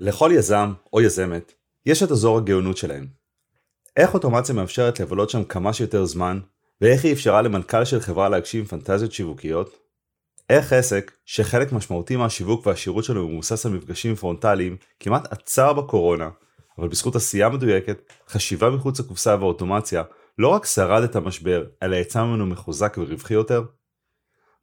[0.00, 1.52] לכל יזם או יזמת
[1.86, 3.06] יש את אזור הגאונות שלהם.
[3.96, 6.40] איך אוטומציה מאפשרת לבלות שם כמה שיותר זמן,
[6.80, 9.76] ואיך היא אפשרה למנכ"ל של חברה להגשים פנטזיות שיווקיות?
[10.50, 16.30] איך עסק, שחלק משמעותי מהשיווק והשירות שלו מבוסס על מפגשים פרונטליים, כמעט עצר בקורונה,
[16.78, 20.02] אבל בזכות עשייה מדויקת, חשיבה מחוץ לקופסה ואוטומציה,
[20.38, 23.62] לא רק שרד את המשבר, אלא יצא ממנו מחוזק ורווחי יותר?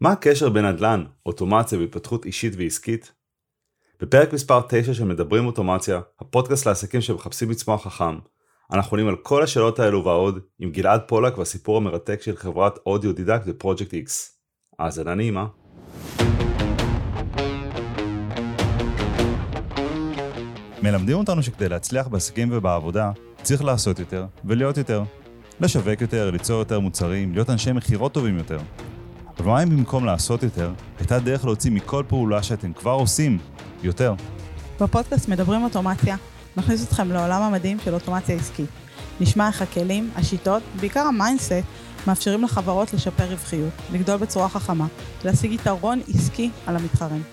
[0.02, 3.17] מה הקשר בין נדל"ן, אוטומציה והתפתחות אישית ועסקית?
[4.02, 8.18] בפרק מספר 9 של מדברים אוטומציה, הפודקאסט לעסקים שמחפשים לצמוח חכם,
[8.74, 13.14] אנחנו עונים על כל השאלות האלו ועוד עם גלעד פולק והסיפור המרתק של חברת אודיו
[13.14, 14.10] דידקט ופרויקט X.
[14.80, 15.46] האזנה נעימה.
[20.84, 25.04] מלמדים אותנו שכדי להצליח בעסקים ובעבודה, צריך לעשות יותר ולהיות יותר.
[25.60, 28.58] לשווק יותר, ליצור יותר מוצרים, להיות אנשי מכירות טובים יותר.
[29.40, 33.38] אבל מה אם במקום לעשות יותר, הייתה דרך להוציא מכל פעולה שאתם כבר עושים
[33.84, 34.14] יותר?
[34.82, 36.16] בפודקאסט מדברים אוטומציה,
[36.58, 38.70] נכניס אתכם לעולם המדהים של אוטומציה עסקית.
[39.20, 41.54] נשמע איך הכלים, השיטות, בעיקר ה mindset,
[42.08, 44.88] מאפשרים לחברות לשפר רווחיות, לגדול בצורה חכמה,
[45.26, 47.24] להשיג יתרון עסקי על המתחרים.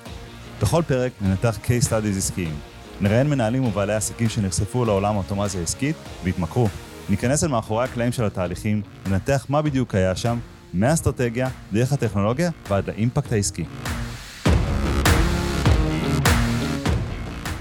[0.63, 2.55] בכל פרק ננתח case studies עסקיים.
[3.01, 6.69] נראיין מנהלים ובעלי עסקים שנחשפו לעולם האוטומציה העסקית והתמכרו.
[7.09, 10.39] ניכנס אל מאחורי הקלעים של התהליכים, ננתח מה בדיוק היה שם,
[10.75, 13.65] מהאסטרטגיה, דרך הטכנולוגיה ועד לאימפקט העסקי.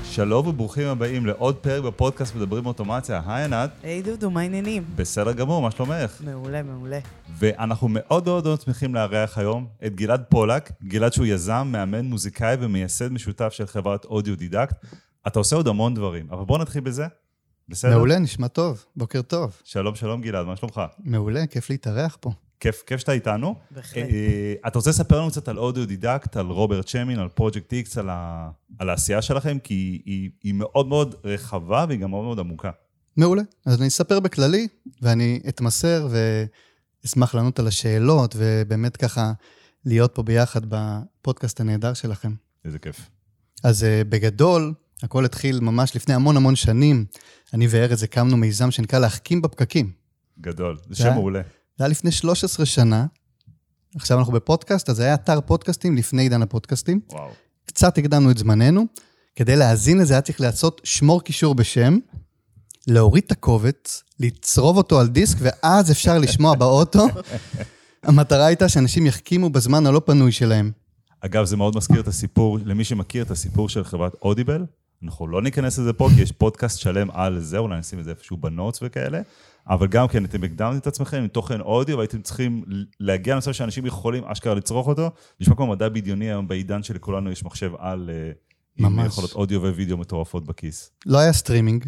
[0.04, 3.22] שלום וברוכים הבאים לעוד פרק בפודקאסט מדברים אוטומציה.
[3.26, 3.70] היי ענת.
[3.84, 4.84] היי דודו, מה העניינים?
[4.96, 6.22] בסדר גמור, מה שלומך?
[6.26, 7.00] מעולה, מעולה.
[7.38, 10.72] ואנחנו מאוד מאוד מאוד שמחים לארח היום את גלעד פולק.
[10.84, 14.86] גלעד שהוא יזם, מאמן, מוזיקאי ומייסד משותף של חברת אודיו דידקט.
[15.28, 17.06] אתה עושה עוד המון דברים, אבל בוא נתחיל בזה.
[17.70, 17.96] בסדר?
[17.98, 18.86] מעולה, נשמע טוב.
[18.96, 19.62] בוקר טוב.
[19.64, 20.82] שלום, שלום גלעד, מה שלומך?
[21.00, 22.32] מעולה, כיף להתארח פה.
[22.64, 23.56] כיף, כיף שאתה איתנו.
[23.72, 24.04] בהחלט.
[24.10, 27.98] אה, אתה רוצה לספר לנו קצת על אודיו דידקט, על רוברט שמין, על פרויקט איקס,
[27.98, 28.50] על, ה...
[28.80, 32.72] על העשייה שלכם, כי היא, היא, היא מאוד מאוד רחבה והיא גם מאוד מאוד עמוקה.
[33.18, 33.42] מעולה.
[33.66, 34.68] אז אני אספר בכללי,
[35.02, 36.08] ואני אתמסר
[37.04, 39.32] ואשמח לענות על השאלות, ובאמת ככה
[39.86, 42.34] להיות פה ביחד בפודקאסט הנהדר שלכם.
[42.66, 43.10] איזה כיף.
[43.64, 47.06] אז אה, בגדול, הכל התחיל ממש לפני המון המון שנים.
[47.54, 49.92] אני וארז הקמנו מיזם שנקרא להחכים בפקקים.
[50.42, 51.42] גדול, זה שם מעולה.
[51.78, 53.06] זה היה לפני 13 שנה.
[53.96, 57.00] עכשיו אנחנו בפודקאסט, אז זה היה אתר פודקאסטים לפני עידן הפודקאסטים.
[57.12, 57.30] וואו.
[57.66, 58.86] קצת הקדמנו את זמננו.
[59.36, 61.98] כדי להאזין לזה היה צריך לעשות שמור קישור בשם,
[62.88, 67.08] להוריד את הקובץ, לצרוב אותו על דיסק, ואז אפשר לשמוע באוטו.
[68.04, 70.72] המטרה הייתה שאנשים יחכימו בזמן הלא פנוי שלהם.
[71.20, 74.66] אגב, זה מאוד מזכיר את הסיפור, למי שמכיר את הסיפור של חברת אודיבל,
[75.04, 78.12] אנחנו לא ניכנס לזה פה, כי יש פודקאסט שלם על זה, אולי נשים את זה
[78.12, 79.22] איפשהו ב notes וכאלה,
[79.70, 82.64] אבל גם כן, אתם הקדמתם את עצמכם עם תוכן אודיו, והייתם צריכים
[83.00, 85.12] להגיע למצב שאנשים יכולים אשכרה לצרוך אותו.
[85.40, 88.32] נשמע כמו מדע בדיוני היום בעידן שלכולנו יש מחשב על, אה,
[88.78, 89.08] עם ממש.
[89.08, 90.92] יכולות אודיו ווידאו מטורפות בכיס.
[91.06, 91.86] לא היה סטרימינג,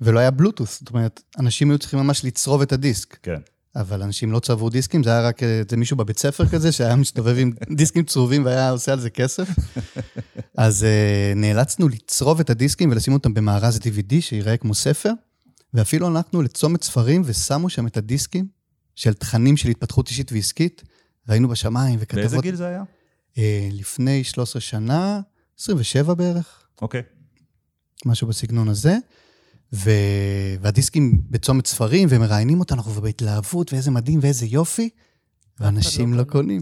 [0.00, 0.80] ולא היה בלוטות'.
[0.80, 3.18] זאת אומרת, אנשים היו צריכים ממש לצרוב את הדיסק.
[3.22, 3.40] כן.
[3.76, 7.36] אבל אנשים לא צרבו דיסקים, זה היה רק איזה מישהו בבית ספר כזה, שהיה מסתובב
[7.38, 9.48] עם דיסקים צרובים והיה עושה על זה כסף.
[10.56, 15.12] אז uh, נאלצנו לצרוב את הדיסקים ולשים אותם במארז DVD שיראה כמו ספר,
[15.74, 18.46] ואפילו הלכנו לצומת ספרים ושמו שם את הדיסקים
[18.94, 20.82] של תכנים של התפתחות אישית ועסקית,
[21.26, 22.20] והיינו בשמיים וכתבות...
[22.20, 22.82] באיזה גיל זה היה?
[23.34, 23.38] Uh,
[23.72, 25.20] לפני 13 שנה,
[25.60, 26.68] 27 בערך.
[26.82, 27.02] אוקיי.
[28.06, 28.96] משהו בסגנון הזה.
[29.72, 29.90] ו...
[30.60, 34.90] והדיסקים בצומת ספרים, ומראיינים אותנו, אנחנו בהתלהבות, ואיזה מדהים ואיזה יופי,
[35.60, 36.42] ואנשים לא לא קונה.
[36.42, 36.60] קונים.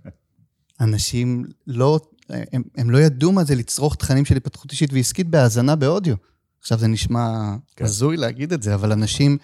[0.80, 5.76] אנשים לא, הם, הם לא ידעו מה זה לצרוך תכנים של התפתחות אישית ועסקית בהאזנה
[5.76, 6.14] באודיו.
[6.60, 7.84] עכשיו זה נשמע כן.
[7.84, 9.38] הזוי להגיד את זה, אבל אנשים,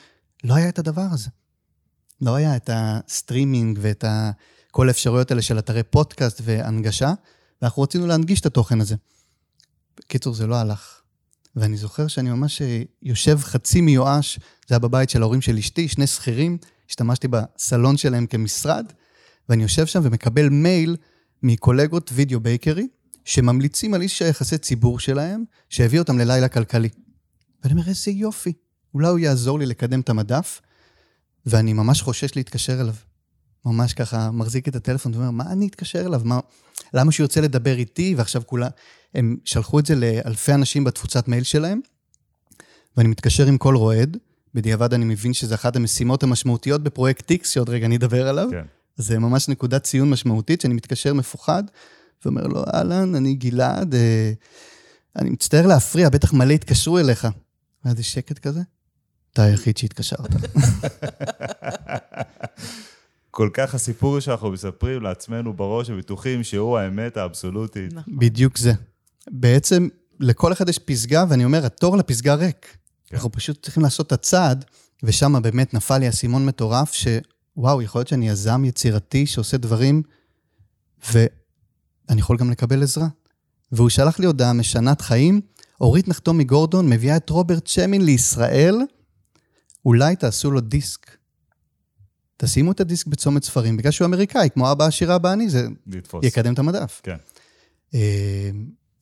[0.44, 1.30] לא היה את הדבר הזה.
[2.20, 4.30] לא היה את הסטרימינג ואת ה...
[4.70, 7.12] כל האפשרויות האלה של אתרי פודקאסט והנגשה,
[7.62, 8.94] ואנחנו רצינו להנגיש את התוכן הזה.
[10.00, 11.00] בקיצור, זה לא הלך.
[11.56, 14.38] ואני זוכר שאני ממש אה, יושב חצי מיואש,
[14.68, 18.92] זה היה בבית של ההורים של אשתי, שני שכירים, השתמשתי בסלון שלהם כמשרד,
[19.48, 20.96] ואני יושב שם ומקבל מייל
[21.42, 22.88] מקולגות וידאו בייקרי,
[23.24, 26.88] שממליצים על איש היחסי ציבור שלהם, שהביא אותם ללילה כלכלי.
[27.64, 28.52] ואני אומר, איזה יופי,
[28.94, 30.60] אולי הוא יעזור לי לקדם את המדף,
[31.46, 32.94] ואני ממש חושש להתקשר אליו.
[33.66, 36.20] ממש ככה מחזיק את הטלפון ואומר, מה אני אתקשר אליו?
[36.24, 36.40] מה,
[36.94, 38.14] למה שהוא ירצה לדבר איתי?
[38.16, 38.68] ועכשיו כולה...
[39.14, 41.80] הם שלחו את זה לאלפי אנשים בתפוצת מייל שלהם,
[42.96, 44.16] ואני מתקשר עם כל רועד.
[44.54, 48.48] בדיעבד אני מבין שזו אחת המשימות המשמעותיות בפרויקט X, שעוד רגע אני אדבר עליו.
[48.50, 48.64] כן.
[48.96, 51.64] זה ממש נקודת ציון משמעותית, שאני מתקשר מפוחד,
[52.24, 54.32] ואומר לו, אהלן, אני גלעד, אה,
[55.16, 57.28] אני מצטער להפריע, בטח מלא התקשרו אליך.
[57.86, 58.60] ואז יש שקט כזה,
[59.32, 60.30] אתה היחיד שהתקשרת.
[63.30, 67.92] כל כך הסיפור שאנחנו מספרים לעצמנו בראש ובטוחים שהוא האמת האבסולוטית.
[67.92, 68.18] נכון.
[68.18, 68.72] בדיוק זה.
[69.30, 69.88] בעצם
[70.20, 72.76] לכל אחד יש פסגה, ואני אומר, התור לפסגה ריק.
[73.06, 73.16] כן.
[73.16, 74.64] אנחנו פשוט צריכים לעשות את הצעד,
[75.02, 80.02] ושם באמת נפל לי אסימון מטורף, שוואו, יכול להיות שאני יזם יצירתי שעושה דברים,
[81.12, 83.06] ואני יכול גם לקבל עזרה.
[83.72, 85.40] והוא שלח לי הודעה משנת חיים,
[85.80, 88.76] אורית נחתום מגורדון מביאה את רוברט שמין לישראל,
[89.84, 91.16] אולי תעשו לו דיסק.
[92.36, 96.24] תשימו את הדיסק בצומת ספרים, בגלל שהוא אמריקאי, כמו אבא עשיר אבא אני, זה לתפוס.
[96.24, 97.00] יקדם את המדף.
[97.02, 97.16] כן.
[97.94, 98.50] אה,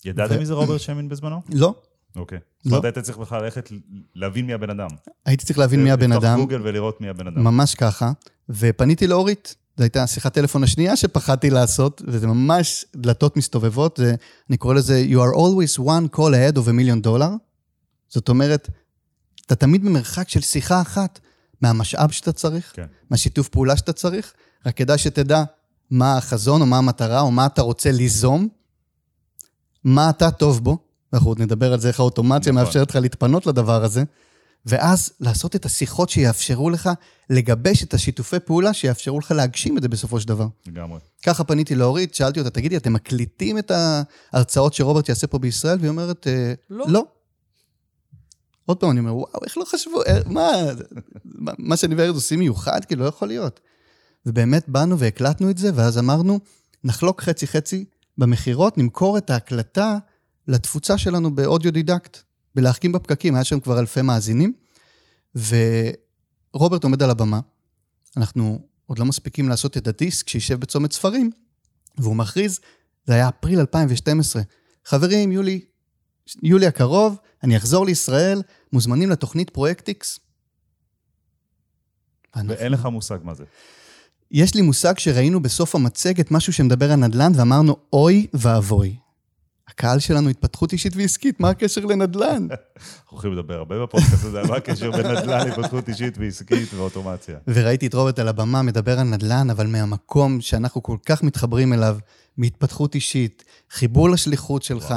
[0.04, 1.40] ידעתם ו- מי זה רוברט שמין בזמנו?
[1.52, 1.74] לא,
[2.16, 2.38] אוקיי.
[2.38, 2.44] לא.
[2.62, 3.68] זאת אומרת, היית צריך בכלל ללכת
[4.14, 4.88] להבין מי הבן אדם.
[5.26, 6.22] הייתי צריך להבין מי הבן אדם.
[6.22, 7.44] לפתוח גוגל ולראות מי הבן אדם.
[7.44, 8.12] ממש ככה,
[8.48, 14.14] ופניתי לאורית, זו הייתה שיחת טלפון השנייה שפחדתי לעשות, וזה ממש דלתות מסתובבות, זה,
[14.48, 17.38] אני קורא לזה You are always one call ahead of a million dollar.
[18.08, 18.68] זאת אומרת,
[19.46, 21.20] אתה תמיד במרחק של שיחה אחת
[21.60, 22.86] מהמשאב שאתה צריך, כן.
[23.10, 24.32] מהשיתוף פעולה שאתה צריך,
[24.66, 25.44] רק כדאי שתדע
[25.90, 28.48] מה החזון או מה המטרה או מה אתה רוצה ליזום,
[29.84, 30.78] מה אתה טוב בו,
[31.12, 32.64] ואנחנו עוד נדבר על זה, איך האוטומציה נכון.
[32.64, 34.04] מאפשרת לך להתפנות לדבר הזה,
[34.66, 36.90] ואז לעשות את השיחות שיאפשרו לך
[37.30, 40.46] לגבש את השיתופי פעולה שיאפשרו לך להגשים את זה בסופו של דבר.
[40.66, 40.98] לגמרי.
[41.26, 43.70] ככה פניתי לאורית, שאלתי אותה, תגידי, אתם מקליטים את
[44.32, 45.78] ההרצאות שרוברט יעשה פה בישראל?
[45.78, 46.84] והיא אומרת, "אה, לא.
[46.88, 47.04] לא.
[48.66, 50.50] עוד פעם, אני אומר, וואו, איך לא חשבו, אה, מה,
[51.24, 52.84] מה- מה שאני וארז עושים מיוחד?
[52.84, 53.60] כאילו, לא יכול להיות.
[54.26, 56.40] ובאמת באנו והקלטנו את זה, ואז אמרנו,
[56.84, 57.84] נחלוק חצי-חצי
[58.18, 59.98] במכירות, נמכור את ההקלטה
[60.48, 62.18] לתפוצה שלנו באודיו דידקט,
[62.54, 64.52] בלהחכים בפקקים, היה שם כבר אלפי מאזינים,
[65.34, 67.40] ורוברט עומד על הבמה,
[68.16, 71.30] אנחנו עוד לא מספיקים לעשות את הדיסק שישב בצומת ספרים,
[71.98, 72.60] והוא מכריז,
[73.04, 74.42] זה היה אפריל 2012,
[74.84, 75.60] חברים, יולי,
[76.42, 78.42] יולי הקרוב, אני אחזור לישראל,
[78.72, 80.18] מוזמנים לתוכנית פרויקט X.
[82.48, 83.44] ואין לך מושג מה זה.
[84.30, 88.96] יש לי מושג שראינו בסוף המצגת משהו שמדבר על נדל"ן, ואמרנו, אוי ואבוי.
[89.68, 92.46] הקהל שלנו התפתחות אישית ועסקית, מה הקשר לנדל"ן?
[92.50, 97.38] אנחנו הולכים לדבר הרבה בפודקאסט הזה, מה הקשר בין נדל"ן להתפתחות אישית ועסקית ואוטומציה.
[97.48, 101.98] וראיתי את רוברט על הבמה מדבר על נדל"ן, אבל מהמקום שאנחנו כל כך מתחברים אליו,
[102.36, 104.94] מהתפתחות אישית, חיבור לשליחות שלך,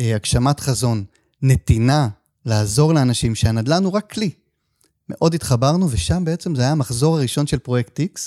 [0.00, 1.04] אה, הגשמת חזון,
[1.42, 2.08] נתינה,
[2.46, 4.30] לעזור לאנשים, שהנדל"ן הוא רק כלי.
[5.08, 8.20] מאוד התחברנו, ושם בעצם זה היה המחזור הראשון של פרויקט X,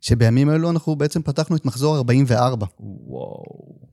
[0.00, 2.66] שבימים אלו אנחנו בעצם פתחנו את מחזור 44.
[2.80, 3.90] וואו.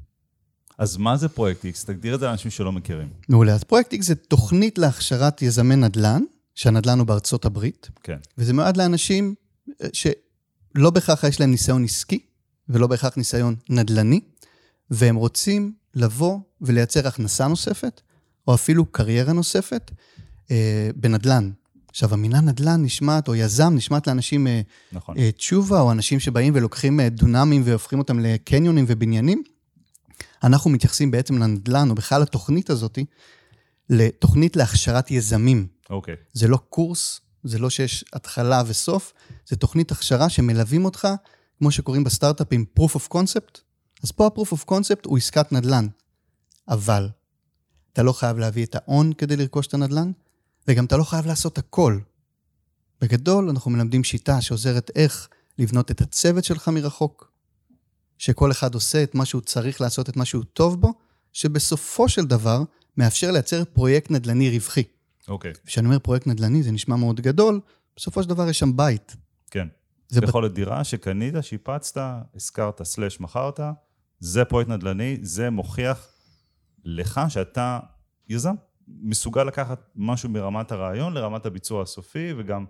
[0.77, 1.85] אז מה זה פרויקט X?
[1.85, 3.07] תגדיר את זה לאנשים שלא מכירים.
[3.29, 3.53] מעולה.
[3.53, 6.21] אז פרויקט X זה תוכנית להכשרת יזמי נדל"ן,
[6.55, 8.17] שהנדל"ן הוא בארצות הברית, כן.
[8.37, 9.35] וזה מיועד לאנשים
[9.81, 12.19] אה, שלא בהכרח יש להם ניסיון עסקי,
[12.69, 14.19] ולא בהכרח ניסיון נדל"ני,
[14.91, 18.01] והם רוצים לבוא ולייצר הכנסה נוספת,
[18.47, 19.91] או אפילו קריירה נוספת,
[20.51, 21.51] אה, בנדל"ן.
[21.89, 25.17] עכשיו, המילה נדל"ן נשמעת, או יזם, נשמעת לאנשים אה, נכון.
[25.17, 29.43] אה, תשובה, או אנשים שבאים ולוקחים דונמים והופכים אותם לקניונים ובניינים.
[30.43, 32.99] אנחנו מתייחסים בעצם לנדל"ן, או בכלל לתוכנית הזאת,
[33.89, 35.67] לתוכנית להכשרת יזמים.
[35.89, 36.15] אוקיי.
[36.33, 39.13] זה לא קורס, זה לא שיש התחלה וסוף,
[39.47, 41.07] זה תוכנית הכשרה שמלווים אותך,
[41.57, 43.59] כמו שקוראים בסטארט-אפים proof of concept.
[44.03, 45.87] אז פה ה-proof of concept הוא עסקת נדל"ן.
[46.67, 47.09] אבל
[47.93, 50.11] אתה לא חייב להביא את ההון כדי לרכוש את הנדל"ן,
[50.67, 51.99] וגם אתה לא חייב לעשות הכל.
[53.01, 55.27] בגדול, אנחנו מלמדים שיטה שעוזרת איך
[55.59, 57.26] לבנות את הצוות שלך מרחוק,
[58.17, 60.93] שכל אחד עושה את מה שהוא צריך לעשות, את מה שהוא טוב בו,
[61.33, 62.63] שבסופו של דבר
[62.97, 64.83] מאפשר לייצר פרויקט נדל"ני רווחי.
[65.27, 65.53] אוקיי.
[65.65, 67.59] כשאני אומר פרויקט נדל"ני, זה נשמע מאוד גדול,
[67.95, 69.15] בסופו של דבר יש שם בית.
[69.51, 69.67] כן.
[70.09, 72.01] זה יכול להיות דירה שקנית, שיפצת,
[72.35, 73.59] השכרת, סלש מכרת,
[74.19, 76.07] זה פרויקט נדל"ני, זה מוכיח
[76.85, 77.79] לך שאתה
[78.29, 78.53] יזם,
[78.87, 82.65] מסוגל לקחת משהו מרמת הרעיון לרמת הביצוע הסופי, וגם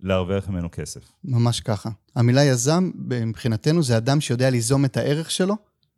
[0.00, 1.00] להרוויח ממנו כסף.
[1.24, 1.90] ממש ככה.
[2.14, 5.54] המילה יזם, מבחינתנו, זה אדם שיודע ליזום את הערך שלו,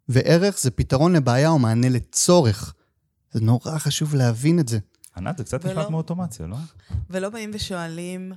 [0.08, 2.74] וערך זה פתרון לבעיה או מענה לצורך.
[3.32, 4.78] זה נורא חשוב להבין את זה.
[5.16, 6.56] ענת, זה קצת ולא- נשמע כמו אוטומציה, לא?
[7.10, 8.32] ולא באים ושואלים,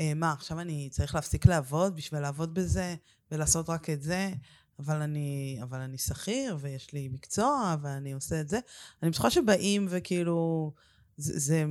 [0.00, 2.94] אה, מה, עכשיו אני צריך להפסיק לעבוד בשביל לעבוד בזה
[3.32, 4.30] ולעשות רק את זה,
[4.78, 8.58] אבל אני, אבל אני שכיר ויש לי מקצוע ואני עושה את זה.
[9.02, 10.72] אני בטוחה שבאים וכאילו,
[11.16, 11.64] זה, זה,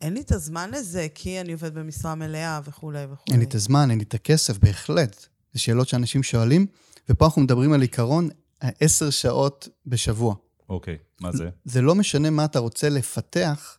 [0.00, 3.32] אין לי את הזמן לזה כי אני עובד במשרה מלאה וכולי וכולי.
[3.32, 5.26] אין לי את הזמן, אין לי את הכסף, בהחלט.
[5.52, 6.66] זה שאלות שאנשים שואלים,
[7.08, 8.28] ופה אנחנו מדברים על עיקרון
[8.60, 10.34] עשר שעות בשבוע.
[10.68, 11.48] אוקיי, מה זה?
[11.64, 13.78] זה לא משנה מה אתה רוצה לפתח,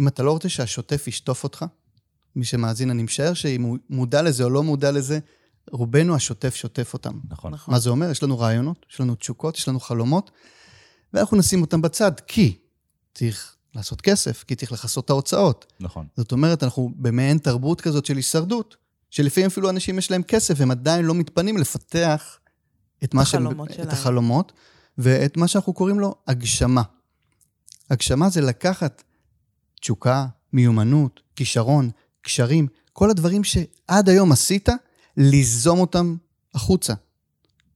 [0.00, 1.64] אם אתה לא רוצה שהשוטף ישטוף אותך.
[2.36, 5.18] מי שמאזין, אני משער שאם הוא מודע לזה או לא מודע לזה,
[5.70, 7.18] רובנו השוטף שוטף אותם.
[7.28, 7.52] נכון.
[7.52, 7.74] נכון.
[7.74, 8.10] מה זה אומר?
[8.10, 10.30] יש לנו רעיונות, יש לנו תשוקות, יש לנו חלומות,
[11.12, 12.58] ואנחנו נשים אותם בצד, כי
[13.14, 15.72] צריך לעשות כסף, כי צריך לכסות את ההוצאות.
[15.80, 16.06] נכון.
[16.16, 18.76] זאת אומרת, אנחנו במעין תרבות כזאת של הישרדות,
[19.10, 22.38] שלפעמים אפילו אנשים יש להם כסף, והם עדיין לא מתפנים לפתח
[23.04, 23.46] את מה שהם...
[23.46, 23.88] החלומות את שלהם.
[23.88, 24.52] החלומות,
[24.98, 26.82] ואת מה שאנחנו קוראים לו הגשמה.
[27.90, 29.02] הגשמה זה לקחת
[29.80, 31.90] תשוקה, מיומנות, כישרון,
[32.22, 34.68] קשרים, כל הדברים שעד היום עשית,
[35.16, 36.16] ליזום אותם
[36.54, 36.94] החוצה.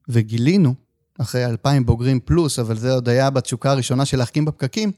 [0.08, 0.74] וגילינו,
[1.18, 4.92] אחרי אלפיים בוגרים פלוס, אבל זה עוד היה בתשוקה הראשונה של להחכים בפקקים,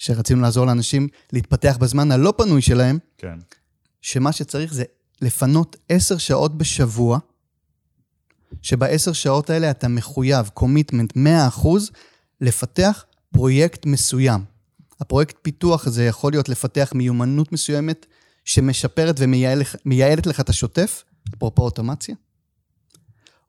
[0.00, 3.38] שרצינו לעזור לאנשים להתפתח בזמן הלא פנוי שלהם, כן.
[4.02, 4.84] שמה שצריך זה
[5.22, 7.18] לפנות עשר שעות בשבוע,
[8.62, 11.18] שבעשר שעות האלה אתה מחויב, קומיטמנט 100%,
[12.40, 14.44] לפתח פרויקט מסוים.
[15.00, 18.06] הפרויקט פיתוח הזה יכול להיות לפתח מיומנות מסוימת
[18.44, 21.04] שמשפרת ומייעלת לך את השוטף,
[21.34, 22.14] אפרופו אוטומציה,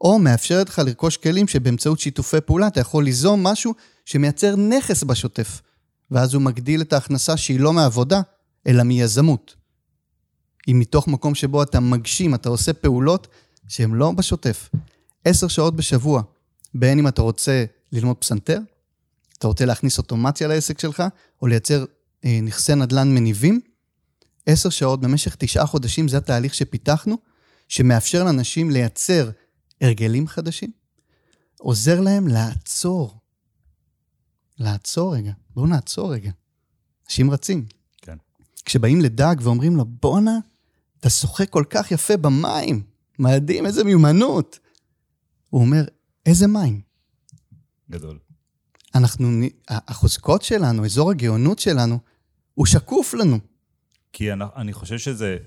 [0.02, 3.74] או מאפשרת לך לרכוש כלים שבאמצעות שיתופי פעולה אתה יכול ליזום משהו
[4.06, 5.62] שמייצר נכס בשוטף,
[6.12, 8.22] ואז הוא מגדיל את ההכנסה שהיא לא מעבודה,
[8.68, 9.56] אלא מיזמות.
[10.68, 13.28] היא מתוך מקום שבו אתה מגשים, אתה עושה פעולות
[13.68, 14.70] שהן לא בשוטף.
[15.26, 16.22] עשר שעות בשבוע,
[16.74, 18.60] בין אם אתה רוצה ללמוד פסנתר,
[19.38, 21.04] אתה רוצה להכניס אוטומציה לעסק שלך,
[21.42, 21.86] או לייצר
[22.26, 23.62] אה, נכסי נדל"ן מניבים,
[24.46, 27.18] עשר שעות במשך תשעה חודשים זה התהליך שפיתחנו,
[27.68, 29.30] שמאפשר לאנשים לייצר
[29.82, 30.72] הרגלים חדשים,
[31.60, 33.18] עוזר להם לעצור.
[34.60, 36.32] לעצור רגע, בואו נעצור רגע.
[37.06, 37.66] אנשים רצים.
[38.02, 38.18] כן.
[38.66, 40.38] כשבאים לדג ואומרים לו, בואנה,
[41.00, 42.84] אתה שוחק כל כך יפה במים,
[43.20, 44.60] מדהים, איזה מיומנות.
[45.50, 45.84] הוא אומר,
[46.26, 46.82] איזה מים?
[47.92, 48.20] גדול.
[48.96, 49.28] אנחנו,
[49.68, 52.00] החוזקות שלנו, אזור הגאונות שלנו,
[52.54, 53.40] הוא שקוף לנו.
[54.14, 55.38] כי אני, אני חושב שזה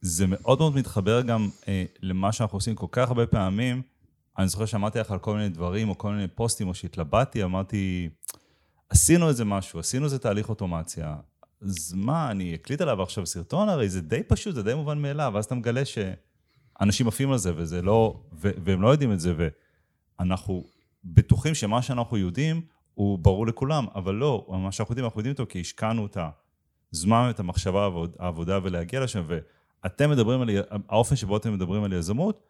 [0.00, 3.82] זה מאוד מאוד מתחבר גם אה, למה שאנחנו עושים כל כך הרבה פעמים.
[4.38, 8.08] אני זוכר שאמרתי לך על כל מיני דברים, או כל מיני פוסטים, או שהתלבטתי, אמרתי,
[8.92, 11.16] עשינו איזה משהו, עשינו איזה תהליך אוטומציה.
[11.62, 13.68] אז מה, אני אקליט עליו עכשיו סרטון?
[13.68, 17.52] הרי זה די פשוט, זה די מובן מאליו, ואז אתה מגלה שאנשים עפים על זה,
[17.56, 19.34] וזה לא, ו- והם לא יודעים את זה,
[20.18, 20.64] ואנחנו
[21.04, 22.60] בטוחים שמה שאנחנו יודעים
[22.94, 26.16] הוא ברור לכולם, אבל לא, מה שאנחנו יודעים, אנחנו יודעים אותו כי השקענו את
[26.92, 30.50] הזמן, את המחשבה, העבודה ולהגיע לשם, ואתם מדברים על,
[30.88, 32.42] האופן שבו אתם מדברים על יזמות,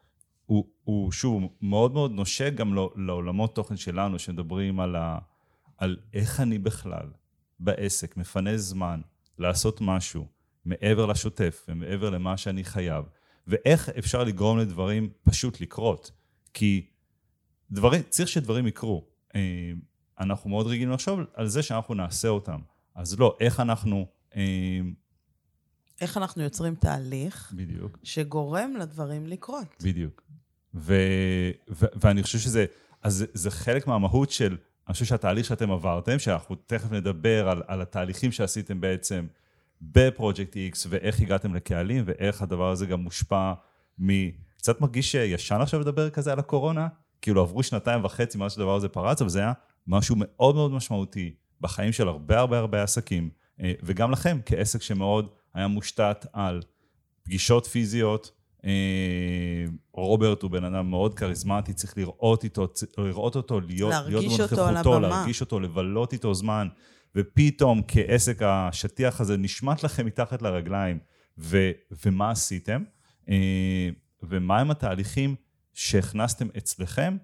[0.47, 5.19] הוא, הוא שוב מאוד מאוד נושק גם לעולמות תוכן שלנו, שמדברים על, ה,
[5.83, 7.07] על איך אני בכלל
[7.61, 9.01] בעסק מפנה זמן
[9.39, 10.27] לעשות משהו
[10.65, 13.05] מעבר לשוטף ומעבר למה שאני חייב,
[13.47, 16.11] ואיך אפשר לגרום לדברים פשוט לקרות.
[16.55, 16.87] כי
[17.71, 19.05] דברים, צריך שדברים יקרו.
[19.35, 19.73] אה,
[20.21, 22.61] אנחנו מאוד רגילים לחשוב על זה שאנחנו נעשה אותם.
[22.95, 24.07] אז לא, איך אנחנו...
[24.37, 24.81] אה,
[26.01, 27.53] איך אנחנו יוצרים תהליך...
[27.57, 27.99] בדיוק.
[28.03, 29.83] שגורם לדברים לקרות.
[29.83, 30.23] בדיוק.
[30.75, 30.95] ו,
[31.71, 32.67] ו, ואני חושב שזה...
[33.03, 34.57] אז זה, זה חלק מהמהות של...
[34.89, 39.27] אני חושב שהתהליך שאתם עברתם, שאנחנו תכף נדבר על, על התהליכים שעשיתם בעצם
[39.83, 43.53] בפרויקט X, ואיך הגעתם לקהלים, ואיך הדבר הזה גם מושפע
[44.03, 44.31] מ...
[44.57, 46.89] קצת מרגיש ישן עכשיו לדבר כזה על הקורונה,
[47.23, 49.53] כאילו עברו שנתיים וחצי מאז שהדבר הזה פרץ, אבל זה היה
[49.87, 55.29] משהו מאוד מאוד משמעותי בחיים של הרבה הרבה הרבה עסקים, אה, וגם לכם כעסק שמאוד
[55.55, 56.63] היה מושתת על
[57.23, 58.42] פגישות פיזיות.
[58.65, 65.01] אה, רוברט הוא בן אדם מאוד כריזמטי, צריך לראות איתו, לראות אותו, להיות, להיות בנוכחותו,
[65.01, 66.69] להרגיש אותו, לבלות איתו זמן,
[67.17, 70.99] ופתאום כעסק השטיח הזה נשמט לכם מתחת לרגליים,
[71.39, 71.71] ו,
[72.07, 72.83] ומה עשיתם,
[73.29, 73.89] אה,
[74.23, 75.35] ומהם התהליכים
[75.73, 77.17] שהכנסתם אצלכם,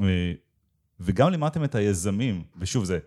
[0.00, 0.32] אה,
[1.00, 2.98] וגם לימדתם את היזמים, ושוב זה,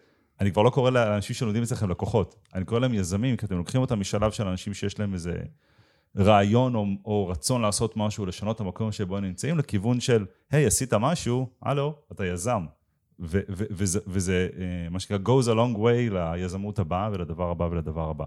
[0.41, 3.81] אני כבר לא קורא לאנשים שלומדים אצלכם לקוחות, אני קורא להם יזמים, כי אתם לוקחים
[3.81, 5.37] אותם משלב של אנשים שיש להם איזה
[6.17, 10.63] רעיון או, או רצון לעשות משהו, לשנות את המקום שבו הם נמצאים, לכיוון של, היי,
[10.63, 12.65] hey, עשית משהו, הלו, אתה יזם.
[13.19, 17.63] ו- ו- וזה, וזה אה, מה שנקרא goes a long way ליזמות הבאה ולדבר הבא
[17.63, 18.25] ולדבר הבא.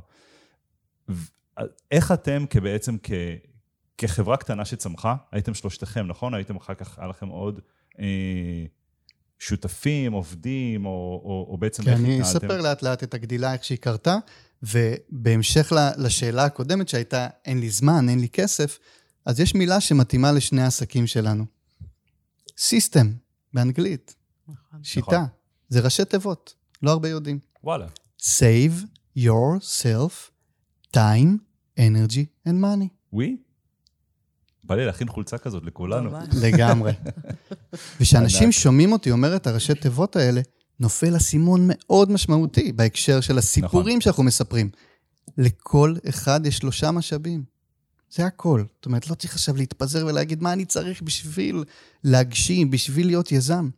[1.91, 3.11] איך אתם כבעצם כ-
[3.99, 6.35] כחברה קטנה שצמחה, הייתם שלושתכם, נכון?
[6.35, 7.61] הייתם אחר כך, היה לכם עוד
[8.01, 8.65] אה,
[9.43, 12.21] שותפים, עובדים, או, או, או בעצם כן, איך התנהלתם?
[12.21, 14.17] אני אספר לאט לאט את הגדילה, איך שהיא קרתה,
[14.63, 18.79] ובהמשך לשאלה הקודמת שהייתה, אין לי זמן, אין לי כסף,
[19.27, 21.45] אז יש מילה שמתאימה לשני העסקים שלנו.
[22.59, 23.13] סיסטם,
[23.55, 24.15] באנגלית.
[24.49, 24.85] נכון.
[24.85, 25.07] שיטה.
[25.07, 25.27] נכון.
[25.69, 27.39] זה ראשי תיבות, לא הרבה יודעים.
[27.65, 27.87] וואלה.
[28.21, 28.87] Save
[29.19, 30.31] yourself
[30.97, 31.39] time,
[31.79, 33.15] energy and money.
[33.15, 33.52] Oui?
[34.65, 36.11] בא לי להכין חולצה כזאת לכולנו.
[36.43, 36.93] לגמרי.
[38.01, 40.41] וכשאנשים שומעים אותי אומר את הראשי תיבות האלה,
[40.81, 44.01] נופל אסימון מאוד משמעותי בהקשר של הסיפורים נכון.
[44.01, 44.71] שאנחנו מספרים.
[45.39, 47.45] לכל אחד יש שלושה משאבים.
[48.11, 48.65] זה הכל.
[48.77, 51.65] זאת אומרת, לא צריך עכשיו להתפזר ולהגיד מה אני צריך בשביל
[52.05, 53.69] להגשים, בשביל להיות יזם.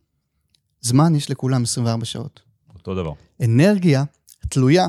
[0.80, 2.40] זמן יש לכולם 24 שעות.
[2.74, 3.12] אותו דבר.
[3.44, 4.04] אנרגיה
[4.48, 4.86] תלויה,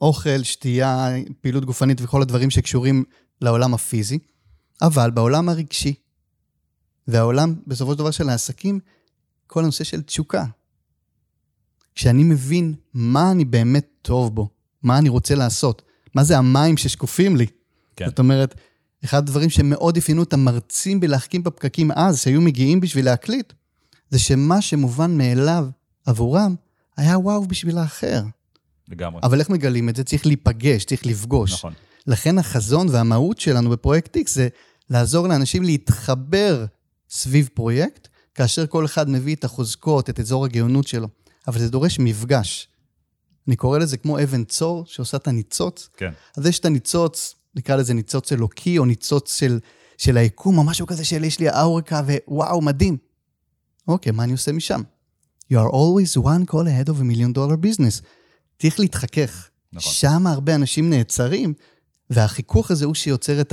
[0.00, 1.08] אוכל, שתייה,
[1.40, 3.04] פעילות גופנית וכל הדברים שקשורים
[3.40, 4.18] לעולם הפיזי.
[4.82, 5.94] אבל בעולם הרגשי,
[7.08, 8.80] והעולם, בסופו של דבר, של העסקים,
[9.46, 10.44] כל הנושא של תשוקה.
[11.94, 14.48] כשאני מבין מה אני באמת טוב בו,
[14.82, 15.82] מה אני רוצה לעשות,
[16.14, 17.46] מה זה המים ששקופים לי.
[17.96, 18.06] כן.
[18.06, 18.54] זאת אומרת,
[19.04, 23.52] אחד הדברים שמאוד אפיינו את המרצים בלהחכים בפקקים אז, שהיו מגיעים בשביל להקליט,
[24.10, 25.68] זה שמה שמובן מאליו
[26.06, 26.54] עבורם,
[26.96, 28.22] היה וואו בשביל האחר.
[28.88, 29.20] לגמרי.
[29.22, 30.04] אבל איך מגלים את זה?
[30.04, 31.52] צריך להיפגש, צריך לפגוש.
[31.52, 31.72] נכון.
[32.06, 34.48] לכן החזון והמהות שלנו בפרויקט X זה
[34.90, 36.64] לעזור לאנשים להתחבר
[37.10, 41.08] סביב פרויקט, כאשר כל אחד מביא את החוזקות, את אזור הגאונות שלו.
[41.48, 42.68] אבל זה דורש מפגש.
[43.48, 45.88] אני קורא לזה כמו אבן צור שעושה את הניצוץ.
[45.96, 46.10] כן.
[46.36, 49.58] אז יש את הניצוץ, נקרא לזה ניצוץ אלוקי, או ניצוץ של,
[49.98, 52.96] של היקום, או משהו כזה של יש לי אאוריקה, ווואו, מדהים.
[53.88, 54.80] אוקיי, מה אני עושה משם?
[55.52, 58.02] You are always one call ahead of a million dollar business.
[58.58, 59.48] צריך להתחכך.
[59.72, 59.92] נכון.
[59.92, 61.54] שם הרבה אנשים נעצרים,
[62.10, 63.52] והחיכוך הזה הוא שיוצר את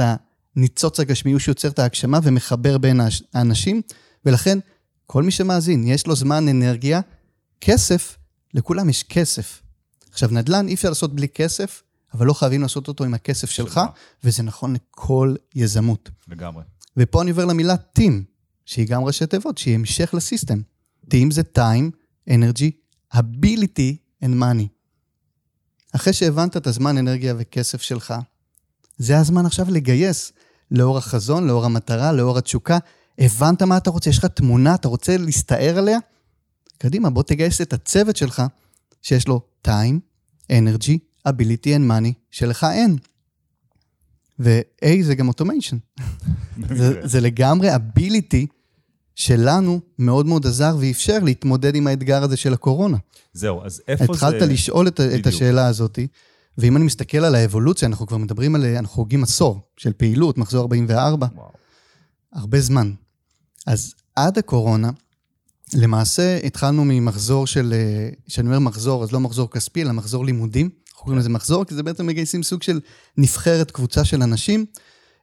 [0.56, 3.02] הניצוץ הגשמי, הוא שיוצר את ההגשמה ומחבר בין
[3.34, 3.82] האנשים,
[4.26, 4.60] ולכן
[5.06, 7.02] כל מי שמאזין, יש לו זמן, אנרגיה,
[7.62, 8.18] כסף,
[8.54, 9.62] לכולם יש כסף.
[10.12, 11.84] עכשיו, נדל"ן אי אפשר לעשות בלי כסף,
[12.14, 13.82] אבל לא חייבים לעשות אותו עם הכסף שלך, שלך.
[14.24, 16.10] וזה נכון לכל יזמות.
[16.28, 16.64] לגמרי.
[16.98, 18.12] ופה אני עובר למילה team,
[18.66, 20.62] שהיא גם ראשי תיבות, שהיא המשך לסיסטם.
[21.06, 21.96] team זה time,
[22.30, 22.72] energy,
[23.16, 24.68] ability and money.
[25.92, 28.14] אחרי שהבנת את הזמן, אנרגיה וכסף שלך,
[28.98, 30.32] זה הזמן עכשיו לגייס
[30.72, 32.78] לאור החזון, לאור המטרה, לאור התשוקה.
[33.20, 35.98] הבנת מה אתה רוצה, יש לך תמונה, אתה רוצה להסתער עליה?
[36.78, 38.44] קדימה, בוא תגייס את הצוות שלך,
[39.02, 40.00] שיש לו time,
[40.52, 40.98] energy,
[41.28, 42.98] ability and money, שלך אין.
[44.40, 46.04] ו-A זה גם automation.
[46.78, 48.46] זה, זה לגמרי ability
[49.16, 52.98] שלנו מאוד מאוד עזר ואפשר להתמודד עם האתגר הזה של הקורונה.
[53.34, 54.12] זהו, אז איפה זה...
[54.12, 55.28] התחלת לשאול את, את.
[55.28, 56.00] השאלה הזאת,
[56.58, 60.62] ואם אני מסתכל על האבולוציה, אנחנו כבר מדברים על, אנחנו חוגגים עשור של פעילות, מחזור
[60.62, 61.50] 44, וואו.
[62.34, 62.94] הרבה זמן.
[63.68, 64.90] אז עד הקורונה,
[65.74, 70.70] למעשה התחלנו ממחזור של, אה, כשאני אומר מחזור, אז לא מחזור כספי, אלא מחזור לימודים.
[70.88, 72.80] אנחנו קוראים לזה מחזור, כי זה בעצם מגייסים סוג של
[73.18, 74.66] נבחרת קבוצה של אנשים,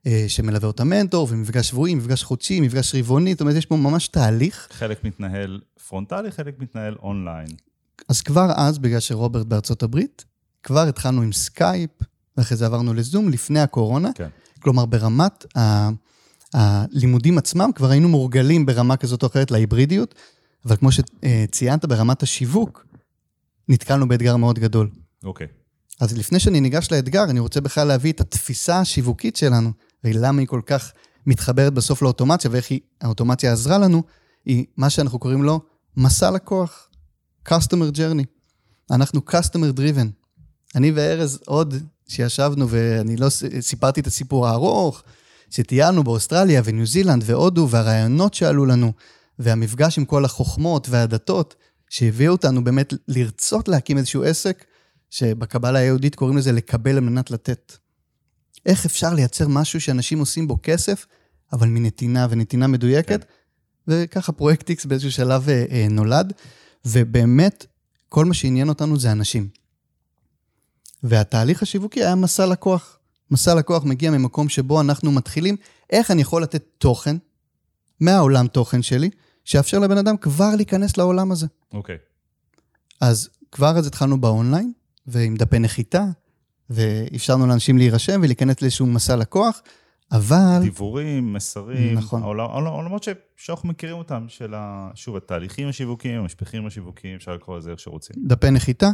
[0.07, 4.09] אה, שמלווה אותה מנטור, ומפגש שבועי, מפגש חודשי, מפגש רבעוני, זאת אומרת, יש פה ממש
[4.09, 4.69] תהליך.
[4.71, 7.49] חלק מתנהל פרונטלי, חלק מתנהל אונליין.
[8.09, 10.25] אז כבר אז, בגלל שרוברט בארצות הברית,
[10.63, 11.91] כבר התחלנו עם סקייפ,
[12.37, 14.11] ואחרי זה עברנו לזום לפני הקורונה.
[14.15, 14.29] כן.
[14.61, 15.89] כלומר, ברמת ה-
[16.55, 20.15] הלימודים עצמם, כבר היינו מורגלים ברמה כזאת או אחרת להיברידיות,
[20.65, 22.87] אבל כמו שציינת, ברמת השיווק,
[23.69, 24.91] נתקלנו באתגר מאוד גדול.
[25.25, 25.47] אוקיי.
[26.01, 29.73] אז לפני שאני ניגש לאתגר, אני רוצה בכלל להביא את התפיסה השיווקית שלנו,
[30.05, 30.93] ולמה היא כל כך
[31.27, 34.03] מתחברת בסוף לאוטומציה, ואיך היא, האוטומציה עזרה לנו,
[34.45, 35.61] היא מה שאנחנו קוראים לו
[35.97, 36.89] מסע לקוח,
[37.49, 38.25] customer journey.
[38.91, 40.20] אנחנו customer driven.
[40.75, 41.75] אני וארז עוד
[42.09, 43.29] שישבנו, ואני לא
[43.61, 45.03] סיפרתי את הסיפור הארוך,
[45.51, 48.93] שטיילנו באוסטרליה וניו זילנד והודו, והרעיונות שעלו לנו,
[49.39, 51.55] והמפגש עם כל החוכמות והדתות,
[51.91, 54.65] שהביאו אותנו באמת לרצות להקים איזשהו עסק,
[55.11, 57.73] שבקבלה היהודית קוראים לזה לקבל על מנת לתת.
[58.67, 61.07] איך אפשר לייצר משהו שאנשים עושים בו כסף,
[61.53, 63.25] אבל מנתינה ונתינה מדויקת?
[63.89, 66.33] וככה פרויקט X באיזשהו שלב אה, אה, נולד,
[66.85, 67.67] ובאמת,
[68.09, 69.60] כל מה שעניין אותנו זה אנשים.
[71.03, 72.99] והתהליך השיווקי היה מסע לקוח.
[73.31, 75.57] מסע לקוח מגיע ממקום שבו אנחנו מתחילים,
[75.91, 77.17] איך אני יכול לתת תוכן
[78.01, 79.11] מהעולם תוכן שלי,
[79.45, 81.47] שיאפשר לבן אדם כבר להיכנס לעולם הזה.
[81.73, 81.97] אוקיי.
[83.01, 84.73] אז כבר אז התחלנו באונליין,
[85.07, 86.05] ועם דפי נחיתה,
[86.71, 89.63] ואפשרנו לאנשים להירשם ולהיכנס לאיזשהו מסע לקוח,
[90.13, 90.59] אבל...
[90.63, 92.23] דיבורים, מסרים, נכון.
[92.23, 94.91] העולם- העולם- העולמות ש- שאנחנו מכירים אותם, של ה...
[94.95, 98.17] שוב, התהליכים השיווקיים, המשפחים השיווקיים, אפשר לקרוא לזה איך שרוצים.
[98.27, 98.89] דפי נחיתה,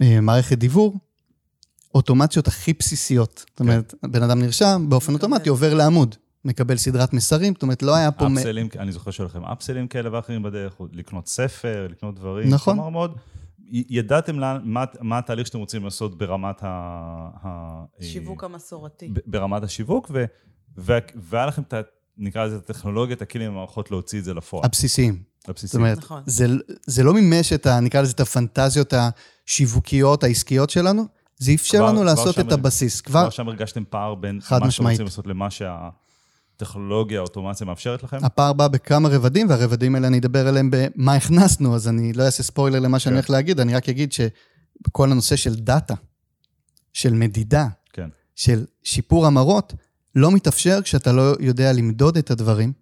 [0.00, 0.94] מערכת דיוור,
[1.94, 3.44] אוטומציות הכי בסיסיות.
[3.50, 7.94] זאת אומרת, בן אדם נרשם, באופן אוטומטי עובר לעמוד, מקבל סדרת מסרים, זאת אומרת, לא
[7.94, 8.28] היה פה...
[8.28, 12.48] מ- אפסלים, אני זוכר שהיו לכם אפסלים כאלה ואחרים בדרך, לקנות ספר, לקנות דברים.
[12.50, 12.74] נכון.
[12.76, 13.16] כלומר מאוד,
[13.70, 16.66] ידעתם לאן- מה- מה התהליך שאתם רוצים לעשות ברמת ה...
[17.44, 19.10] ה- שיווק המסורתי.
[19.26, 20.24] ברמת השיווק, ו-
[20.78, 21.80] ו- והיה לכם את ה...
[22.18, 24.64] נקרא לזה הטכנולוגיה, את הכלים המערכות להוציא את זה לפועל.
[24.64, 25.22] הבסיסיים.
[25.40, 25.80] זאת הבסיסים.
[25.80, 26.22] אומרת, נכון.
[26.26, 26.46] זה,
[26.86, 27.80] זה לא מימש את ה...
[27.80, 28.94] נקרא לזה את הפנטזיות
[29.48, 31.06] השיווקיות, העסקיות שלנו,
[31.38, 33.00] זה אפשר כבר- לנו כבר לעשות שם את הבסיס.
[33.00, 34.94] כבר, כבר שם הרגשתם פער בין מה שאתם משמעית.
[34.94, 38.16] רוצים לעשות למה שהטכנולוגיה, האוטומציה מאפשרת לכם?
[38.22, 42.42] הפער בא בכמה רבדים, והרבדים האלה אני אדבר עליהם במה הכנסנו, אז אני לא אעשה
[42.42, 43.16] ספוילר למה שאני כן.
[43.16, 45.94] הולך להגיד, אני רק אגיד שבכל הנושא של דאטה,
[46.92, 48.08] של מדידה, כן.
[48.34, 49.74] של שיפור המראות,
[50.14, 52.72] לא מתאפשר כשאתה לא יודע למדוד את הדברים,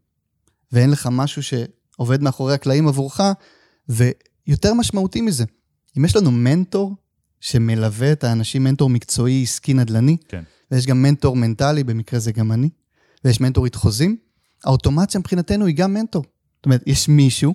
[0.72, 3.20] ואין לך משהו שעובד מאחורי הקלעים עבורך,
[3.88, 5.44] ויותר משמעותי מזה,
[5.98, 6.96] אם יש לנו מנטור
[7.40, 10.42] שמלווה את האנשים, מנטור מקצועי, עסקי, נדל"ני, כן.
[10.70, 12.68] ויש גם מנטור מנטלי, במקרה זה גם אני,
[13.24, 14.16] ויש מנטורית חוזים,
[14.64, 16.24] האוטומציה מבחינתנו היא גם מנטור.
[16.56, 17.54] זאת אומרת, יש מישהו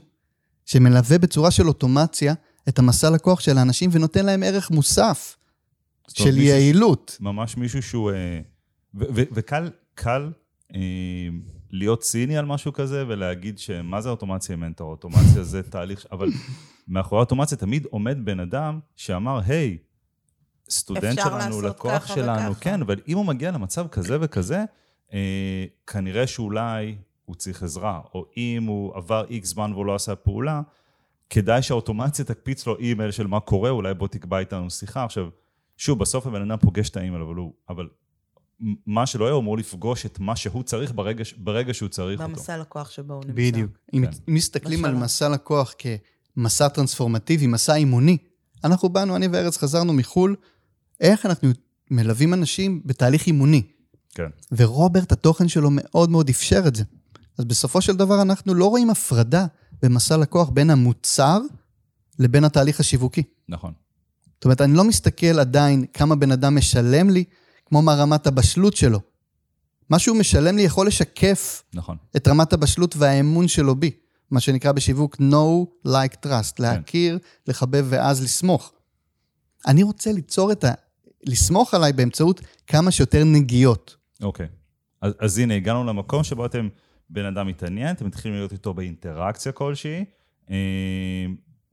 [0.66, 2.34] שמלווה בצורה של אוטומציה
[2.70, 5.38] את המסע לקוח של האנשים ונותן להם ערך מוסף
[6.08, 7.18] של מישהו יעילות.
[7.20, 8.12] ממש מישהו שהוא...
[8.12, 8.40] אה,
[9.10, 10.32] וקל קל,
[10.76, 10.80] אה,
[11.76, 14.92] להיות ציני על משהו כזה ולהגיד שמה זה אוטומציה מנטור?
[14.92, 16.06] אוטומציה זה תהליך...
[16.12, 16.30] אבל
[16.88, 19.78] מאחורי האוטומציה תמיד עומד בן אדם שאמר, היי,
[20.70, 24.64] סטודנט שלנו, לקוח שלנו, וככה." כן, אבל אם הוא מגיע למצב כזה וכזה,
[25.14, 30.16] אה, כנראה שאולי הוא צריך עזרה, או אם הוא עבר איקס זמן והוא לא עשה
[30.16, 30.62] פעולה,
[31.30, 35.04] כדאי שהאוטומציה תקפיץ לו אימייל של מה קורה, אולי בוא תקבע איתנו שיחה.
[35.04, 35.30] עכשיו,
[35.78, 37.54] שוב, בסוף הבן אדם פוגש את האימייל, אבל הוא...
[37.70, 37.88] אבל
[38.86, 42.32] מה שלא יהיה, הוא אמור לפגוש את מה שהוא צריך ברגע, ברגע שהוא צריך אותו.
[42.32, 43.34] במסע לקוח שבו הוא נמצא.
[43.36, 43.72] בדיוק.
[43.94, 44.12] אם כן.
[44.30, 45.04] אם מסתכלים על בשלב.
[45.04, 45.74] מסע לקוח
[46.36, 48.18] כמסע טרנספורמטיבי, מסע אימוני,
[48.64, 50.36] אנחנו באנו, אני וארץ חזרנו מחו"ל,
[51.02, 51.50] איך אנחנו
[51.92, 53.62] מלווים אנשים בתהליך אימוני.
[54.16, 54.30] כן.
[54.52, 56.84] ורוברט, התוכן שלו מאוד מאוד אפשר את זה.
[57.38, 59.46] אז בסופו של דבר אנחנו לא רואים הפרדה
[59.82, 61.40] במסע לקוח בין המוצר
[62.20, 63.24] לבין התהליך השיווקי.
[63.50, 63.74] נכון.
[64.36, 67.24] זאת אומרת, אני לא מסתכל עדיין כמה בן אדם משלם לי,
[67.66, 69.00] כמו מה רמת הבשלות שלו.
[69.90, 71.98] מה שהוא משלם לי יכול לשקף נכון.
[72.16, 73.92] את רמת הבשלות והאמון שלו בי.
[74.32, 76.56] מה שנקרא בשיווק know, like, trust.
[76.60, 78.74] להכיר, לחבב ואז לסמוך.
[79.68, 80.72] אני רוצה ליצור את ה...
[81.24, 83.96] לסמוך עליי באמצעות כמה שיותר נגיעות.
[84.22, 84.48] אוקיי.
[85.02, 86.70] אז, אז הנה, הגענו למקום שבו אתם,
[87.10, 90.06] בן אדם מתעניין, אתם מתחילים להיות איתו באינטראקציה כלשהי.
[90.50, 91.26] אה,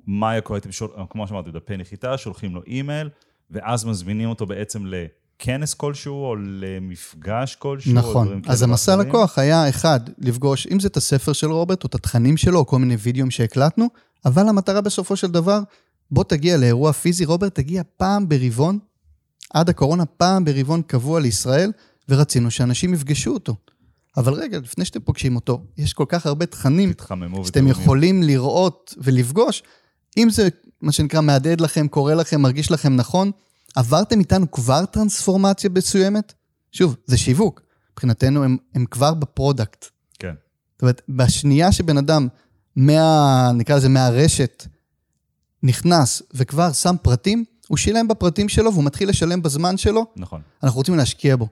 [0.06, 0.58] מה היה קורה?
[0.58, 3.10] אתם, שול, כמו שאמרתי, דפי נחיתה, שולחים לו אימייל,
[3.50, 4.86] ואז מזמינים אותו בעצם
[5.42, 8.40] לכנס כלשהו, או למפגש כלשהו, נכון.
[8.46, 8.96] אז המסע.
[8.96, 12.66] לקוח היה, אחד, לפגוש, אם זה את הספר של רוברט, או את התכנים שלו, או
[12.66, 13.88] כל מיני וידאוים שהקלטנו,
[14.24, 15.60] אבל המטרה בסופו של דבר,
[16.10, 18.78] בוא תגיע לאירוע פיזי, רוברט הגיע פעם ברבעון,
[19.54, 21.72] עד הקורונה, פעם ברבעון קבוע לישראל,
[22.08, 23.54] ורצינו שאנשים יפגשו אותו.
[24.16, 26.92] אבל רגע, לפני שאתם פוגשים אותו, יש כל כך הרבה תכנים
[27.68, 27.82] שאתם.
[27.82, 29.62] יכולים לראות ולפגוש.
[30.16, 30.48] אם זה,
[30.82, 33.30] מה שנקרא, מהדהד לכם, קורא לכם, מרגיש לכם נכון,
[33.74, 36.32] עברתם איתנו כבר טרנספורמציה מסוימת?
[36.72, 37.62] שוב, זה שיווק.
[37.92, 39.86] מבחינתנו הם, הם כבר ב product.
[40.18, 40.34] כן.
[40.72, 42.28] זאת אומרת, בשנייה שבן אדם
[42.76, 43.50] מה...
[43.54, 44.66] נקרא לזה מהרשת,
[45.62, 50.40] נכנס וכבר שם פרטים, הוא שילם בפרטים שלו והוא מתחיל לשלם בזמן שלו, נכון.
[50.62, 51.48] אנחנו רוצים להשקיע בו.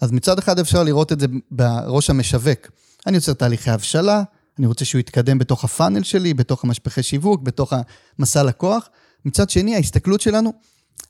[0.00, 2.70] אז מצד אחד אפשר לראות את זה בראש המשווק.
[3.06, 4.22] אני יוצר תהליכי הבשלה,
[4.58, 7.72] אני רוצה שהוא יתקדם בתוך הפאנל שלי, בתוך המשפחי שיווק, בתוך
[8.18, 8.88] המסע לקוח.
[9.24, 10.52] מצד שני, ההסתכלות שלנו,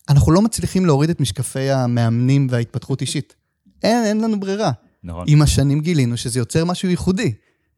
[0.09, 3.35] אנחנו לא מצליחים להוריד את משקפי המאמנים וההתפתחות אישית.
[3.83, 4.73] אין, אין לנו ברירה.
[5.05, 5.25] נכון.
[5.29, 7.35] עם השנים גילינו שזה יוצר משהו ייחודי.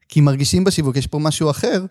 [0.08, 1.84] כי מרגישים בשיווק, יש פה משהו אחר,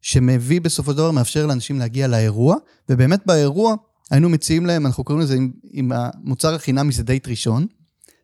[0.00, 2.56] שמביא בסופו של דבר, מאפשר לאנשים להגיע לאירוע,
[2.88, 3.74] ובאמת באירוע
[4.10, 7.66] היינו מציעים להם, אנחנו קוראים לזה עם, עם המוצר החינמי זה דייט ראשון,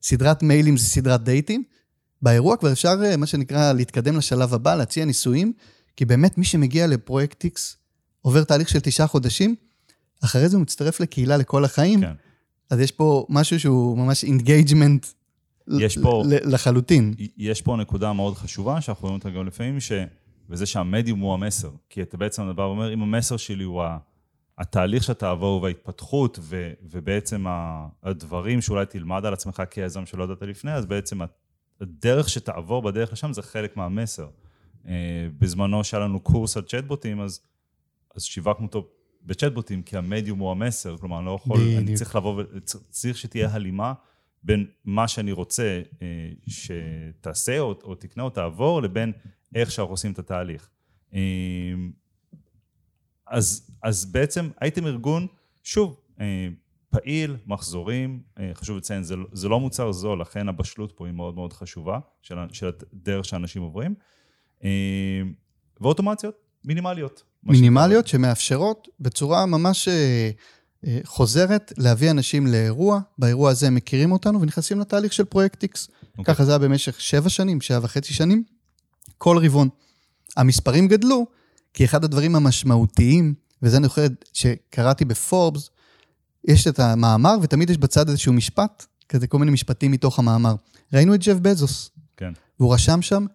[0.03, 1.63] סדרת מיילים זה סדרת דייטים,
[2.23, 5.53] באירוע כבר אפשר, אה, מה שנקרא, להתקדם לשלב הבא, להציע ניסויים,
[5.97, 7.59] כי באמת מי שמגיע לפרויקט X
[8.23, 9.55] עובר תהליך של תשעה חודשים,
[10.25, 12.13] אחרי זה הוא מצטרף לקהילה לכל החיים, כן.
[12.71, 15.07] אז יש פה משהו שהוא ממש engagement
[15.69, 17.15] יש פה- לחלוטין.
[17.37, 19.93] יש פה נקודה מאוד חשובה, שאנחנו רואים אותה גם לפעמים, ש...
[20.51, 21.71] וזה שהמדיום הוא המסר.
[21.89, 23.99] כי אתה בעצם הדבר אומר, אם המסר שלי הוא ה...
[24.59, 26.73] התהליך שאתה תעבור וההתפתחות, ו...
[26.83, 27.45] ובעצם.
[28.03, 31.19] הדברים שאולי תלמד על עצמך כיזם שלא ידעת לפני, אז בעצם
[31.81, 34.29] הדרך שתעבור בדרך לשם זה חלק מהמסר.
[34.89, 34.93] אה,
[35.39, 37.41] בזמנו שהיה לנו קורס על צ'טבוטים, אז,
[38.15, 38.89] אז שיווקנו אותו
[39.27, 41.99] בצ'טבוטים, כי המדיום הוא המסר, כלומר, אני לא יכול, אני בדיוק.
[41.99, 42.43] צריך לבוא.
[42.91, 43.93] צריך שתהיה הלימה
[44.43, 46.07] בין מה שאני רוצה אה,
[46.47, 49.13] שתעשה או, או תקנה או תעבור, לבין
[49.55, 50.69] איך שאנחנו עושים את התהליך.
[51.15, 51.21] אה,
[53.27, 55.27] אז, אז בעצם הייתם ארגון,
[55.63, 56.49] שוב, אה,
[56.91, 58.23] פעיל, מחזורים,
[58.55, 61.99] חשוב לציין, זה, לא- זה לא מוצר זול, לכן הבשלות פה היא מאוד מאוד חשובה,
[62.23, 63.95] של, של הדרך שאנשים עוברים.
[65.81, 67.23] ואוטומציות מינימליות.
[67.43, 70.31] מינימליות שמאפשרות בצורה ממש אה,
[70.87, 75.69] אה, חוזרת להביא אנשים לאירוע, באירוע הזה הם מכירים אותנו ונכנסים לתהליך של פרויקט X.
[76.19, 76.35] אוקיי.
[76.35, 78.43] ככה זה היה במשך שבע שנים, שבע וחצי שנים,
[79.19, 79.69] כל רבעון.
[80.37, 81.27] המספרים גדלו,
[81.75, 85.71] כי אחד הדברים המשמעותיים, וזה אני זוכר שקראתי בפורבס,
[86.45, 90.55] יש את המאמר ותמיד יש בצד איזשהו משפט, כזה כל מיני משפטים מתוך המאמר.
[90.93, 93.27] ראינו את ג'ף בזוס, כן, והוא רשם שם,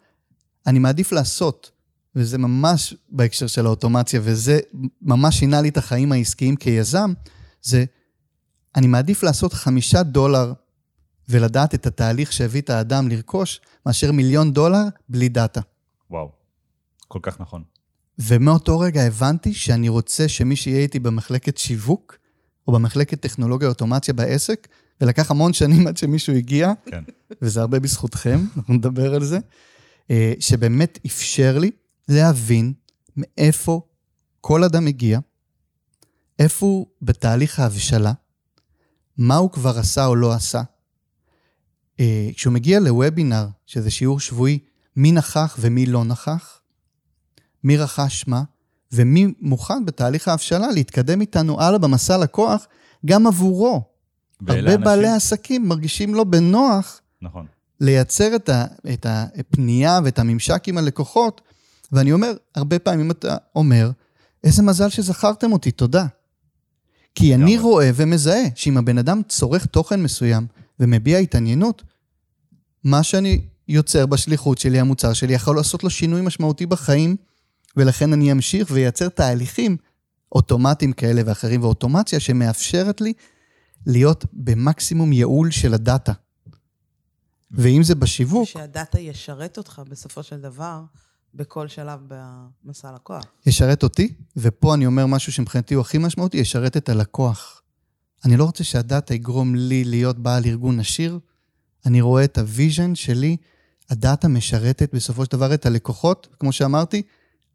[0.68, 1.72] אני מעדיף לעשות,
[2.18, 4.60] וזה ממש בהקשר של האוטומציה, וזה
[5.02, 7.14] ממש שינה לי את החיים העסקיים כיזם,
[7.62, 7.86] זה,
[8.76, 10.54] אני מעדיף לעשות חמישה דולר
[11.30, 15.62] ולדעת את התהליך שהביא את האדם לרכוש, מאשר מיליון דולר בלי דאטה.
[16.12, 16.32] וואו,
[17.08, 17.64] כל כך נכון.
[18.20, 22.18] ומאותו רגע הבנתי שאני רוצה שמי שיהיה איתי במחלקת שיווק,
[22.68, 24.68] או במחלקת טכנולוגיה אוטומציה בעסק,
[25.02, 27.04] ולקח המון שנים עד שמישהו הגיע, כן.
[27.42, 29.40] וזה הרבה בזכותכם, אנחנו נדבר על זה,
[30.12, 31.72] אה, שבאמת אפשר לי
[32.10, 32.74] להבין
[33.18, 33.82] מאיפה
[34.42, 35.20] כל אדם מגיע,
[36.40, 38.14] איפה הוא בתהליך ההבשלה,
[39.18, 40.62] מה הוא כבר עשה או לא עשה.
[42.00, 44.60] אה, כשהוא מגיע לוובינר, שזה שיעור שבועי,
[44.96, 46.60] מי נכח ומי לא נכח,
[47.64, 48.44] מי רכש מה,
[48.92, 52.68] ומי מוכן בתהליך ההבשלה להתקדם איתנו הלאה במסע לקוח,
[53.06, 53.84] גם עבורו.
[54.48, 57.46] הרבה אנשים- בעלי עסקים מרגישים לא בנוח נכון.
[57.80, 61.42] לייצר את, ה, את הפנייה ואת הממשק עם הלקוחות,
[61.92, 63.92] ואני אומר, הרבה פעמים אתה אומר,
[64.44, 66.06] איזה מזל שזכרתם אותי, תודה.
[67.16, 67.58] כי אני לגמרי.
[67.58, 70.48] רואה ומזהה שאם הבן אדם צורך תוכן מסוים
[70.80, 71.84] ומביע התעניינות,
[72.84, 77.16] מה שאני יוצר בשליחות שלי, המוצר שלי, יכול לעשות לו שינוי משמעותי בחיים,
[77.78, 79.78] ולכן אני אמשיך וייצר תהליכים
[80.32, 83.14] אוטומטיים כאלה ואחרים, ואוטומציה שמאפשרת לי
[83.86, 86.14] להיות במקסימום ייעול של הדאטה.
[87.52, 90.82] ואם זה בשיווק, שהדאטה ישרת אותך בסופו של דבר
[91.38, 93.24] בכל שלב במסע לקוח.
[93.46, 97.62] ישרת אותי, ופה אני אומר משהו שמבחינתי הוא הכי משמעותי, ישרת את הלקוח.
[98.26, 101.20] אני לא רוצה שהדאטה יגרום לי להיות בעל ארגון עשיר,
[101.86, 103.38] אני רואה את ה vision שלי,
[103.90, 107.02] הדאטה משרתת בסופו של דבר את הלקוחות, כמו שאמרתי,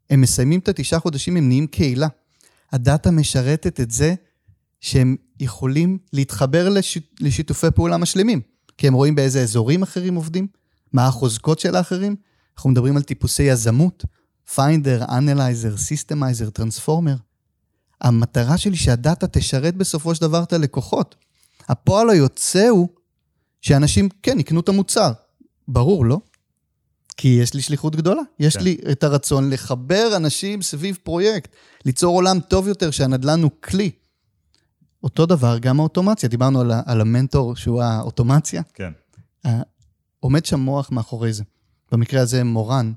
[0.09, 2.07] הם מסיימים את התשעה חודשים, הם נהיים קהילה.
[2.71, 4.15] הדאטה משרתת את זה
[4.81, 6.97] שהם יכולים להתחבר לש...
[7.19, 8.41] לשיתופי פעולה משלימים,
[8.77, 10.47] כי הם רואים באיזה אזורים אחרים עובדים,
[10.93, 12.15] מה החוזקות של האחרים.
[12.57, 14.05] אנחנו מדברים על טיפוסי יזמות,
[14.55, 17.15] finder, analyzer, systemizer, transformer.
[18.01, 21.15] המטרה שלי שהדאטה תשרת בסופו של דבר את הלקוחות.
[21.69, 22.87] הפועל היוצא הוא
[23.61, 25.11] שאנשים, כן, יקנו את המוצר.
[25.67, 26.19] ברור, לא?
[27.17, 28.21] כי יש לי שליחות גדולה.
[28.39, 28.63] יש כן.
[28.63, 33.91] לי את הרצון לחבר אנשים סביב פרויקט, ליצור עולם טוב יותר, שהנדל"ן הוא כלי.
[35.03, 36.29] אותו דבר, גם האוטומציה.
[36.29, 38.61] דיברנו על, על המנטור שהוא האוטומציה.
[38.73, 38.91] כן.
[40.19, 41.43] עומד שם מוח מאחורי זה.
[41.93, 42.93] במקרה הזה מורן,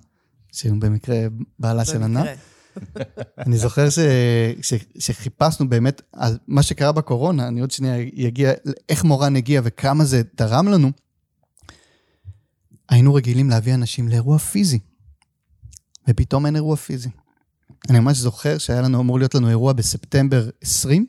[0.52, 1.16] שהוא במקרה
[1.58, 2.26] בעלה של ענת.
[3.46, 3.98] אני זוכר ש...
[4.62, 4.74] ש...
[4.98, 7.96] שחיפשנו באמת על מה שקרה בקורונה, אני עוד שנייה
[8.28, 8.52] אגיע,
[8.88, 10.90] איך מורן הגיע וכמה זה תרם לנו.
[12.88, 14.78] היינו רגילים להביא אנשים לאירוע פיזי,
[16.08, 17.08] ופתאום אין אירוע פיזי.
[17.90, 21.06] אני ממש זוכר שהיה לנו, אמור להיות לנו אירוע בספטמבר 20,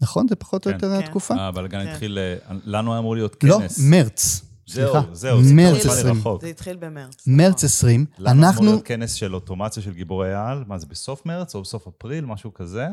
[0.00, 0.28] נכון?
[0.28, 0.76] זה פחות או כן.
[0.76, 1.04] יותר כן.
[1.04, 1.34] התקופה?
[1.34, 1.88] הבלגן כן.
[1.88, 3.78] התחיל, אה, לנו היה אמור להיות לא, כנס.
[3.78, 4.49] מרץ.
[4.72, 5.14] זהו, סליחה.
[5.14, 6.16] זהו, זה מרץ כבר נשמע לי 20.
[6.16, 6.42] רחוק.
[6.42, 7.26] זה התחיל במרץ.
[7.26, 8.64] מרץ 20, לנו אמור אנחנו...
[8.64, 12.54] להיות כנס של אוטומציה של גיבורי על, מה זה, בסוף מרץ או בסוף אפריל, משהו
[12.54, 12.86] כזה,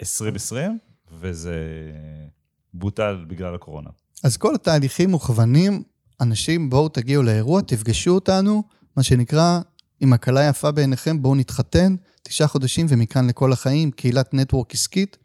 [0.00, 0.78] 2020,
[1.12, 1.56] וזה
[2.74, 3.90] בוטל בגלל הקורונה.
[4.24, 5.82] אז כל התהליכים מוכוונים,
[6.20, 8.62] אנשים, בואו תגיעו לאירוע, תפגשו אותנו,
[8.96, 9.60] מה שנקרא,
[10.02, 15.16] אם הכלה יפה בעיניכם, בואו נתחתן, תשעה חודשים ומכאן לכל החיים, קהילת נטוורק עסקית,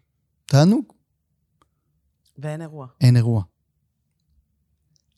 [0.46, 0.94] תענוג,
[2.38, 2.88] ואין אירוע.
[3.02, 3.44] אין אירוע.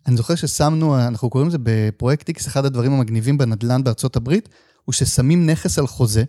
[0.08, 4.50] אני זוכר ששמנו, אנחנו קוראים לזה בפרויקט X, אחד הדברים המגניבים בנדל"ן בארצות הברית,
[4.86, 6.24] הוא ששמים נכס על חוזה.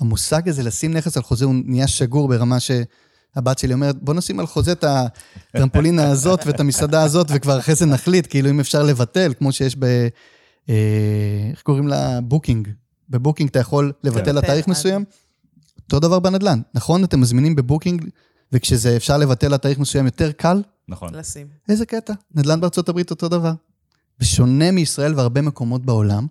[0.00, 4.40] המושג הזה, לשים נכס על חוזה, הוא נהיה שגור ברמה שהבת שלי אומרת, בוא נשים
[4.40, 8.82] על חוזה את הטרמפולינה הזאת ואת המסעדה הזאת, וכבר אחרי זה נחליט, כאילו אם אפשר
[8.82, 9.84] לבטל, כמו שיש ב...
[10.68, 10.74] אה,
[11.50, 12.20] איך קוראים לה?
[12.20, 12.68] בוקינג.
[13.10, 14.34] בבוקינג אתה יכול לבטל כן.
[14.34, 15.04] לתאריך עד- מסוים.
[15.86, 16.60] אותו דבר בנדל"ן.
[16.74, 18.04] נכון, אתם מזמינים בבוקינג,
[18.52, 21.14] וכשזה אפשר לבטל לתאריך מסוים יותר קל, נכון.
[21.14, 21.46] לשים.
[21.68, 22.12] איזה קטע.
[22.34, 23.52] נדל"ן בארצות הברית אותו דבר.
[24.18, 26.26] בשונה מישראל והרבה מקומות בעולם,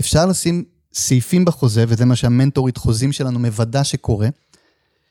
[0.00, 4.28] אפשר לשים סעיפים בחוזה, וזה מה שהמנטורית חוזים שלנו מוודא שקורה,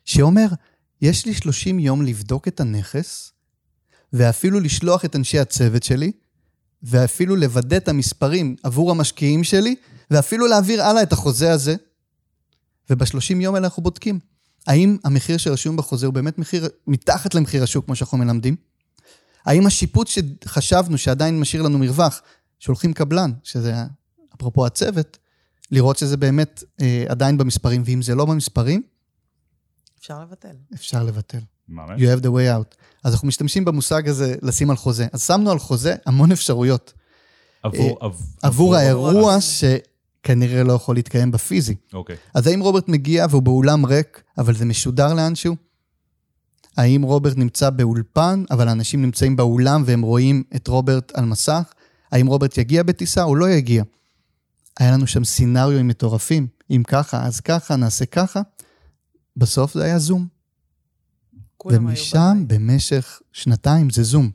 [0.05, 0.47] שאומר,
[1.01, 3.31] יש לי 30 יום לבדוק את הנכס,
[4.13, 6.11] ואפילו לשלוח את אנשי הצוות שלי,
[6.83, 9.75] ואפילו לוודא את המספרים עבור המשקיעים שלי,
[10.11, 11.75] ואפילו להעביר הלאה את החוזה הזה.
[12.89, 14.19] וב-30 יום האלה אנחנו בודקים.
[14.67, 18.55] האם המחיר שרשום בחוזה הוא באמת מחיר מתחת למחיר השוק, כמו שאנחנו מלמדים?
[19.45, 20.09] האם השיפוץ
[20.43, 22.21] שחשבנו שעדיין משאיר לנו מרווח,
[22.59, 23.73] שולחים קבלן, שזה
[24.35, 25.17] אפרופו הצוות,
[25.71, 28.81] לראות שזה באמת אה, עדיין במספרים, ואם זה לא במספרים,
[29.99, 30.55] אפשר לבטל.
[30.73, 31.39] אפשר לבטל.
[31.69, 32.01] ממש.
[32.01, 32.75] You have the way out.
[33.03, 35.07] אז אנחנו משתמשים במושג הזה לשים על חוזה.
[35.13, 36.93] אז שמנו על חוזה המון אפשרויות.
[37.63, 39.37] עבור, עב- עבור האירוע ה-
[40.23, 41.75] שכנראה לא יכול להתקיים בפיזי.
[41.93, 42.15] אוקיי.
[42.33, 45.55] אז האם רוברט מגיע והוא באולם ריק, אבל זה משודר לאנשהו?
[46.77, 51.73] האם רוברט נמצא באולפן, אבל האנשים נמצאים באולם והם רואים את רוברט על מסך?
[52.11, 53.83] האם רוברט יגיע בטיסה או לא יגיע?
[54.79, 56.47] היה לנו שם סינריו מטורפים.
[56.71, 58.41] אם ככה, אז ככה, נעשה ככה.
[59.37, 60.27] בסוף זה היה זום.
[61.65, 62.43] ומשם.
[62.47, 64.29] במשך שנתיים, זה זום.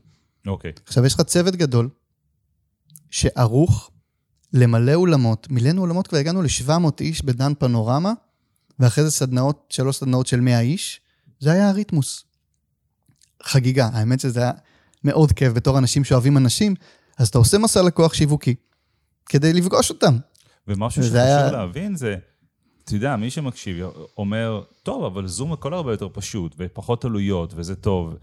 [0.46, 0.72] אוקיי.
[0.86, 1.88] עכשיו, יש לך צוות גדול
[3.10, 3.90] שערוך
[4.52, 5.46] למלא אולמות.
[5.50, 8.12] מילאנו אולמות, כבר הגענו ל-700 איש בדן פנורמה,
[8.78, 11.00] ואחרי זה סדנאות, שלוש סדנאות של 100 איש.
[11.40, 12.24] זה היה הריתמוס.
[13.42, 13.88] חגיגה.
[13.92, 14.52] האמת שזה היה
[15.04, 16.74] מאוד כיף בתור אנשים שאוהבים אנשים,
[17.18, 18.54] אז אתה עושה מסע לקוח שיווקי
[19.26, 20.16] כדי לפגוש אותם.
[20.68, 22.16] ומשהו שחשוב היה- להבין זה,
[22.84, 23.76] אתה יודע, מי שמקשיב
[24.18, 28.14] אומר, טוב, אבל זום הכל הרבה יותר פשוט, ופחות עלויות, וזה טוב.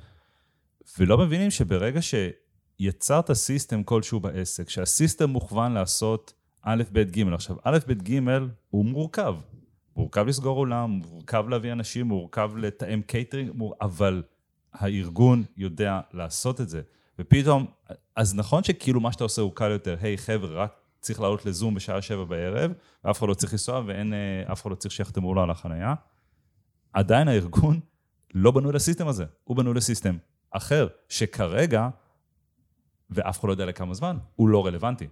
[1.00, 2.02] ולא מבינים שברגע
[2.80, 8.20] שיצרת system כלשהו בעסק, שה system מוכוון לעשות א', ב', ג', עכשיו, א', ב', ג',
[8.70, 9.36] הוא מורכב.
[9.96, 13.76] מורכב לסגור אולם, מורכב להביא אנשים, מורכב לתאם קייטרינג, מור...
[13.82, 14.24] אבל
[14.74, 16.82] הארגון יודע לעשות את זה.
[17.20, 17.66] ופתאום,
[18.16, 21.74] אז נכון שכאילו מה שאתה עושה הוא קל יותר, היי, חבר'ה, רק צריך לעלות לזום
[21.74, 22.72] בשעה שבע בערב,
[23.04, 25.94] ואף אחד לא צריך לנסוע ואין, אה, אף אחד לא צריך שיחתמו לו על החנייה.
[26.94, 27.80] עדיין הארגון
[28.34, 30.18] לא בנוי לסיסטם הזה, הוא בנוי לסיסטם
[30.52, 31.90] אחר, שכרגע,
[33.10, 35.08] ואף אחד לא יודע לכמה זמן, הוא לא רלוונטי.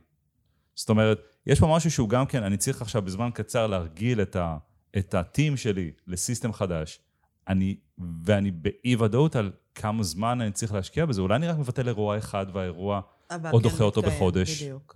[0.76, 4.36] זאת אומרת, יש פה משהו שהוא גם כן, אני צריך עכשיו בזמן קצר להרגיל את,
[4.36, 4.58] ה,
[4.98, 7.00] את הטים שלי לסיסטם חדש,
[7.48, 7.76] אני,
[8.24, 11.22] ואני באי ודאות על כמה זמן אני צריך להשקיע בזה.
[11.22, 13.02] אולי אני רק מבטל אירוע אחד והאירוע
[13.32, 14.64] או כן דוחה אותו בחודש.
[14.64, 14.96] בדיוק.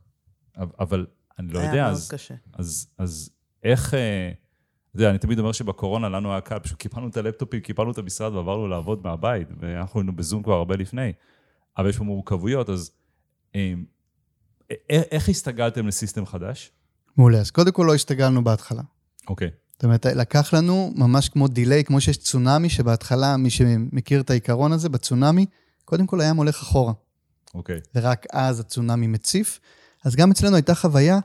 [0.57, 1.05] אבל
[1.39, 2.11] אני לא יודע, אז,
[2.53, 3.29] אז, אז
[3.63, 3.93] איך...
[3.93, 4.31] אה,
[4.89, 7.97] אתה יודע, אני תמיד אומר שבקורונה לנו היה קל, פשוט קיפלנו את הלפטופים, קיפלנו את
[7.97, 11.13] המשרד ועברנו לעבוד מהבית, ואנחנו היינו בזום כבר הרבה לפני.
[11.77, 12.91] אבל יש פה מורכבויות, אז
[13.55, 13.73] אה,
[14.71, 16.71] אה, איך הסתגלתם לסיסטם חדש?
[17.17, 18.81] מעולה, אז קודם כל לא הסתגלנו בהתחלה.
[19.27, 19.49] אוקיי.
[19.73, 24.71] זאת אומרת, לקח לנו ממש כמו דיליי, כמו שיש צונאמי, שבהתחלה, מי שמכיר את העיקרון
[24.71, 25.45] הזה, בצונאמי,
[25.85, 26.93] קודם כל הים הולך אחורה.
[27.53, 27.79] אוקיי.
[27.95, 29.59] ורק אז הצונאמי מציף.
[30.05, 31.19] אז גם אצלנו הייתה חוויה,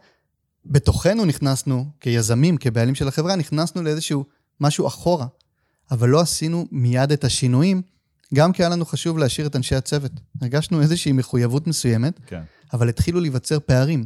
[0.66, 4.24] בתוכנו נכנסנו, כיזמים, כבעלים של החברה, נכנסנו לאיזשהו
[4.60, 5.26] משהו אחורה,
[5.90, 7.82] אבל לא עשינו מיד את השינויים,
[8.34, 10.12] גם כי היה לנו חשוב להשאיר את אנשי הצוות.
[10.40, 12.42] הרגשנו איזושהי מחויבות מסוימת, כן.
[12.72, 14.04] אבל התחילו להיווצר פערים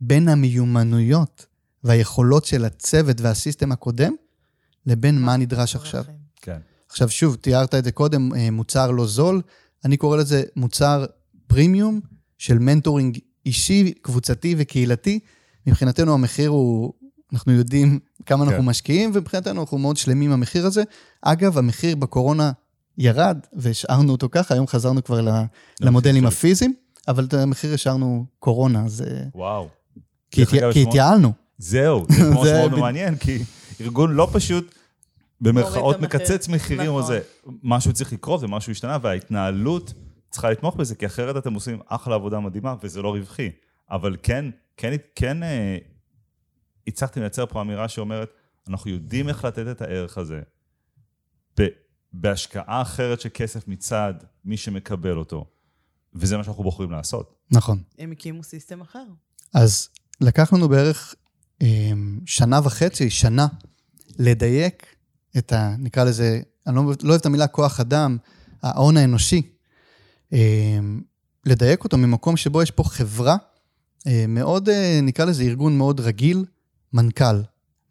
[0.00, 1.46] בין המיומנויות
[1.84, 4.12] והיכולות של הצוות והסיסטם הקודם,
[4.86, 6.04] לבין מה נדרש עכשיו.
[6.42, 6.58] כן.
[6.88, 9.42] עכשיו, שוב, תיארת את זה קודם, אה, מוצר לא זול,
[9.84, 11.04] אני קורא לזה מוצר
[11.46, 12.00] פרימיום
[12.38, 15.20] של מנטורינג אישי, קבוצתי וקהילתי.
[15.66, 16.92] מבחינתנו המחיר הוא,
[17.32, 18.50] אנחנו יודעים כמה כן.
[18.50, 20.82] אנחנו משקיעים, ומבחינתנו אנחנו מאוד שלמים עם המחיר הזה.
[21.22, 22.52] אגב, המחיר בקורונה
[22.98, 25.20] ירד, והשארנו אותו ככה, היום חזרנו כבר
[25.80, 26.74] למודלים הפיזיים,
[27.08, 29.04] אבל את המחיר השארנו קורונה, אז...
[29.34, 29.68] וואו.
[30.30, 31.32] כי, התייע, כי התייעלנו.
[31.58, 33.38] זהו, זה כמו מאוד מעניין, כי
[33.80, 34.74] ארגון לא פשוט,
[35.40, 37.20] במרכאות, מקצץ מחירים או זה.
[37.42, 37.58] נכון.
[37.62, 39.94] משהו צריך לקרות ומשהו השתנה, וההתנהלות
[40.30, 43.50] צריכה לתמוך בזה, כי אחרת אתם עושים אחלה עבודה מדהימה, וזה לא רווחי.
[43.90, 44.44] אבל כן,
[44.76, 45.76] כן, כן אה,
[46.86, 48.30] הצלחתם לייצר פה אמירה שאומרת,
[48.68, 50.40] אנחנו יודעים איך לתת את הערך הזה,
[52.12, 55.46] בהשקעה אחרת של כסף מצד מי שמקבל אותו,
[56.14, 57.34] וזה מה שאנחנו בוחרים לעשות.
[57.50, 57.82] נכון.
[57.98, 59.04] הם הקימו סיסטם אחר.
[59.54, 59.88] אז
[60.20, 61.14] לקח לנו בערך
[61.62, 61.92] אה,
[62.26, 63.46] שנה וחצי, שנה,
[64.18, 64.86] לדייק
[65.38, 65.74] את ה...
[65.78, 68.16] נקרא לזה, אני לא, לא אוהב את המילה כוח אדם,
[68.62, 69.42] ההון האנושי,
[70.32, 70.78] אה,
[71.46, 73.36] לדייק אותו ממקום שבו יש פה חברה
[74.06, 76.44] אה, מאוד, אה, נקרא לזה ארגון מאוד רגיל,
[76.92, 77.42] מנכ"ל,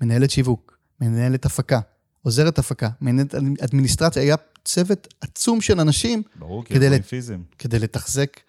[0.02, 1.80] מנהלת שיווק, מנהלת הפקה,
[2.24, 6.24] עוזרת הפקה, מנהלת אדמיניסטרציה, היה צוות עצום של אנשים.
[6.36, 7.44] ברור, כי אירועים פיזיים.
[7.58, 8.40] כדי לתחזק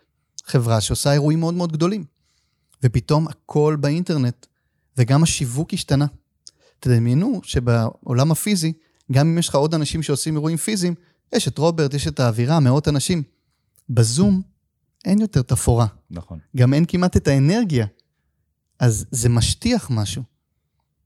[0.45, 2.05] חברה שעושה אירועים מאוד מאוד גדולים.
[2.83, 4.47] ופתאום הכל באינטרנט,
[4.99, 6.07] וגם השיווק השתנה.
[6.81, 8.73] תדמיינו שבעולם הפיזי,
[9.13, 10.95] גם אם יש לך עוד אנשים שעושים אירועים פיזיים,
[11.33, 13.23] יש את רוברט, יש את האווירה, מאות אנשים.
[13.89, 14.43] בזום
[15.05, 15.87] אין יותר תפאורה.
[16.11, 16.39] נכון.
[16.57, 17.87] גם אין כמעט את האנרגיה.
[18.79, 20.23] אז זה משטיח משהו.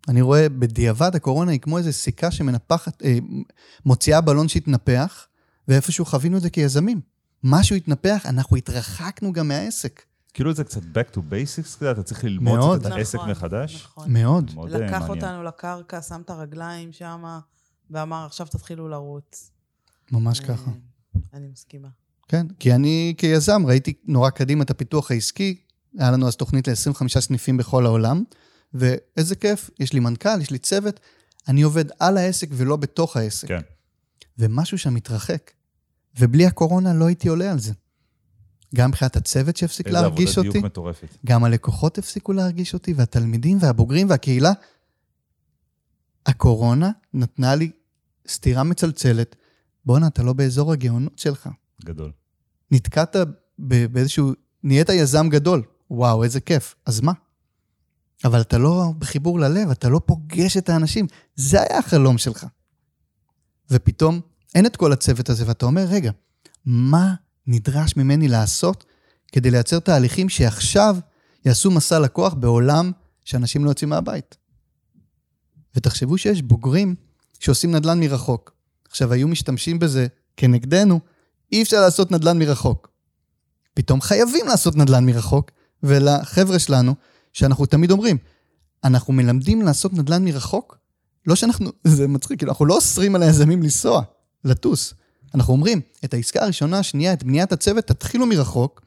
[0.09, 3.19] אני רואה בדיעבד הקורונה היא כמו איזו סיכה שמנפחת, אה,
[3.87, 5.27] מוציאה בלון שהתנפח,
[5.69, 7.01] ואיפשהו חווינו את זה כיזמים.
[7.45, 10.03] משהו התנפח, אנחנו התרחקנו גם מהעסק.
[10.35, 12.87] כאילו זה קצת back to basics כזה, אתה צריך ללמוד מאוד.
[12.87, 13.85] את העסק נכון, מחדש.
[13.85, 14.13] נכון.
[14.13, 14.51] מאוד.
[14.55, 15.11] מאוד לקח מעניין.
[15.11, 17.25] אותנו לקרקע, שם את הרגליים שם,
[17.91, 19.51] ואמר, עכשיו תתחילו לרוץ.
[20.13, 20.71] ממש אה, ככה.
[21.35, 21.89] אני מסכימה.
[22.29, 25.57] כן, כי אני כיזם ראיתי נורא קדימה את הפיתוח העסקי,
[25.99, 28.25] היה לנו אז תוכנית ל-25 סניפים בכל העולם,
[28.75, 31.01] ואיזה כיף, יש לי מנכ"ל, יש לי צוות,
[31.49, 33.49] אני עובד על העסק ולא בתוך העסק.
[33.49, 33.61] כן.
[34.39, 35.51] ומשהו שם מתרחק.
[36.19, 37.73] ובלי הקורונה לא הייתי עולה על זה.
[38.75, 40.29] גם מבחינת הצוות שהפסיק להרגיש אותי.
[40.29, 41.17] איזה עבודת דיוק מטורפת.
[41.27, 44.53] גם הלקוחות הפסיקו להרגיש אותי, והתלמידים והבוגרים והקהילה.
[46.27, 47.71] הקורונה נתנה לי
[48.29, 49.37] סטירה מצלצלת,
[49.85, 51.49] בואנה, אתה לא באזור הגאונות שלך.
[51.85, 52.13] גדול.
[52.71, 53.17] נתקעת
[53.59, 54.33] באיזשהו,
[54.63, 55.63] נהיית יזם גדול.
[55.91, 56.75] וואו, איזה כיף.
[56.87, 57.13] אז מה?
[58.25, 61.07] אבל אתה לא בחיבור ללב, אתה לא פוגש את האנשים.
[61.37, 62.47] זה היה החלום שלך.
[63.71, 64.21] ופתאום
[64.55, 66.11] אין את כל הצוות הזה, ואתה אומר, רגע,
[66.65, 67.15] מה
[67.47, 68.85] נדרש ממני לעשות
[69.33, 70.97] כדי לייצר תהליכים שעכשיו
[71.45, 72.93] יעשו מסע לקוח בעולם
[73.25, 74.37] שאנשים לא יוצאים מהבית?
[75.77, 76.95] ותחשבו שיש בוגרים
[77.41, 78.53] שעושים נדל"ן מרחוק.
[78.91, 80.07] עכשיו, היו משתמשים בזה
[80.37, 81.01] כנגדנו,
[81.53, 82.91] אי אפשר לעשות נדל"ן מרחוק.
[83.75, 85.51] פתאום חייבים לעשות נדל"ן מרחוק,
[85.83, 86.95] ולחבר'ה שלנו,
[87.37, 88.19] שאנחנו תמיד אומרים,
[88.85, 90.79] אנחנו מלמדים לעשות נדל"ן מרחוק
[91.27, 94.03] לא שאנחנו, זה מצחיק, כאילו, אנחנו לא אוסרים על היזמים לנסוע,
[94.45, 94.95] לטוס.
[95.35, 98.83] אנחנו אומרים, את העסקה הראשונה, השנייה, את בניית הצוות, תתחילו מרחוק,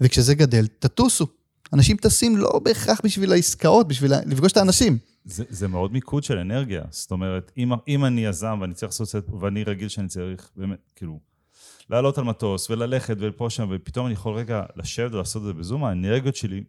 [0.00, 1.26] וכשזה גדל, תטוסו.
[1.72, 4.98] אנשים טסים לא בהכרח בשביל העסקאות, בשביל לפגוש את האנשים.
[5.24, 6.82] זה, זה מאוד מיקוד של אנרגיה.
[6.90, 10.78] זאת אומרת, אם, אם אני יזם ואני צריך לעשות את ואני רגיל שאני צריך באמת,
[10.96, 11.18] כאילו,
[11.90, 15.84] לעלות על מטוס וללכת ולפה שם, ופתאום אני יכול רגע לשבת ולעשות את זה בזום,
[15.84, 16.64] האנרגיות שלי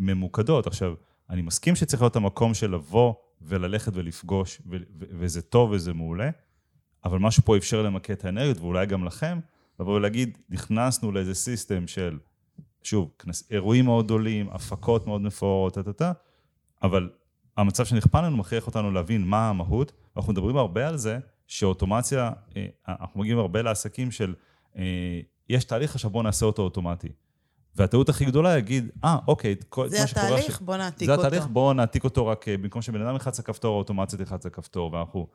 [0.00, 0.66] ממוקדות.
[0.66, 0.94] עכשיו,
[1.30, 6.30] אני מסכים שצריך להיות המקום של לבוא וללכת ולפגוש, ו- ו- וזה טוב וזה מעולה,
[7.04, 9.38] אבל משהו פה אפשר למקד את האנרגיות, ואולי גם לכם,
[9.80, 12.18] לבוא ולהגיד, נכנסנו לאיזה סיסטם של,
[12.82, 13.10] שוב,
[13.50, 16.12] אירועים מאוד גדולים, הפקות מאוד מפוארות, טה-טה-טה,
[16.82, 17.10] אבל
[17.56, 22.66] המצב שנכפה לנו מכריח אותנו להבין מה המהות, ואנחנו מדברים הרבה על זה, שאוטומציה, אה,
[22.88, 24.34] אנחנו מגיעים הרבה לעסקים של,
[24.76, 27.08] אה, יש תהליך, עכשיו בואו נעשה אותו אוטומטי.
[27.76, 30.26] והטעות הכי גדולה יגיד, אה, ah, אוקיי, כל מה שקורה...
[30.26, 30.60] זה התהליך, ש...
[30.60, 31.20] בוא נעתיק אותו.
[31.22, 34.92] זה התהליך, בואו נעתיק אותו רק אה, במקום שבן אדם ילחץ לכפתור, האוטומציה תלחץ לכפתור,
[34.92, 35.26] ואנחנו...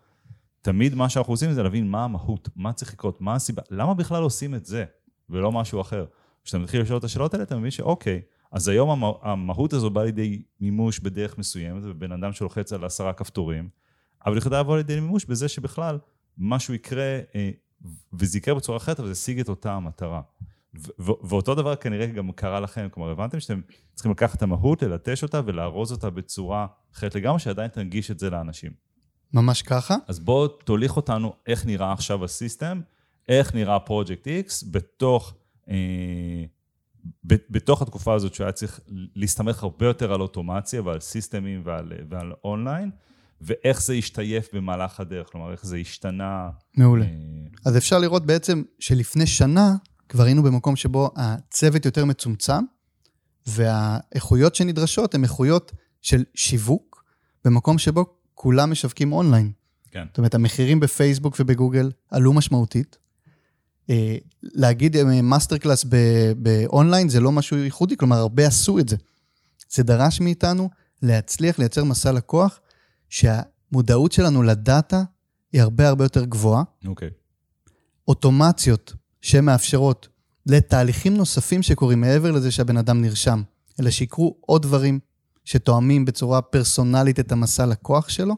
[0.62, 4.24] תמיד מה שאנחנו עושים זה להבין מה המהות, מה צריך לקרות, מה הסיבה, למה בכלל
[4.24, 4.86] עושים את זה,
[5.30, 6.06] ולא משהו אחר.
[6.44, 8.22] כשאתה מתחיל לשאול את השאלות האלה, אתה מבין שאוקיי,
[8.52, 13.14] אז היום המה, המהות הזו באה לידי מימוש בדרך מסוימת, ובן אדם שלוחץ על עשרה
[13.14, 13.70] כפתורים,
[14.26, 16.00] אבל יכולה לבוא לידי מימוש בזה שבכלל
[16.38, 17.50] משהו יקרה, אה,
[18.14, 20.22] וזה יקרה בצורה אחרת, אבל זה ישיג את אותה המטרה.
[21.00, 23.62] ואותו דבר כנראה גם קרה לכם, כלומר הבנתם שאתם
[23.94, 28.30] צריכים לקחת את המהות, ללטש אותה ולארוז אותה בצורה אחרת לגמרי, שעדיין תנגיש את זה
[28.30, 28.72] לאנשים.
[29.34, 29.96] ממש ככה?
[30.08, 32.82] אז בואו תוליך אותנו איך נראה עכשיו הסיסטם,
[33.30, 35.34] איך נראה פרויקט X בתוך,
[35.70, 35.76] אה,
[37.28, 38.80] ב, בתוך התקופה הזאת שהיה צריך
[39.16, 42.92] להסתמך הרבה יותר על אוטומציה ועל סיסטמים ועל, ועל אונליין,
[43.42, 46.50] ואיך זה השתייף במהלך הדרך, כלומר איך זה השתנה.
[46.78, 47.06] מעולה.
[47.06, 47.12] אה...
[47.66, 49.76] אז אפשר לראות בעצם שלפני שנה
[50.10, 52.64] כבר היינו במקום שבו הצוות יותר מצומצם,
[53.48, 57.04] והאיכויות שנדרשות הן איכויות של שיווק,
[57.46, 59.52] במקום שבו כולם משווקים אונליין.
[59.92, 60.06] כן.
[60.08, 62.98] זאת אומרת, המחירים בפייסבוק ובגוגל עלו משמעותית.
[63.90, 65.86] אה, להגיד master class
[66.38, 68.96] ב online זה לא משהו ייחודי, כלומר, הרבה עשו את זה.
[69.70, 70.70] זה דרש מאיתנו
[71.02, 72.60] להצליח לייצר מסע לקוח,
[73.10, 75.04] שהמודעות שלנו לדאטה
[75.54, 76.64] היא הרבה הרבה יותר גבוהה.
[76.86, 77.08] אוקיי.
[77.08, 77.12] Okay.
[78.08, 78.94] אוטומציות
[79.24, 80.08] שמאפשרות
[80.46, 83.42] לתהליכים נוספים שקורים מעבר לזה שהבן אדם נרשם,
[83.80, 85.00] אלא שיקרו עוד דברים
[85.46, 88.36] שתואמים בצורה פרסונלית את המסע לקוח שלו.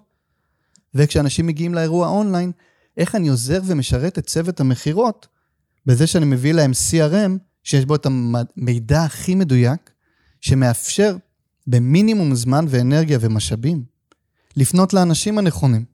[0.93, 2.51] וכשאנשים מגיעים לאירוע אונליין,
[2.97, 5.27] איך אני עוזר ומשרת את צוות המכירות
[5.86, 7.31] בזה שאני מביא להם CRM
[7.63, 9.91] שיש בו את המידע הכי מדויק,
[10.41, 11.17] שמאפשר
[11.67, 13.83] במינימום זמן ואנרגיה ומשאבים
[14.55, 15.86] לפנות לאנשים הנכונים,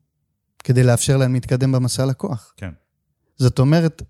[0.60, 2.54] כדי לאפשר להם להתקדם במסע לקוח.
[2.58, 2.72] כן.
[3.38, 4.02] זאת אומרת,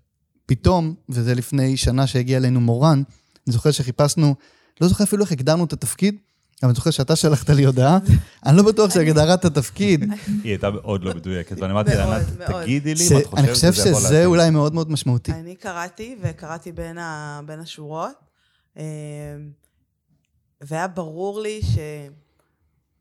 [0.52, 3.02] פתאום, וזה לפני שנה שהגיע אלינו מורן,
[3.46, 4.34] אני זוכר שחיפשנו,
[4.80, 6.16] לא זוכר אפילו איך הגדרנו את התפקיד,
[6.62, 7.98] אבל אני זוכר שאתה שלחת לי הודעה,
[8.46, 10.04] אני לא בטוח שהגדרת התפקיד.
[10.26, 13.72] היא הייתה מאוד לא מדויקת, ואני אמרתי לה, תגידי לי מה את חושבת אני חושב
[13.72, 15.32] שזה אולי מאוד מאוד משמעותי.
[15.32, 18.12] אני קראתי, וקראתי בין השורות,
[18.76, 18.82] אמ,
[20.60, 21.60] והיה ברור לי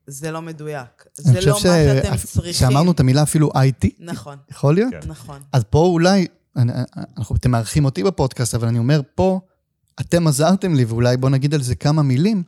[0.08, 1.06] שזה לא מדויק.
[1.14, 2.54] זה לא מה שאתם צריכים.
[2.54, 3.88] שאמרנו את המילה אפילו IT.
[4.00, 4.38] נכון.
[4.52, 4.94] יכול להיות?
[5.08, 5.42] נכון.
[5.54, 6.72] אז פה אולי אני,
[7.18, 9.40] אנחנו, אתם מארחים אותי בפודקאסט, אבל אני אומר פה,
[10.00, 12.44] אתם עזרתם לי, ואולי בואו נגיד על זה כמה מילים.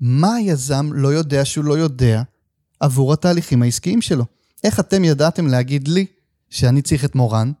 [0.00, 2.22] מה היזם לא יודע שהוא לא יודע
[2.80, 4.24] עבור התהליכים העסקיים שלו?
[4.64, 6.06] איך אתם ידעתם להגיד לי
[6.50, 7.52] שאני צריך את מורן,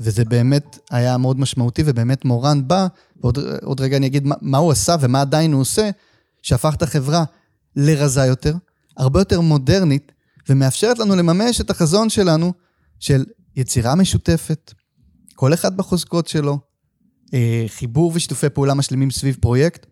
[0.00, 2.86] וזה באמת היה מאוד משמעותי, ובאמת מורן בא,
[3.22, 5.90] ועוד רגע אני אגיד מה, מה הוא עשה ומה עדיין הוא עושה,
[6.42, 7.24] שהפך את החברה
[7.76, 8.54] לרזה יותר,
[8.96, 10.12] הרבה יותר מודרנית,
[10.48, 12.52] ומאפשרת לנו לממש את החזון שלנו
[13.00, 13.24] של
[13.56, 14.72] יצירה משותפת,
[15.40, 16.58] כל אחד בחוזקות שלו,
[17.34, 19.86] אה, חיבור ושיתופי פעולה משלימים סביב פרויקט.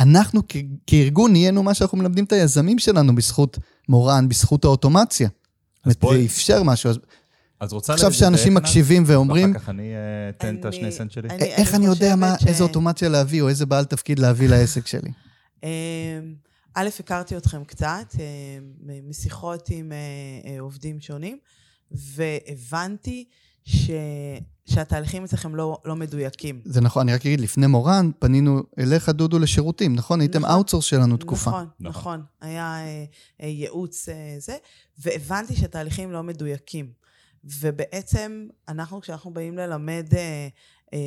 [0.00, 0.42] אנחנו
[0.86, 3.58] כארגון נהיינו מה שאנחנו מלמדים את היזמים שלנו בזכות
[3.88, 5.28] מורן, בזכות האוטומציה.
[5.84, 5.94] זה
[6.26, 6.90] אפשר משהו.
[6.90, 6.98] אז,
[7.60, 7.92] אז רוצה...
[7.94, 9.56] עכשיו שאנשים מקשיבים ואומרים...
[9.56, 11.28] אחר כך אני אה, אתן את השני סנט שלי.
[11.28, 12.46] אני, איך אני, אני יודע מה, ש...
[12.46, 15.10] איזה אוטומציה להביא, או איזה בעל תפקיד להביא לעסק שלי?
[15.62, 15.68] אמ,
[16.74, 18.58] א', הכרתי אתכם קצת, אה,
[19.08, 19.92] משיחות עם
[20.60, 21.38] עובדים שונים,
[21.90, 23.24] והבנתי
[23.68, 23.90] ש...
[24.66, 26.60] שהתהליכים אצלכם לא, לא מדויקים.
[26.64, 30.20] זה נכון, אני רק אגיד, לפני מורן פנינו אליך, דודו, לשירותים, נכון?
[30.20, 31.50] הייתם נכון, outsource שלנו תקופה.
[31.50, 31.90] נכון, נכון.
[31.90, 32.22] נכון.
[32.40, 33.04] היה אה,
[33.42, 34.56] אה, ייעוץ אה, זה,
[34.98, 36.92] והבנתי שהתהליכים לא מדויקים.
[37.44, 40.48] ובעצם, אנחנו, כשאנחנו באים ללמד אה,
[40.92, 40.98] אה,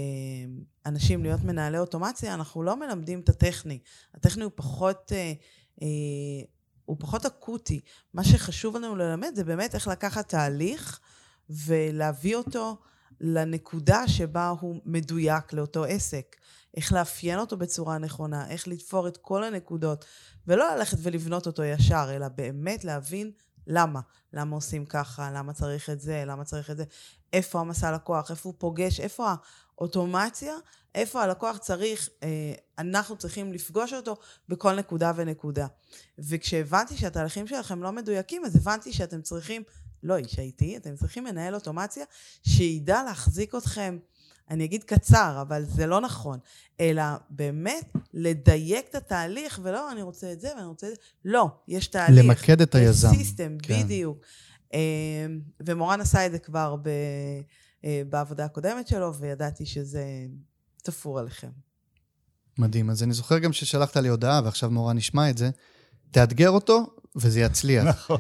[0.85, 3.79] אנשים להיות מנהלי אוטומציה, אנחנו לא מלמדים את הטכני.
[4.15, 5.11] הטכני הוא פחות...
[5.15, 5.33] אה,
[5.81, 5.87] אה,
[6.85, 7.79] הוא פחות אקוטי.
[8.13, 10.99] מה שחשוב לנו ללמד זה באמת איך לקחת תהליך
[11.65, 12.77] ולהביא אותו
[13.21, 16.35] לנקודה שבה הוא מדויק לאותו עסק.
[16.77, 20.05] איך לאפיין אותו בצורה נכונה, איך לתפור את כל הנקודות,
[20.47, 23.31] ולא ללכת ולבנות אותו ישר, אלא באמת להבין
[23.67, 23.99] למה?
[24.33, 25.31] למה עושים ככה?
[25.31, 26.23] למה צריך את זה?
[26.27, 26.83] למה צריך את זה?
[27.33, 28.31] איפה המסע לקוח?
[28.31, 28.99] איפה הוא פוגש?
[28.99, 29.33] איפה
[29.75, 30.53] האוטומציה?
[30.95, 34.15] איפה הלקוח צריך, אה, אנחנו צריכים לפגוש אותו
[34.49, 35.67] בכל נקודה ונקודה.
[36.19, 39.63] וכשהבנתי שהתהליכים שלכם לא מדויקים, אז הבנתי שאתם צריכים,
[40.03, 42.05] לא איש IT, אתם צריכים מנהל אוטומציה
[42.43, 43.97] שידע להחזיק אתכם
[44.51, 46.39] אני אגיד קצר, אבל זה לא נכון,
[46.79, 51.47] אלא באמת לדייק את התהליך, ולא, אני רוצה את זה ואני רוצה את זה, לא,
[51.67, 52.25] יש תהליך.
[52.25, 53.09] למקד את היזם.
[53.11, 53.83] יש סיסטם, כן.
[53.83, 54.17] בדיוק.
[54.73, 54.79] אמ,
[55.65, 56.87] ומורן עשה את זה כבר ב,
[57.85, 60.05] אה, בעבודה הקודמת שלו, וידעתי שזה
[60.83, 61.49] תפור עליכם.
[62.57, 62.89] מדהים.
[62.89, 65.49] אז אני זוכר גם ששלחת לי הודעה, ועכשיו מורן ישמע את זה,
[66.11, 67.85] תאתגר אותו, וזה יצליח.
[67.85, 68.17] נכון.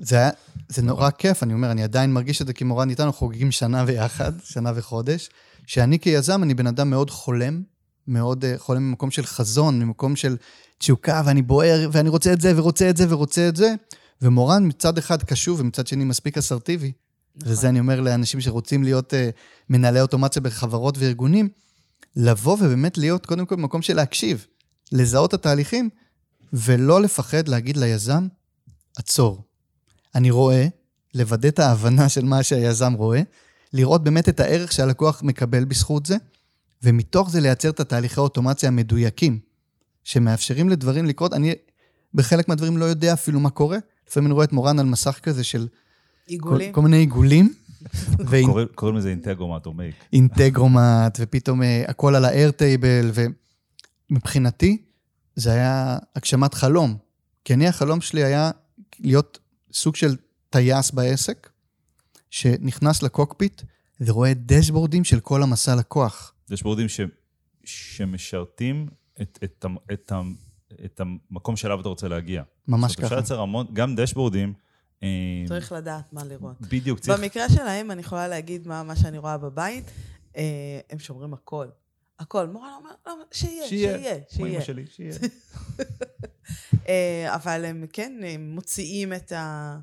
[0.00, 0.28] זה,
[0.68, 3.84] זה נורא כיף, אני אומר, אני עדיין מרגיש את זה כי מורן איתנו חוגגים שנה
[3.84, 5.30] ביחד, שנה וחודש.
[5.66, 7.62] שאני כיזם, אני בן אדם מאוד חולם,
[8.08, 10.36] מאוד uh, חולם ממקום של חזון, ממקום של
[10.78, 13.74] תשוקה, ואני בוער, ואני רוצה את זה, ורוצה את זה, ורוצה את זה.
[14.22, 16.92] ומורן מצד אחד קשוב, ומצד שני מספיק אסרטיבי.
[17.36, 17.52] נכון.
[17.52, 19.16] וזה אני אומר לאנשים שרוצים להיות uh,
[19.70, 21.48] מנהלי אוטומציה בחברות וארגונים,
[22.16, 24.46] לבוא ובאמת להיות קודם כל במקום של להקשיב,
[24.92, 25.90] לזהות את התהליכים,
[26.52, 28.26] ולא לפחד להגיד ליזם,
[28.96, 29.42] עצור.
[30.14, 30.66] אני רואה,
[31.14, 33.22] לוודא את ההבנה של מה שהיזם רואה,
[33.72, 36.16] לראות באמת את הערך שהלקוח מקבל בזכות זה,
[36.82, 39.38] ומתוך זה לייצר את התהליכי האוטומציה המדויקים,
[40.04, 41.32] שמאפשרים לדברים לקרות.
[41.32, 41.54] אני
[42.14, 43.78] בחלק מהדברים לא יודע אפילו מה קורה.
[44.08, 45.68] לפעמים אני רואה את מורן על מסך כזה של...
[46.26, 46.72] עיגולים.
[46.72, 47.54] כל, כל מיני עיגולים.
[48.74, 49.94] קוראים לזה אינטגרומט או מייק.
[50.12, 53.10] אינטגרומט, ופתאום uh, הכל על האיירטייבל,
[54.10, 54.85] ומבחינתי
[55.36, 56.96] זה היה הגשמת חלום.
[57.44, 58.50] כי אני, החלום שלי היה
[59.00, 59.38] להיות
[59.72, 60.16] סוג של
[60.50, 61.50] טייס בעסק,
[62.30, 63.62] שנכנס לקוקפיט
[64.00, 66.34] ורואה דשבורדים של כל המסע לקוח.
[66.50, 67.00] דשבורדים ש...
[67.64, 68.88] שמשרתים
[69.22, 70.12] את, את, את,
[70.84, 72.42] את, המקום שאליו אתה רוצה להגיע.
[72.68, 73.04] ממש ככה.
[73.04, 74.52] אפשר לייצר המון, גם דשבורדים.
[75.02, 75.08] אה,
[75.48, 76.56] צריך לדעת מה לראות.
[76.60, 77.20] בדיוק, צריך...
[77.20, 79.84] במקרה שלהם, אני יכולה להגיד מה, מה שאני רואה בבית,
[80.36, 81.66] אה, הם שומרים הכל.
[82.18, 82.46] הכל.
[82.46, 84.20] מורן אומר, לא, שיהיה, שיהיה, שיהיה.
[84.28, 84.62] שיהיה.
[84.62, 85.12] שלי, שיהיה.
[86.88, 89.78] אה, אבל הם כן הם מוציאים את ה...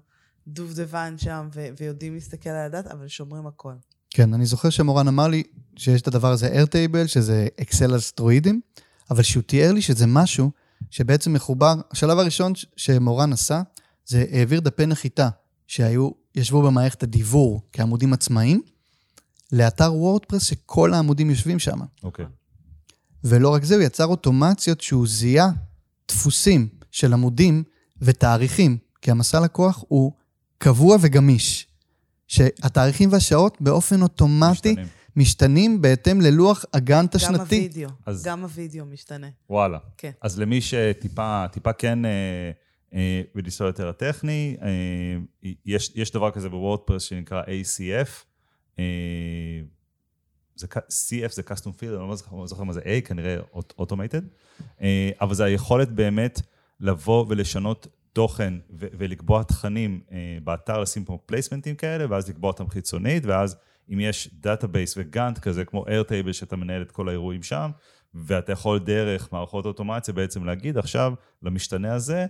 [0.47, 3.73] דובדבן שם ו- ויודעים להסתכל על הדת, אבל שומרים הכל.
[4.09, 5.43] כן, אני זוכר שמורן אמר לי
[5.75, 8.61] שיש את הדבר הזה איירטייבל, שזה אקסל על סטרואידים,
[9.11, 10.51] אבל שהוא תיאר לי שזה משהו
[10.91, 13.61] שבעצם מחובר, השלב הראשון שמורן עשה,
[14.05, 15.29] זה העביר דפי נחיתה
[15.67, 18.61] שהיו, ישבו במערכת הדיבור כעמודים עצמאיים,
[19.53, 21.79] לאתר וורדפרס שכל העמודים יושבים שם.
[22.03, 22.25] אוקיי.
[22.25, 22.27] Okay.
[23.23, 25.49] ולא רק זה, הוא יצר אוטומציות שהוא זיהה
[26.07, 27.63] דפוסים של עמודים
[28.01, 30.11] ותאריכים, כי המסע לקוח הוא
[30.57, 31.67] קבוע וגמיש,
[32.27, 37.59] שהתאריכים והשעות באופן אוטומטי משתנים, משתנים בהתאם ללוח הגאנט השנתי.
[37.59, 38.23] גם הווידאו, אז...
[38.23, 39.27] גם הווידאו משתנה.
[39.49, 39.77] וואלה.
[39.97, 40.11] כן.
[40.21, 42.51] אז למי שטיפה טיפה כן, אה,
[42.93, 48.32] אה, בניסוי יותר הטכני, אה, יש, יש דבר כזה בוורדפרס שנקרא ACF.
[48.79, 49.61] אה,
[50.55, 53.37] זה CF זה custom field, אני לא זוכר, לא מה זה A, כנראה
[53.79, 54.23] automated,
[54.81, 56.41] אה, אבל זה היכולת באמת
[56.79, 63.25] לבוא ולשנות תוכן ולקבוע תכנים אה, באתר, לשים פה פלייסמנטים כאלה, ואז לקבוע אותם חיצונית,
[63.25, 63.55] ואז
[63.93, 67.71] אם יש database וגאנט כזה, כמו Airtable, שאתה מנהל את כל האירועים שם,
[68.13, 71.13] ואתה יכול דרך מערכות אוטומציה בעצם להגיד, עכשיו,
[71.43, 72.25] למשתנה הזה,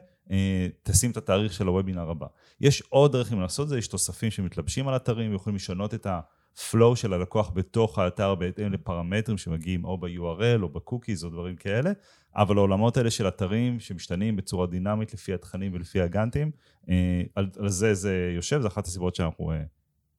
[0.83, 2.27] תשים את התאריך של הוובינר הבא.
[2.61, 6.95] יש עוד דרכים לעשות את זה, יש תוספים שמתלבשים על אתרים, ויכולים לשנות את ה-flow
[6.95, 11.91] של הלקוח בתוך האתר בהתאם לפרמטרים שמגיעים או ב-URL או ב cookies או דברים כאלה.
[12.35, 16.51] אבל העולמות האלה של אתרים שמשתנים בצורה דינמית לפי התכנים ולפי הגאנטים,
[16.89, 19.63] אה, על, על זה זה יושב, זו אחת הסיבות שאנחנו אה,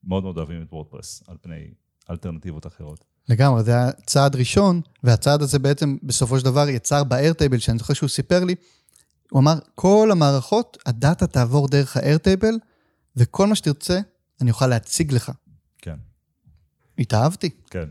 [0.03, 1.67] מאוד מאוד אוהבים את וורדפרס על פני
[2.09, 3.05] אלטרנטיבות אחרות.
[3.29, 7.93] לגמרי, זה היה צעד ראשון, והצעד הזה בעצם בסופו של דבר יצר ב-Airtable, שאני זוכר
[7.93, 8.55] שהוא סיפר לי,
[9.35, 12.55] הוא אמר, כל המערכות, הדאטה תעבור דרך ה-Airtable,
[13.15, 13.99] וכל מה שתרצה,
[14.41, 15.31] אני אוכל להציג לך.
[15.77, 15.95] כן.
[16.99, 17.49] התאהבתי.
[17.69, 17.89] כן.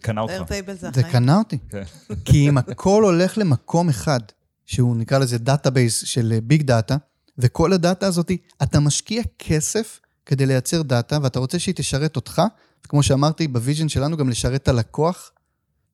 [0.00, 0.32] קנה אותך.
[0.32, 1.06] איירטייבל זה החיים.
[1.06, 1.58] זה קנה אותי.
[1.68, 1.82] כן.
[2.24, 4.20] כי אם הכל הולך למקום אחד,
[4.66, 6.96] שהוא נקרא לזה database של big data,
[7.38, 8.30] וכל הדאטה הזאת,
[8.62, 12.42] אתה משקיע כסף כדי לייצר דאטה, ואתה רוצה שהיא תשרת אותך,
[12.86, 15.32] וכמו שאמרתי, ב vision שלנו גם לשרת את הלקוח.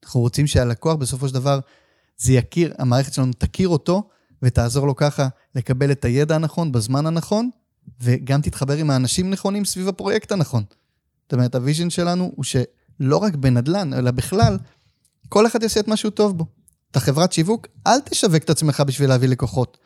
[0.05, 1.61] אנחנו רוצים שהלקוח בסופו של דבר,
[2.17, 4.09] זה יכיר, המערכת שלנו תכיר אותו,
[4.43, 7.51] ותעזור לו ככה לקבל את הידע הנכון בזמן הנכון,
[8.01, 10.63] וגם תתחבר עם האנשים נכונים סביב הפרויקט הנכון.
[11.23, 12.57] זאת אומרת, ה vision שלנו הוא ש...
[13.01, 14.59] לא רק בנדל"ן, אלא בכלל,
[15.29, 16.47] כל אחד יעשה את מה שהוא טוב בו.
[16.91, 19.79] אתה חברת שיווק, אל תשווק את עצמך בשביל להביא לקוחות.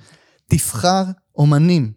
[0.47, 1.05] תבחר
[1.37, 1.93] אומנים,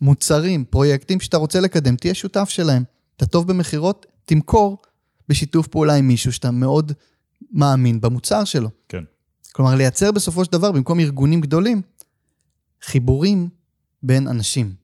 [0.00, 2.82] מוצרים, פרויקטים שאתה רוצה לקדם, תהיה שותף שלהם.
[3.16, 4.82] אתה טוב במכירות, תמכור
[5.28, 6.92] בשיתוף פעולה עם מישהו שאתה מאוד
[7.52, 8.68] מאמין במוצר שלו.
[8.88, 9.04] כן.
[9.52, 11.82] כלומר, לייצר בסופו של דבר, במקום ארגונים גדולים,
[12.82, 13.48] חיבורים
[14.02, 14.74] בין אנשים.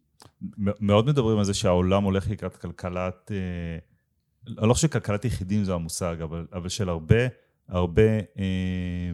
[0.58, 3.78] מאוד מדברים על זה שהעולם הולך לקראת כלכלת, אה,
[4.58, 7.16] אני לא חושב שכלכלת יחידים זה המושג, אבל, אבל של הרבה,
[7.68, 8.02] הרבה
[8.38, 9.12] אה,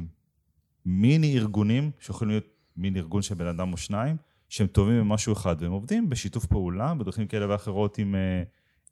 [0.87, 2.45] מיני ארגונים, שיכולים להיות
[2.76, 4.16] מיני ארגון של בן אדם או שניים,
[4.49, 8.43] שהם טובים במשהו אחד, והם עובדים בשיתוף פעולה, בדרכים כאלה ואחרות עם, אה,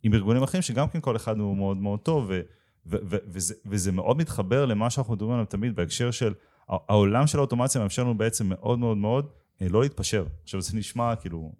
[0.02, 2.40] עם ארגונים אחרים, שגם כן כל אחד הוא מאוד מאוד טוב, ו,
[2.86, 6.34] ו, ו, וזה, וזה מאוד מתחבר למה שאנחנו מדברים עליו תמיד בהקשר של
[6.68, 10.24] העולם של האוטומציה מאפשר לנו בעצם מאוד מאוד מאוד אה, לא להתפשר.
[10.42, 11.52] עכשיו זה נשמע כאילו,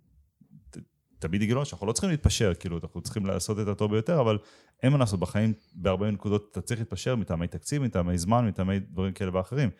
[0.71, 0.79] ת-
[1.19, 4.39] תמיד יגידו שאנחנו לא צריכים להתפשר, כאילו אנחנו צריכים לעשות את הטוב ביותר, אבל
[4.83, 9.13] אין מה לעשות בחיים, בהרבה נקודות אתה צריך להתפשר מטעמי תקציב, מטעמי זמן, מטעמי דברים
[9.13, 9.71] כאלה ואחרים.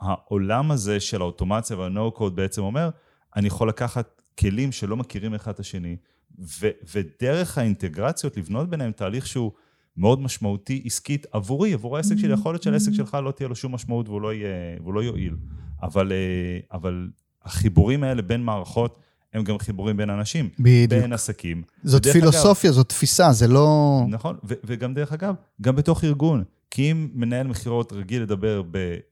[0.00, 2.90] העולם הזה של האוטומציה והנו קוד בעצם אומר,
[3.36, 5.96] אני יכול לקחת כלים שלא מכירים אחד את השני,
[6.38, 9.52] ו- ודרך האינטגרציות לבנות ביניהם תהליך שהוא
[9.96, 13.74] מאוד משמעותי עסקית עבורי, עבור העסק שלי, יכול להיות שלעסק שלך לא תהיה לו שום
[13.74, 15.36] משמעות והוא לא, יהיה, והוא לא יועיל,
[15.82, 17.08] אבל, אה, אבל
[17.46, 18.98] החיבורים האלה בין מערכות
[19.34, 21.02] הם גם חיבורים בין אנשים, בדיוק.
[21.02, 21.62] בין עסקים.
[21.82, 24.00] זאת פילוסופיה, זאת תפיסה, זה לא...
[24.08, 26.44] נכון, ו- וגם דרך אגב, גם בתוך ארגון.
[26.70, 28.62] כי אם מנהל מכירות רגיל לדבר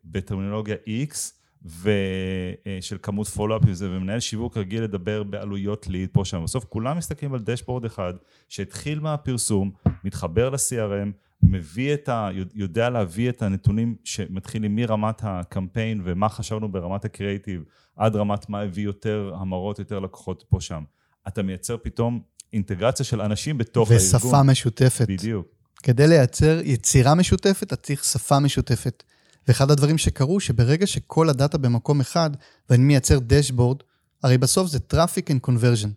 [0.05, 0.77] בטרמינולוגיה
[1.11, 1.17] X,
[1.65, 6.45] ושל כמות פולו-אפ וזה, ומנהל שיווק רגיל לדבר בעלויות ליד פה שם.
[6.45, 8.15] בסוף כולם מסתכלים על דשבורד אחד,
[8.49, 9.71] שהתחיל מהפרסום,
[10.05, 11.13] מתחבר ל-CRM,
[11.43, 12.29] מביא את ה...
[12.55, 17.65] יודע להביא את הנתונים שמתחילים מרמת הקמפיין ומה חשבנו ברמת הקריאיטיב,
[17.97, 20.83] עד רמת מה הביא יותר המרות, יותר לקוחות פה שם.
[21.29, 22.21] אתה מייצר פתאום
[22.53, 24.07] אינטגרציה של אנשים בתוך הארגון.
[24.07, 25.07] ושפה משותפת.
[25.09, 25.47] בדיוק.
[25.83, 29.03] כדי לייצר יצירה משותפת, אתה צריך שפה משותפת.
[29.49, 32.31] ואחד הדברים שקרו, שברגע שכל הדאטה במקום אחד,
[32.71, 33.79] ואני מייצר דשבורד,
[34.23, 35.89] הרי בסוף זה traffic and conversion.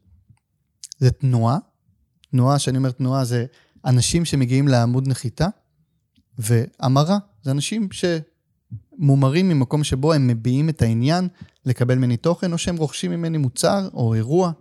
[0.98, 1.58] זה תנועה,
[2.32, 3.46] תנועה, שאני אומר תנועה, זה
[3.86, 5.48] אנשים שמגיעים לעמוד נחיתה,
[6.38, 7.90] והמרה, זה אנשים
[8.98, 11.28] שמומרים ממקום שבו הם מביעים את העניין
[11.66, 14.52] לקבל ממני תוכן, או שהם רוכשים ממני מוצר או אירוע.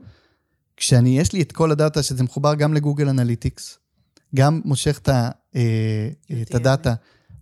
[0.76, 3.78] כשאני, יש לי את כל הדאטה, שזה מחובר גם ל Google Analytics,
[4.34, 6.08] גם מושך את, ה, אה,
[6.42, 6.94] את הדאטה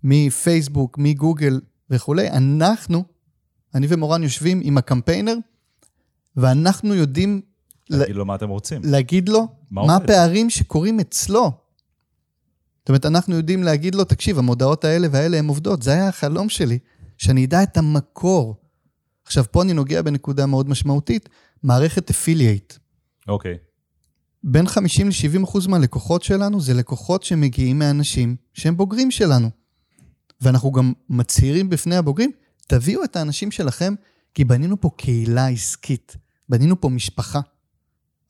[0.04, 3.04] מפייסבוק, מגוגל וכולי, אנחנו,
[3.74, 5.34] אני ומורן יושבים עם הקמפיינר,
[6.36, 7.40] ואנחנו יודעים
[7.90, 8.80] להגיד לו מה אתם רוצים.
[8.84, 9.96] להגיד לו מה מה?
[9.96, 11.52] הפערים שקורים אצלו.
[12.84, 15.82] זאת אומרת, אנחנו יודעים להגיד לו, תקשיב, המודעות האלה והאלה הן עובדות.
[15.82, 16.78] זה היה החלום שלי,
[17.18, 18.56] שאני אדע את המקור.
[19.24, 21.28] עכשיו, פה אני נוגע בנקודה מאוד משמעותית,
[21.62, 22.74] מערכת אפילייט.
[23.28, 23.56] אוקיי.
[24.42, 29.50] בין 50 ל-70 אחוז מהלקוחות שלנו זה לקוחות שמגיעים מאנשים שהם בוגרים שלנו.
[30.40, 32.30] ואנחנו גם מצהירים בפני הבוגרים,
[32.66, 33.94] תביאו את האנשים שלכם,
[34.34, 36.16] כי בנינו פה קהילה עסקית,
[36.48, 37.40] בנינו פה משפחה.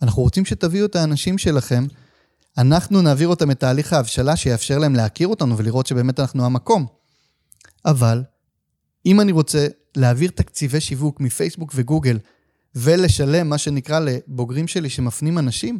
[0.03, 1.85] אנחנו רוצים שתביאו את האנשים שלכם,
[2.59, 6.87] אנחנו נעביר אותם את תהליך ההבשלה שיאפשר להם להכיר אותנו ולראות שבאמת אנחנו המקום.
[7.85, 8.23] אבל
[9.07, 12.19] אם אני רוצה להעביר תקציבי שיווק מפייסבוק וגוגל
[12.75, 15.79] ולשלם מה שנקרא לבוגרים שלי שמפנים אנשים,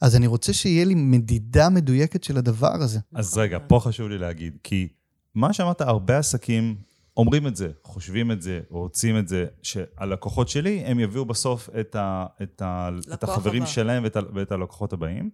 [0.00, 3.00] אז אני רוצה שיהיה לי מדידה מדויקת של הדבר הזה.
[3.14, 4.88] אז רגע, פה חשוב לי להגיד, כי
[5.34, 6.76] מה שאמרת, הרבה עסקים
[7.16, 11.96] אומרים את זה, חושבים את זה, רוצים את זה, שהלקוחות שלי, הם יביאו בסוף את,
[11.96, 13.70] ה, את, ה, את החברים הבא.
[13.70, 15.30] שלהם ואת, ה, ואת הלקוחות הבאים.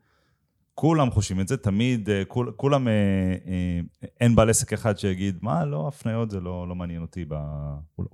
[0.80, 2.92] כולם חושבים את זה, תמיד, אה, כול, כולם, אה,
[3.46, 3.80] אה,
[4.20, 7.34] אין בעל עסק אחד שיגיד, מה, לא, הפניות זה לא, לא מעניין אותי, ב...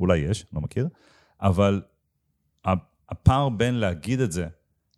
[0.00, 0.88] אולי יש, לא מכיר,
[1.40, 1.82] אבל
[3.08, 4.46] הפער בין להגיד את זה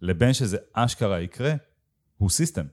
[0.03, 1.55] לבין שזה אשכרה יקרה,
[2.19, 2.67] הוא system.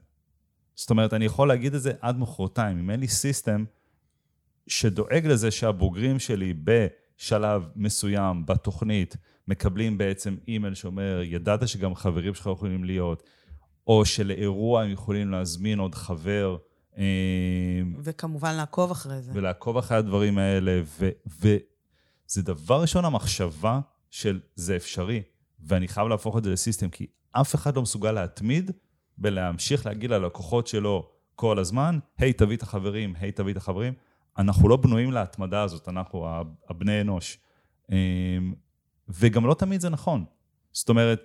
[0.76, 2.80] זאת אומרת, אני יכול להגיד את זה עד מחרתיים.
[2.80, 3.64] אם אין לי system
[4.68, 9.18] שדואג לזה שהבוגרים שלי בשלב מסוים בתוכנית
[9.48, 13.24] מקבלים בעצם אימייל שאומר, ידעת שגם חברים שלך יכולים להיות,
[13.88, 16.58] או שלאירוע הם יכולים להזמין עוד חבר,
[16.98, 17.04] אה,
[18.04, 19.32] וכמובן לעקוב אחרי זה.
[19.36, 23.80] ולעקוב אחרי הדברים האלה, ו- וזה דבר ראשון המחשבה
[24.10, 25.22] של זה אפשרי,
[25.60, 28.72] ואני חייב להפוך את זה לסיסטם, כי אף אחד לא מסוגל להתמיד
[29.18, 33.94] בלהמשיך להגיד ללקוחות שלו כל הזמן, היי, תביא את החברים, היי, תביא את החברים.
[34.38, 36.28] אנחנו לא בנויים להתמדה הזאת, אנחנו
[36.70, 37.38] הבני אנוש.
[37.92, 38.54] אמ,
[39.10, 40.26] וגם לא תמיד זה נכון.
[40.72, 41.22] זאת אומרת,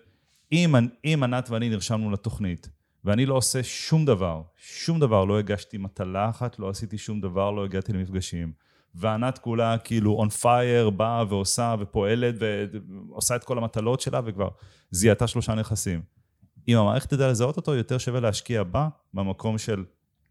[0.52, 0.74] אם,
[1.04, 2.68] אם ענת ואני נרשמנו לתוכנית,
[3.04, 7.50] ואני לא עושה שום דבר, שום דבר, לא הגשתי מטלה אחת, לא עשיתי שום דבר,
[7.50, 8.52] לא הגעתי למפגשים.
[8.94, 14.48] וענת כולה כאילו on fire, באה ועושה ופועלת ועושה את כל המטלות שלה וכבר
[14.90, 16.02] זיהתה שלושה נכסים.
[16.68, 19.84] אם המערכת תדע לזהות אותו, יותר שווה להשקיע בה, במקום של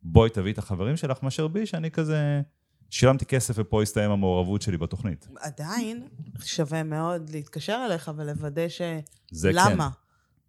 [0.04, 2.42] בואי תביאי את החברים שלך, מאשר בי, שאני כזה
[2.90, 5.28] שילמתי כסף ופה הסתיים המעורבות שלי בתוכנית.
[5.40, 6.08] עדיין
[6.44, 8.82] שווה מאוד להתקשר אליך ולוודא ש...
[9.32, 9.58] זה כן.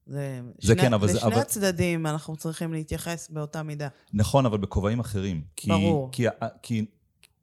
[0.09, 3.89] זה, זה שני, כן, אבל זה- לשני אבל- הצדדים אנחנו צריכים להתייחס באותה מידה.
[4.13, 5.43] נכון, אבל בכובעים אחרים.
[5.57, 6.09] כי, ברור.
[6.13, 6.27] כי,
[6.63, 6.85] כי,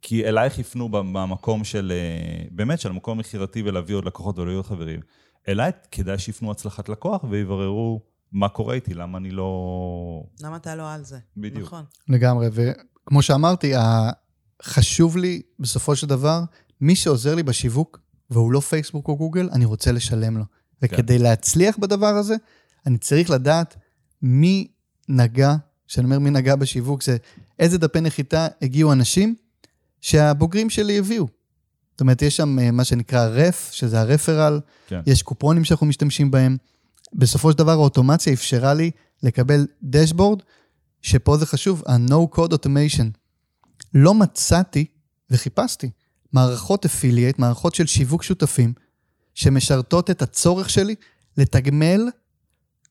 [0.02, 4.66] כי אלייך יפנו במקום של, אה, באמת, של המקום המכירתי ולהביא עוד לקוחות ולהביא עוד
[4.66, 5.00] חברים.
[5.48, 8.02] אליי כדאי שיפנו הצלחת לקוח ויבררו
[8.32, 10.24] מה קורה איתי, למה אני לא...
[10.42, 11.20] למה אתה לא על זה?
[11.38, 11.64] בדיוק.
[11.68, 11.84] נכון.
[12.10, 13.74] לגמרי, וכמו שאמרתי,
[14.64, 16.42] חשוב לי בסופו של דבר,
[16.82, 18.00] מי שעוזר לי בשיווק,
[18.30, 20.44] והוא לא פייסבוק או גוגל, אני רוצה לשלם לו.
[20.82, 22.36] וכדי להצליח בדבר הזה,
[22.86, 23.76] אני צריך לדעת
[24.22, 24.68] מי
[25.10, 25.56] נגע,
[25.88, 27.18] כשאני אומר מי נגע בשיווק, זה
[27.60, 29.36] איזה דפי נחיתה הגיעו אנשים
[30.02, 31.28] שהבוגרים שלי הביאו.
[31.92, 35.02] זאת אומרת, יש שם אה, מה שנקרא רף, שזה הרפרל, כן.
[35.06, 36.58] יש קופונים שאנחנו משתמשים בהם.
[37.14, 38.92] בסופו של דבר האוטומציה אפשרה לי
[39.24, 40.42] לקבל דשבורד,
[41.02, 43.06] שפה זה חשוב, ה-No Code Automation.
[43.94, 44.86] לא מצאתי
[45.30, 45.90] וחיפשתי
[46.34, 48.74] מערכות אפילייט, מערכות של שיווק שותפים,
[49.36, 50.96] שמשרתות את הצורך שלי
[51.38, 52.10] לתגמל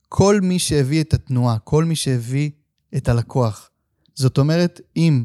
[0.09, 2.51] כל מי שהביא את התנועה, כל מי שהביא
[2.97, 3.71] את הלקוח.
[4.15, 5.25] זאת אומרת, אם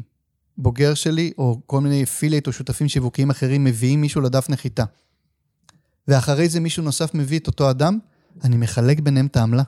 [0.58, 4.84] בוגר שלי, או כל מיני אפילייט או שותפים שיווקיים אחרים מביאים מישהו לדף נחיתה,
[6.08, 7.98] ואחרי זה מישהו נוסף מביא את אותו אדם,
[8.44, 9.62] אני מחלק ביניהם את העמלה.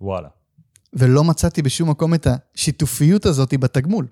[0.00, 0.28] וואלה.
[0.92, 4.06] ולא מצאתי בשום מקום את השיתופיות הזאת בתגמול.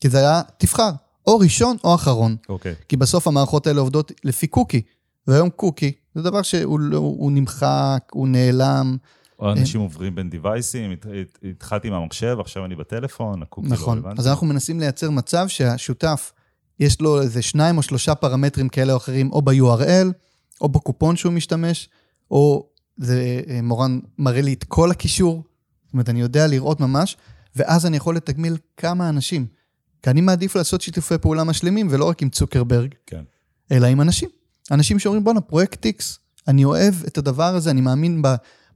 [0.00, 0.90] כי זה היה, תבחר,
[1.26, 2.36] או ראשון או אחרון.
[2.48, 2.74] אוקיי.
[2.88, 4.82] כי בסוף המערכות האלה עובדות לפי קוקי,
[5.26, 8.96] והיום קוקי זה דבר שהוא לא, הוא נמחק, הוא נעלם.
[9.38, 13.72] או אנשים עוברים בין דיווייסים, הת- הת- התחלתי עם המחשב, עכשיו אני בטלפון, הקוקי לא
[13.74, 13.98] נכון.
[13.98, 14.20] רלוונטי.
[14.20, 16.32] אז אנחנו מנסים לייצר מצב שהשותף,
[16.80, 20.06] יש לו איזה שניים או שלושה פרמטרים כאלה או אחרים, או ב-URL,
[20.60, 21.88] או בקופון שהוא משתמש,
[22.30, 25.42] או זה, אה, מורן מראה לי את כל הקישור.
[25.84, 27.16] זאת אומרת, אני יודע לראות ממש,
[27.56, 29.46] ואז אני יכול לתגמיל כמה אנשים.
[30.02, 33.22] כי אני מעדיף לעשות שיתופי פעולה משלימים, ולא רק עם צוקרברג, כן.
[33.72, 34.28] אלא עם אנשים.
[34.70, 36.02] אנשים שאומרים, בואנה, פרויקט X,
[36.48, 38.22] אני אוהב את הדבר הזה, אני מאמין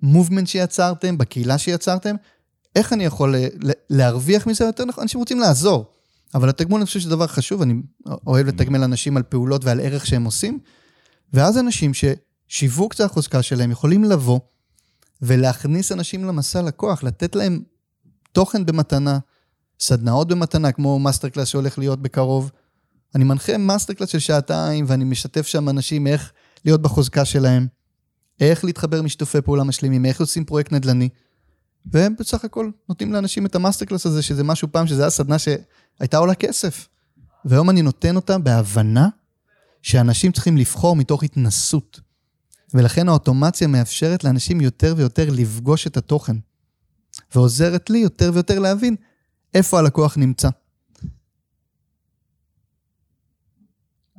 [0.03, 2.15] ב movement שיצרתם, בקהילה שיצרתם,
[2.77, 3.35] איך אני יכול
[3.91, 5.03] להרוויח מזה יותר נכון?
[5.03, 5.87] אנשים רוצים לעזור.
[6.35, 7.75] אבל התגמול, אני חושב שזה דבר חשוב, אני
[8.27, 10.59] אוהב לתגמל אנשים על פעולות ועל ערך שהם עושים,
[11.33, 14.41] ואז אנשים ששיווק זה החוזקה שלהם, יכולים לבוא
[15.23, 17.63] ולהכניס אנשים למסע לקוח, לתת להם
[18.33, 19.19] תוכן במתנה,
[19.81, 22.51] סדנאות במתנה, כמו master class שהולך להיות בקרוב.
[23.15, 26.33] אני מנחה master class של שעתיים, ואני משתף שם אנשים איך
[26.65, 27.67] להיות בחוזקה שלהם,
[28.41, 31.09] איך להתחבר משיתופי פעולה משלימים, איך עושים פרויקט נדל"ני.
[31.93, 35.11] והם בסך הכל נותנים לאנשים את ה master class הזה, שזה משהו פעם, שזה היה
[35.11, 36.89] סדנה שהייתה עולה כסף.
[37.45, 39.09] והיום אני נותן אותה בהבנה
[39.83, 42.01] שאנשים צריכים לבחור מתוך התנסות.
[42.75, 46.37] ולכן האוטומציה מאפשרת לאנשים יותר ויותר לפגוש את התוכן.
[47.35, 48.97] ועוזרת לי יותר ויותר להבין
[49.55, 50.49] איפה הלקוח נמצא.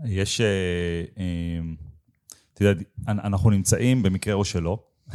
[0.06, 0.46] יש, אה,
[1.18, 1.60] אה,
[2.54, 4.84] אתה יודע, אנ- אנחנו נמצאים, במקרה או שלא,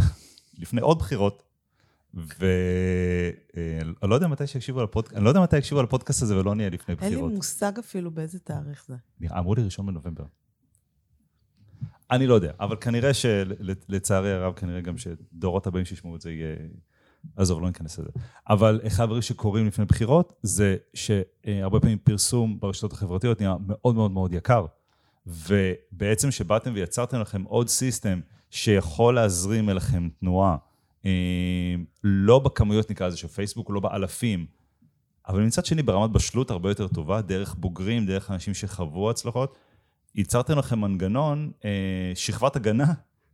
[0.62, 1.42] לפני עוד בחירות,
[2.14, 2.50] ואני
[4.02, 6.54] לא יודע מתי שיקשיבו על הפודקאסט, אני לא יודע מתי יקשיבו על הפודקאסט הזה ולא
[6.54, 7.32] נהיה לפני אין לי בחירות.
[7.32, 8.94] מושג אפילו באיזה תאריך זה.
[9.38, 10.24] אמרו לי ראשון בנובמבר.
[12.10, 16.56] אני לא יודע, אבל כנראה שלצערי הרב, כנראה גם שדורות הבאים שישמעו את זה יהיה...
[17.36, 18.10] עזוב, לא ניכנס לזה.
[18.48, 24.10] אבל אחד הדברים שקורים לפני בחירות, זה שהרבה פעמים פרסום ברשתות החברתיות נהיה מאוד מאוד
[24.10, 24.66] מאוד יקר.
[25.26, 28.20] ובעצם שבאתם ויצרתם לכם עוד סיסטם
[28.50, 30.56] שיכול להזרים אליכם תנועה,
[31.06, 31.10] אה,
[32.04, 34.46] לא בכמויות נקרא לזה של פייסבוק, לא באלפים,
[35.28, 39.58] אבל מצד שני ברמת בשלות הרבה יותר טובה, דרך בוגרים, דרך אנשים שחוו הצלחות,
[40.14, 42.92] ייצרתם לכם מנגנון, אה, שכבת הגנה,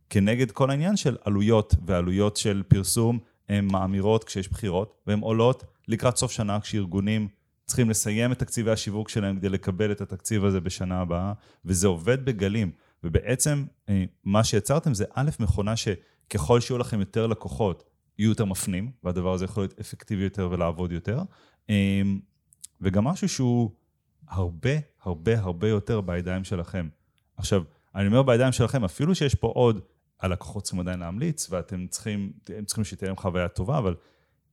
[0.09, 3.19] כנגד כל העניין של עלויות, ועלויות של פרסום
[3.51, 7.27] הן מאמירות כשיש בחירות, והן עולות לקראת סוף שנה כשארגונים
[7.65, 11.33] צריכים לסיים את תקציבי השיווק שלהם כדי לקבל את התקציב הזה בשנה הבאה,
[11.65, 12.71] וזה עובד בגלים.
[13.03, 17.83] ובעצם אה, מה שיצרתם זה א', מכונה שככל שיהיו לכם יותר לקוחות,
[18.17, 21.21] יהיו יותר מפנים, והדבר הזה יכול להיות אפקטיבי יותר ולעבוד יותר.
[21.69, 22.01] אה,
[22.81, 23.71] וגם משהו שהוא
[24.27, 24.71] הרבה,
[25.01, 26.87] הרבה, הרבה יותר בידיים שלכם.
[27.37, 27.63] עכשיו,
[27.95, 29.81] אני אומר בידיים שלכם, אפילו שיש פה עוד,
[30.21, 33.95] הלקוחות צריכים עדיין להמליץ, ואתם צריכים, הם צריכים שתהיה להם חוויה טובה, אבל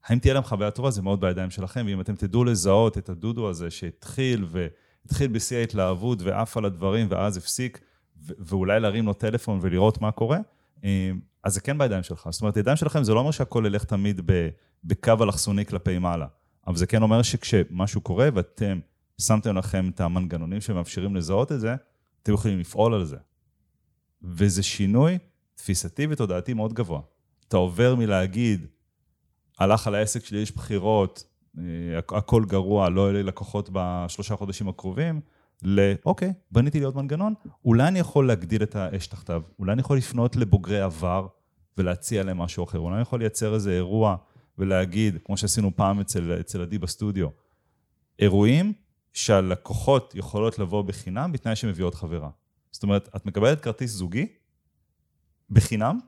[0.04, 3.48] האם תהיה להם חוויה טובה זה מאוד בידיים שלכם, ואם אתם תדעו לזהות את הדודו
[3.48, 7.80] הזה שהתחיל, והתחיל בשיא ההתלהבות ועף על הדברים, ואז הפסיק,
[8.20, 10.38] ואולי להרים לו טלפון ולראות מה קורה,
[10.84, 11.10] אה,
[11.44, 12.28] אז זה כן בידיים שלך.
[12.30, 14.20] זאת אומרת, הידיים שלכם זה לא אומר שהכל ילך תמיד
[14.84, 16.26] בקו אלכסוני כלפי מעלה,
[16.66, 18.80] אבל זה כן אומר שכשמשהו קורה ואתם
[19.20, 21.74] שמתם לכם את המנגנונים שמאפשרים לזהות את זה,
[22.22, 23.16] אתם יכולים לפעול על זה.
[24.22, 25.18] וזה שינוי
[25.58, 27.00] תפיסתי ותודעתי מאוד גבוה.
[27.48, 28.66] אתה עובר מלהגיד,
[29.58, 31.24] הלך על העסק שלי, יש בחירות,
[31.58, 31.62] אה,
[31.98, 35.20] הכ- הכל גרוע, לא יהיו לי לקוחות בשלושה חודשים הקרובים,
[35.62, 37.34] ל, אוקיי, בניתי לי עוד מנגנון,
[37.64, 41.26] אולי אני יכול להגדיל את האש תחתיו, אולי אני יכול לפנות לבוגרי עבר
[41.78, 44.16] ולהציע להם משהו אחר, אולי אני יכול לייצר איזה אירוע
[44.58, 47.28] ולהגיד, כמו שעשינו פעם אצל, אצל עדי בסטודיו,
[48.18, 48.72] אירועים
[49.12, 52.30] שהלקוחות יכולות לבוא בחינם בתנאי שמביאות חברה.
[52.70, 54.26] זאת אומרת, את מקבלת כרטיס זוגי
[55.50, 55.98] בחינם,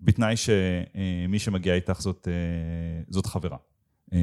[0.00, 3.56] בתנאי שמי שמגיע איתך זאת, אה, זאת חברה.
[4.12, 4.18] אה,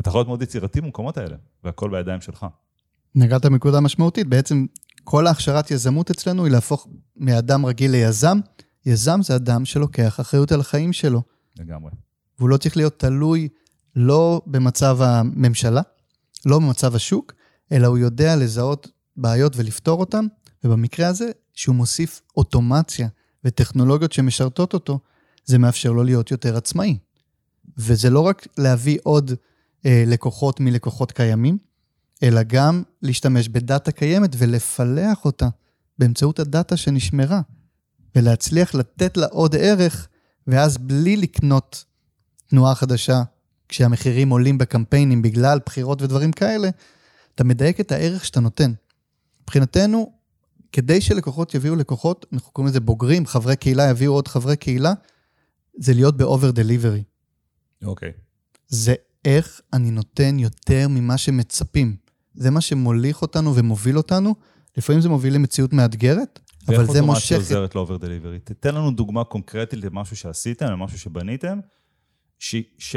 [0.00, 2.46] אתה יכול להיות מאוד יצירתי במקומות האלה, והכל בידיים שלך.
[3.14, 4.66] נגעת בנקודה משמעותית, בעצם
[5.04, 8.38] כל ההכשרת יזמות אצלנו היא להפוך מאדם רגיל ליזם.
[8.86, 11.22] יזם זה אדם שלוקח אחריות על החיים שלו,
[11.58, 11.90] לגמרי.
[12.38, 13.48] והוא לא צריך להיות תלוי
[13.96, 15.80] לא במצב הממשלה,
[16.46, 17.32] לא במצב השוק,
[17.72, 20.24] אלא הוא יודע לזהות בעיות ולפתור אותן,
[20.64, 23.08] ובמקרה הזה, שהוא מוסיף אוטומציה
[23.44, 24.98] וטכנולוגיות שמשרתות אותו,
[25.44, 26.98] זה מאפשר לו להיות יותר עצמאי.
[27.78, 29.32] וזה לא רק להביא עוד
[29.86, 31.58] אה, לקוחות מלקוחות קיימים,
[32.22, 35.48] אלא גם להשתמש בדאטה קיימת ולפלח אותה
[35.98, 37.40] באמצעות הדאטה שנשמרה,
[38.16, 40.08] ולהצליח לתת לה עוד ערך,
[40.46, 41.84] ואז בלי לקנות
[42.46, 43.22] תנועה חדשה,
[43.68, 46.70] כשהמחירים עולים בקמפיינים בגלל בחירות ודברים כאלה,
[47.34, 48.72] אתה מדייק את הערך שאתה נותן.
[49.42, 50.17] מבחינתנו,
[50.72, 54.92] כדי שלקוחות יביאו לקוחות, אנחנו קוראים לזה בוגרים, חברי קהילה יביאו עוד חברי קהילה,
[55.78, 57.02] זה להיות ב-over delivery.
[57.84, 58.12] אוקיי.
[58.68, 58.94] זה
[59.24, 61.96] איך אני נותן יותר ממה שמצפים.
[62.34, 64.34] זה מה שמוליך אותנו ומוביל אותנו.
[64.76, 67.36] לפעמים זה מוביל למציאות מאתגרת, אבל זה ואיך אוטומציה מושך...
[67.36, 68.38] עוזרת לאובר דליברי?
[68.38, 71.58] תתן לנו דוגמה קונקרטית למשהו שעשיתם, למשהו שבניתם,
[72.38, 72.56] ש...
[72.78, 72.96] ש...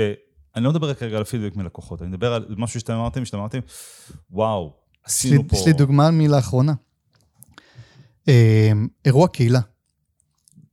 [0.56, 3.60] אני לא מדבר כרגע על פידבק מלקוחות, אני מדבר על משהו שאתם אמרתם, שאתם אמרתם,
[4.32, 4.74] וואו,
[5.08, 5.58] יש לי, עשינו פה...
[5.58, 6.74] יש לי דוגמה מלאחרונה.
[8.28, 8.72] אה,
[9.06, 9.60] אירוע קהילה.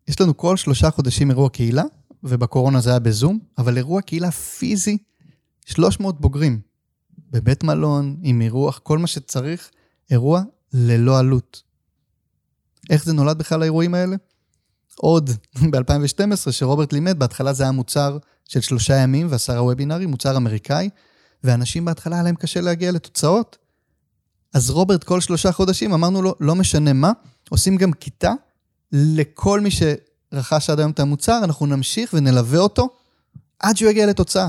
[0.08, 1.84] יש לנו כל שלושה חודשים אירוע קהילה,
[2.22, 4.98] ובקורונה זה היה בזום, אבל אירוע קהילה פיזי,
[5.66, 6.60] 300 בוגרים.
[7.30, 9.70] בבית מלון, עם אירוח, כל מה שצריך,
[10.10, 10.42] אירוע
[10.72, 11.62] ללא עלות.
[12.90, 14.16] איך זה נולד בכלל האירועים האלה?
[14.96, 15.30] עוד
[15.70, 18.18] ב-2012, שרוברט לימד, בהתחלה זה היה מוצר
[18.48, 20.88] של שלושה ימים ועשרה וובינארים, מוצר אמריקאי,
[21.44, 23.58] ואנשים בהתחלה היה להם קשה להגיע לתוצאות.
[24.54, 27.12] אז רוברט כל שלושה חודשים אמרנו לו, לא משנה מה,
[27.50, 28.32] עושים גם כיתה
[28.92, 32.88] לכל מי שרכש עד היום את המוצר, אנחנו נמשיך ונלווה אותו
[33.58, 34.48] עד שהוא יגיע לתוצאה.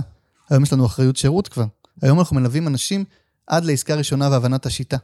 [0.49, 1.65] היום יש לנו אחריות שירות כבר.
[2.01, 3.05] היום אנחנו מלווים אנשים
[3.47, 4.97] עד לעסקה ראשונה והבנת השיטה.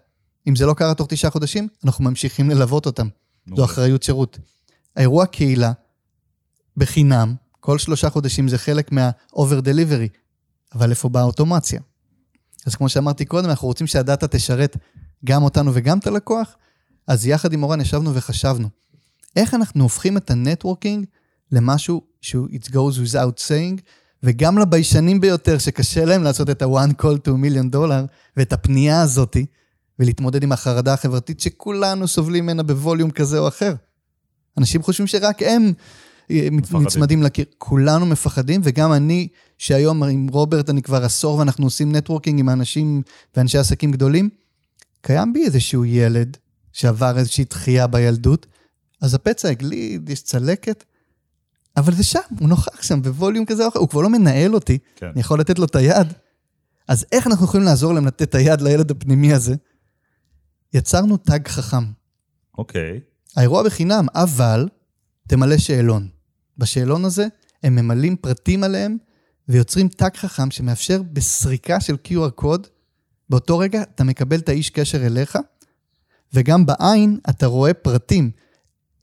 [0.48, 3.08] אם זה לא קרה תוך תשעה חודשים, אנחנו ממשיכים ללוות אותם.
[3.48, 3.66] זו מעולה.
[3.66, 4.38] אחריות שירות.
[4.96, 5.72] האירוע קהילה,
[6.78, 10.18] בחינם, כל שלושה חודשים זה חלק מה-over delivery,
[10.76, 11.82] אבל איפה באה האוטומציה?
[12.66, 14.78] אז כמו שאמרתי קודם, אנחנו רוצים שהדאטה תשרת
[15.26, 16.56] גם אותנו וגם את הלקוח,
[17.08, 18.70] אז יחד עם אורן ישבנו וחשבנו,
[19.36, 21.06] איך אנחנו הופכים את ה networking
[21.52, 23.82] למשהו שהוא it goes without saying,
[24.24, 29.46] וגם לביישנים ביותר שקשה להם לעשות את ה-one call to million dollar, ואת הפנייה הזאתי,
[30.00, 33.76] ולהתמודד עם החרדה החברתית שכולנו סובלים ממנה בווליום כזה או אחר.
[34.58, 35.74] אנשים חושבים שרק הם
[36.30, 36.84] מפחדים.
[36.84, 37.46] נצמדים לקיר.
[37.58, 43.02] כולנו מפחדים, וגם אני, שהיום עם רוברט אני כבר עשור ואנחנו עושים networking עם אנשים
[43.38, 44.30] ואנשי עסקים גדולים,
[45.02, 46.38] קיים בי איזשהו ילד
[46.74, 48.46] שעבר איזושהי דחייה בילדות,
[49.02, 50.84] אז הפצע הגליד, יש צלקת,
[51.78, 54.78] אבל זה שם, הוא נוכח שם בווליום כזה או אחר, הוא כבר לא מנהל אותי,
[54.96, 55.06] כן.
[55.06, 56.14] אני יכול לתת לו את היד.
[56.88, 59.56] אז איך אנחנו יכולים לעזור להם לתת את היד לילד הפנימי הזה?
[60.74, 61.84] יצרנו תג חכם.
[62.58, 63.00] אוקיי.
[63.38, 64.68] האירוע בחינם, אבל
[65.28, 66.08] תמלא שאלון.
[66.58, 67.28] בשאלון הזה
[67.64, 68.98] הם ממלאים פרטים עליהם
[69.50, 72.68] ויוצרים תג חכם שמאפשר בסריקה של QR קוד,
[73.30, 75.38] באותו רגע אתה מקבל את האיש קשר אליך,
[76.34, 78.32] וגם בעין אתה רואה פרטים.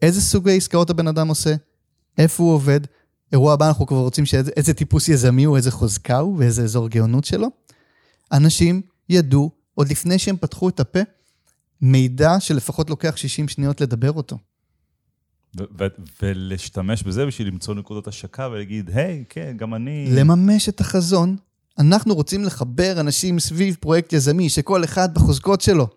[0.02, 1.54] איזה סוגי עסקאות הבן אדם עושה,
[2.18, 2.80] איפה הוא עובד.
[3.32, 6.88] אירוע הבא אנחנו כבר רוצים שאיזה איזה טיפוס יזמי הוא, איזה חוזקה הוא ואיזה אזור
[6.88, 7.48] גאונות שלו.
[8.32, 11.00] אנשים ידעו, עוד לפני שהם פתחו את הפה,
[11.80, 14.38] מידע שלפחות לוקח 60 שניות לדבר אותו.
[16.22, 20.08] ולהשתמש בזה בשביל למצוא נקודות השקה ולהגיד, היי, כן, גם אני...
[20.10, 21.36] לממש את החזון,
[21.78, 25.88] אנחנו רוצים לחבר אנשים סביב פרויקט יזמי, שכל אחד בחוזקות שלו,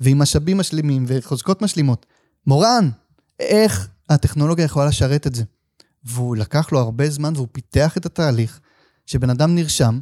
[0.00, 2.06] ועם משאבים משלימים וחוזקות משלימות.
[2.46, 2.90] מורן,
[3.40, 5.44] איך הטכנולוגיה יכולה לשרת את זה?
[6.04, 8.60] והוא לקח לו הרבה זמן והוא פיתח את התהליך,
[9.06, 9.98] שבן אדם נרשם,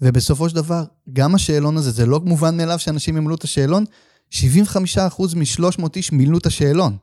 [0.00, 3.84] ובסופו של דבר, גם השאלון הזה, זה לא מובן מאליו שאנשים ימלאו את השאלון,
[4.32, 4.36] 75%
[5.36, 6.96] מ-300 איש מילאו את השאלון.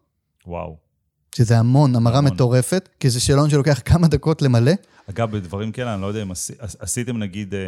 [0.48, 0.89] וואו.
[1.36, 2.34] שזה המון, המרה המון.
[2.34, 4.72] מטורפת, כי זה שאלון שלוקח כמה דקות למלא.
[5.10, 7.60] אגב, בדברים כאלה, אני לא יודע אם עשי- עשיתם נגיד אה,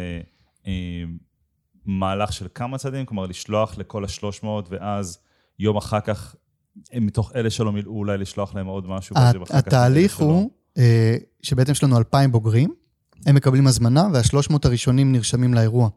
[0.66, 0.72] אה,
[1.86, 5.18] מהלך של כמה צעדים, כלומר לשלוח לכל ה-300 ואז
[5.58, 6.34] יום אחר כך,
[6.94, 9.16] אה, מתוך אלה שלא מילאו, אולי לשלוח להם עוד משהו.
[9.16, 10.18] כך התהליך.
[10.18, 12.74] הוא אה, שבעצם יש לנו 2,000 בוגרים,
[13.26, 15.88] הם מקבלים הזמנה, וה-300 הראשונים נרשמים לאירוע.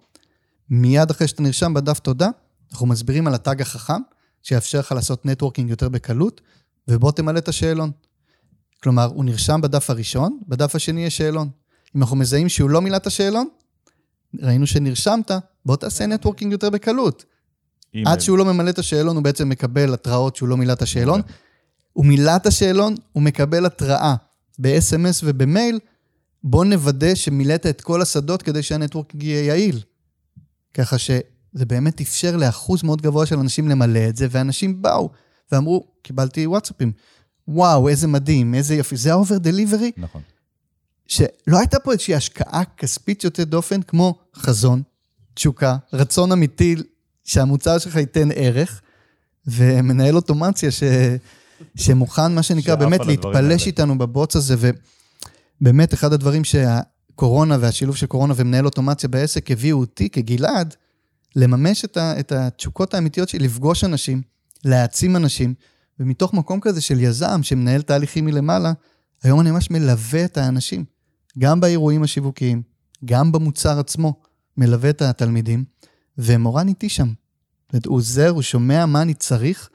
[0.70, 2.30] מיד אחרי שאתה נרשם בדף תודה,
[2.72, 4.02] אנחנו מסבירים על התג החכם,
[4.44, 6.42] שיאפשר לך לעשות networking יותר בקלות,
[6.88, 7.92] ובוא תמלא את השאלון.
[8.84, 11.50] כלומר, הוא נרשם בדף הראשון, בדף השני יש שאלון.
[11.96, 13.48] אם אנחנו מזהים שהוא לא מילא את השאלון,
[14.42, 15.32] ראינו שנרשמת,
[15.66, 17.26] בוא תעשה networking יותר בקלות.
[17.96, 20.82] אם עד שהוא לא ממלא את השאלון, הוא בעצם מקבל התראות שהוא לא מילא את
[20.82, 21.22] השאלון.
[21.94, 24.16] הוא מילא את השאלון, הוא מקבל התראה
[24.60, 25.80] ב-SMS ובמייל,
[26.44, 29.82] בוא נוודא שמילאת את כל השדות כדי שה network יהיה יעיל.
[30.74, 35.10] ככה שזה באמת אפשר לאחוז מאוד גבוה של אנשים למלא את זה, ואנשים באו
[35.52, 36.92] ואמרו, קיבלתי וואטסאפים.
[37.48, 38.98] וואו, איזה מדהים, איזה יופי.
[38.98, 40.22] זה ה over delivery, נכון.
[41.08, 44.82] שלא הייתה פה איזושהי השקעה כספית יוצאת דופן, כמו חזון,
[45.34, 46.76] תשוקה, רצון אמיתי
[47.24, 48.82] שהמוצר שלך ייתן ערך,
[49.48, 50.84] ומנהל אוטומציה ש...
[51.76, 53.68] שמוכן, מה שנקרא, באמת להתפלש.
[53.68, 54.56] איתנו בבוץ הזה,
[55.62, 60.76] ובאמת, אחד הדברים שהקורונה והשילוב של קורונה ומנהל אוטומציה בעסק הביאו אותי כגלעד,
[61.36, 62.20] לממש את, ה...
[62.20, 64.22] את התשוקות האמיתיות שלי, לפגוש אנשים,
[64.66, 65.54] להעצים אנשים,
[66.00, 68.74] ומתוך מקום כזה של יזם שמנהל תהליכים מלמעלה,
[69.24, 70.86] היום אני ממש מלווה את האנשים,
[71.40, 72.62] גם באירועים השיווקיים,
[73.06, 74.14] גם במוצר עצמו,
[74.58, 75.66] מלווה את התלמידים,
[76.18, 77.14] ומורן איתי שם.
[77.72, 79.70] זאת הוא עוזר, הוא שומע מה אני צריך,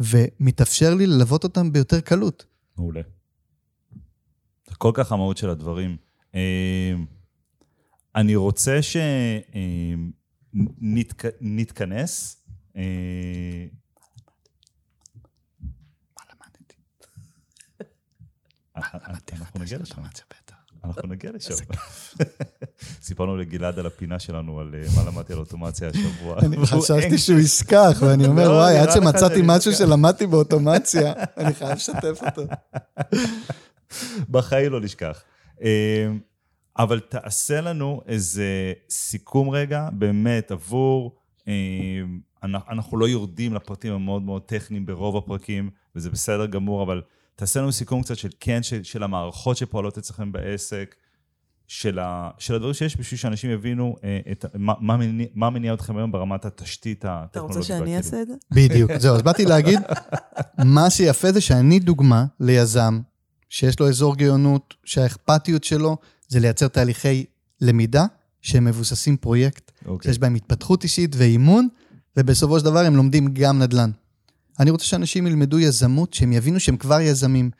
[0.00, 2.46] ומתאפשר לי ללוות אותם ביותר קלות.
[2.76, 3.00] מעולה.
[4.68, 5.96] זה כל כך המהות של הדברים.
[6.34, 6.94] אה,
[8.16, 8.78] אני רוצה
[11.42, 12.36] שנתכנס.
[19.40, 20.02] אנחנו נגיע לשם.
[20.84, 21.54] אנחנו נגיע לשם.
[23.02, 26.38] סיפרנו לגלעד על הפינה שלנו, על אה, מה למדתי על אוטומציה השבוע.
[26.38, 26.56] אני
[27.02, 31.72] אין- שהוא ישכח, ואני אומר, לא, וואי, עד שמצאתי משהו אשכח." שלמדתי באוטומציה, אני חייב
[31.72, 32.42] לשתף אותו.
[34.30, 35.22] בחיים לא נשכח.
[35.62, 36.06] אה,
[36.78, 38.44] אבל תעשה לנו איזה
[38.90, 41.16] סיכום רגע, באמת, עבור...
[42.44, 47.02] אנ- אנחנו לא יורדים לפרטים המאוד מאוד טכניים ברוב הפרקים, וזה בסדר גמור, אבל
[47.40, 50.94] תעשה לנו סיכום קצת של כן, של, של המערכות שפועלות אצלכם בעסק,
[51.66, 55.74] של, ה, של הדברים שיש בשביל שאנשים יבינו אה, את, מה, מה, מניע, מה מניע
[55.74, 57.56] אתכם היום ברמת התשתית אתה הטכנולוגית.
[57.56, 57.96] רוצה שאני.
[57.96, 58.34] אעשה את זה?
[58.50, 59.80] בדיוק, זהו, אז באתי להגיד,
[60.58, 63.00] מה שיפה זה שאני דוגמה ליזם
[63.48, 65.96] שיש לו אזור גאונות, שהאכפתיות שלו
[66.28, 67.24] זה לייצר תהליכי
[67.60, 68.06] למידה
[68.40, 70.10] שהם מבוססים פרויקט, אוקיי.
[70.10, 71.68] שיש בהם התפתחות אישית ואימון,
[72.16, 73.90] ובסופו של דבר הם לומדים גם נדל"ן.
[74.60, 77.50] אני רוצה שאנשים ילמדו יזמות, שהם יבינו שהם כבר יזמים,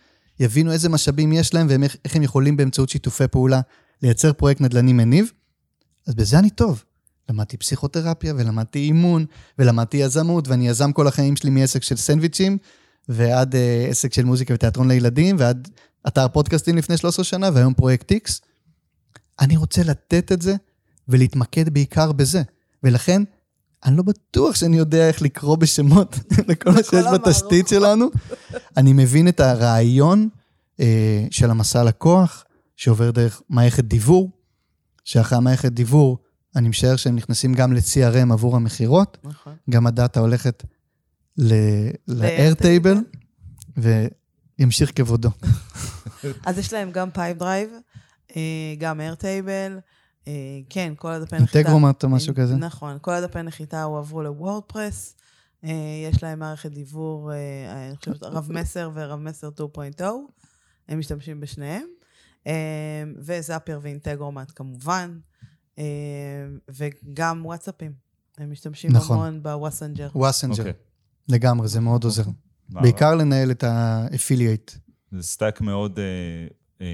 [0.41, 3.61] יבינו איזה משאבים יש להם ואיך הם יכולים באמצעות שיתופי פעולה
[4.03, 5.33] לייצר פרויקט נדל"ני מניב,
[6.07, 6.85] אז בזה אני טוב.
[7.29, 9.25] למדתי פסיכותרפיה ולמדתי אימון
[9.59, 12.59] ולמדתי יזמות, ואני יזם כל החיים שלי מעסק של סנדוויצ'ים
[13.09, 15.69] ועד אה, עסק של מוזיקה ותיאטרון לילדים ועד
[16.09, 18.41] אתר פודקאסטים לפני 13 שנה והיום פרויקט X.
[19.41, 20.55] אני רוצה לתת את זה
[21.09, 22.43] ולהתמקד בעיקר בזה.
[22.83, 23.23] ולכן,
[23.85, 26.19] אני לא בטוח שאני יודע איך לקרוא בשמות
[26.49, 28.07] לכל מה שיש בתשתית שלנו.
[28.77, 30.29] אני מבין את הרעיון
[30.81, 32.45] אה, של המסע לקוח,
[32.77, 34.31] שעובר דרך מערכת דיוור,
[35.05, 36.19] שאחרי המערכת דיוור,
[36.57, 39.55] אני משער שהם נכנסים גם ל-CRM עבור המכירות, נכון.
[39.71, 40.65] גם הדאטה הולכת
[41.37, 42.99] ל-Airtable,
[44.59, 45.31] וימשיך כבודו.
[46.47, 47.71] אז יש להם גם Pipedrive,
[48.37, 49.79] אה, גם Airtable,
[50.71, 51.59] כן, כל הדפי נחיתה.
[51.59, 52.57] Integromat או משהו כזה.
[52.57, 55.17] נכון, כל הדפי נחיתה הועברו ל WordPress.
[55.65, 55.71] אה,
[56.11, 60.03] יש להם מערכת דיוור, אה, אני חושבת, רב מסר ורב מסר 2.0,
[60.89, 61.87] הם משתמשים בשניהם.
[62.47, 62.53] אה,
[63.19, 65.19] ו Zapier ו Integromat כמובן,
[65.79, 65.85] אה,
[66.69, 67.93] וגם וואטסאפים.
[68.39, 69.17] הם משתמשים נכון.
[69.17, 70.09] המון ב Wassenger.
[70.15, 70.73] Wassenger, אוקיי.
[71.29, 72.23] לגמרי, זה מאוד עוזר.
[72.69, 74.71] מה- בעיקר לנהל את ה affiliate.
[75.13, 76.05] זה stack מאוד, אה,
[76.81, 76.87] אה,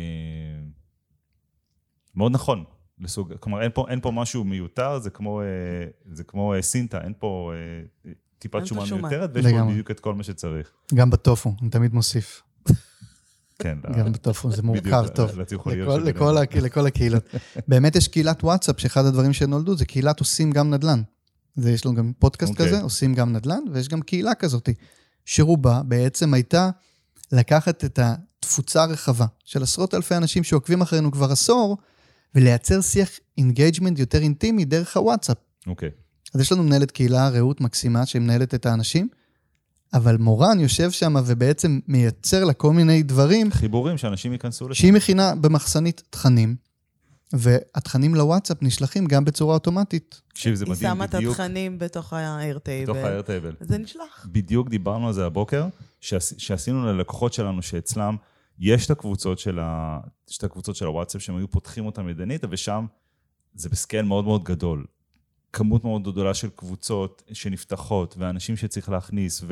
[2.14, 2.64] מאוד נכון
[3.00, 5.46] לסוג, כלומר אין פה, אין פה משהו מיותר, זה כמו, אה,
[6.12, 9.00] זה כמו אה, סינטה, אין פה אה, טיפת אין שומן שומן.
[9.00, 9.64] מיותרת, ויש פה.
[9.70, 10.70] בדיוק את כל מה שצריך.
[10.94, 12.42] גם בטופו, אני תמיד מוסיף.
[13.58, 15.40] כן, גם בטופו, זה מורכב טוב.
[15.40, 15.70] לכל-.
[16.04, 17.24] לכל לכל הקהילות.
[17.68, 21.02] באמת יש קהילת וואטסאפ, שאחד הדברים שנולדו זה קהילת עושים גם נדל"ן.
[21.56, 22.66] זה יש לנו גם פודקאסט אוקיי.
[22.66, 24.68] כזה, עושים גם נדל"ן, ויש גם קהילה כזאת,
[25.24, 26.70] שרובה בעצם הייתה
[27.32, 31.76] לקחת את התפוצה הרחבה של עשרות אלפי אנשים שעוקבים אחרינו כבר עשור,
[32.36, 35.36] ולייצר שיח engagement יותר אינטימי דרך הוואטסאפ.
[35.66, 35.90] אוקיי.
[36.34, 39.08] אז יש לנו מנהלת קהילה, רעות מקסימה, שמנהלת את האנשים,
[39.94, 44.80] אבל מורן יושב שם ובעצם מייצר לה כל מיני דברים חיבורים שאנשים ייכנסו לשם.
[44.80, 46.56] שהיא מכינה במחסנית תכנים,
[47.32, 50.20] והתכנים לוואטסאפ נשלחים גם בצורה אוטומטית.
[50.28, 52.92] תקשיב, זה היא מדהים, שמה את בדיוק התכנים בתוך ה Airtable.
[52.92, 53.52] בתוך ה Airtable.
[53.60, 54.26] זה נשלח.
[54.32, 55.66] בדיוק דיברנו על זה הבוקר,
[56.00, 58.16] שעש, שעשינו ללקוחות שלנו שאצלם
[58.58, 60.00] יש את הקבוצות של, ה,
[60.38, 62.86] את הקבוצות של הוואטסאפ שהם היו פותחים אותם ידנית, ושם
[63.54, 64.86] זה בסקייל מאוד מאוד גדול.
[65.52, 69.44] כמות מאוד גדולה של קבוצות שנפתחות, ואנשים שצריך להכניס,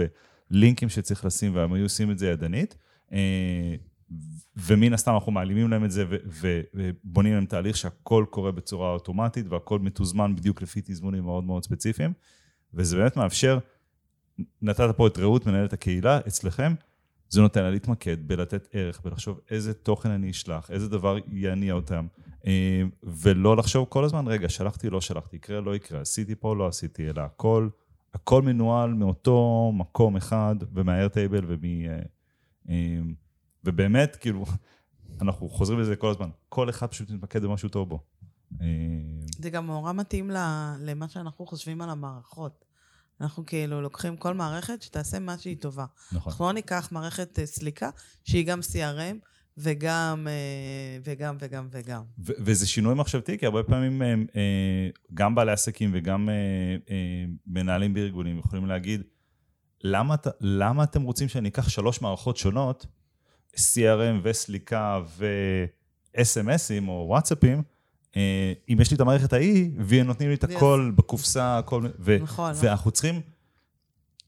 [0.50, 2.76] ולינקים שצריך לשים, והם היו עושים את זה ידנית.
[3.12, 3.74] אה,
[4.56, 6.04] ומן הסתם אנחנו מעלימים להם את זה
[6.74, 12.12] ובונים להם תהליך שהכל קורה בצורה אוטומטית והכל מתוזמן בדיוק לפי תזמונים מאוד מאוד ספציפיים.
[12.74, 13.58] וזה באמת מאפשר,
[14.62, 16.74] נתת פה את רעות, מנהלת הקהילה, אצלכם,
[17.34, 22.06] זה נותן לה להתמקד בלתת ערך, בלחשוב איזה תוכן אני אשלח, איזה דבר יניע אותם,
[22.46, 26.66] אה, ולא לחשוב כל הזמן, רגע, שלחתי, לא שלחתי, יקרה, לא יקרה, עשיתי פה, לא
[26.66, 27.68] עשיתי, אלא הכל,
[28.14, 31.64] הכל מנוהל מאותו מקום אחד, ומהאיירטייבל ומ...
[31.64, 31.98] אה,
[32.68, 33.00] אה,
[33.64, 34.44] ובאמת, כאילו,
[35.22, 38.00] אנחנו חוזרים לזה כל הזמן, כל אחד פשוט מתמקד במשהו טוב בו.
[39.38, 40.30] זה גם נורא מתאים
[40.80, 42.64] למה שאנחנו חושבים על המערכות.
[43.20, 45.84] אנחנו כאילו לוקחים כל מערכת שתעשה מה שהיא טובה.
[46.12, 46.32] נכון.
[46.32, 47.90] אנחנו לא ניקח מערכת אה, סליקה
[48.24, 49.16] שהיא גם CRM
[49.56, 52.02] וגם, אה, וגם, וגם, וגם.
[52.18, 56.28] ו- וזה שינוי מחשבתי, כי הרבה פעמים אה, אה, גם בעלי עסקים וגם
[57.46, 59.02] מנהלים בארגונים יכולים להגיד,
[59.84, 62.86] למה, למה אתם רוצים שאני אקח שלוש מערכות שונות,
[63.56, 67.62] CRM וסליקה ו-SMSים או וואטסאפים,
[68.68, 72.52] אם יש לי את המערכת ההיא, והם נותנים לי את הכל בקופסה, הכל, ו- נכון,
[72.56, 73.20] ואנחנו צריכים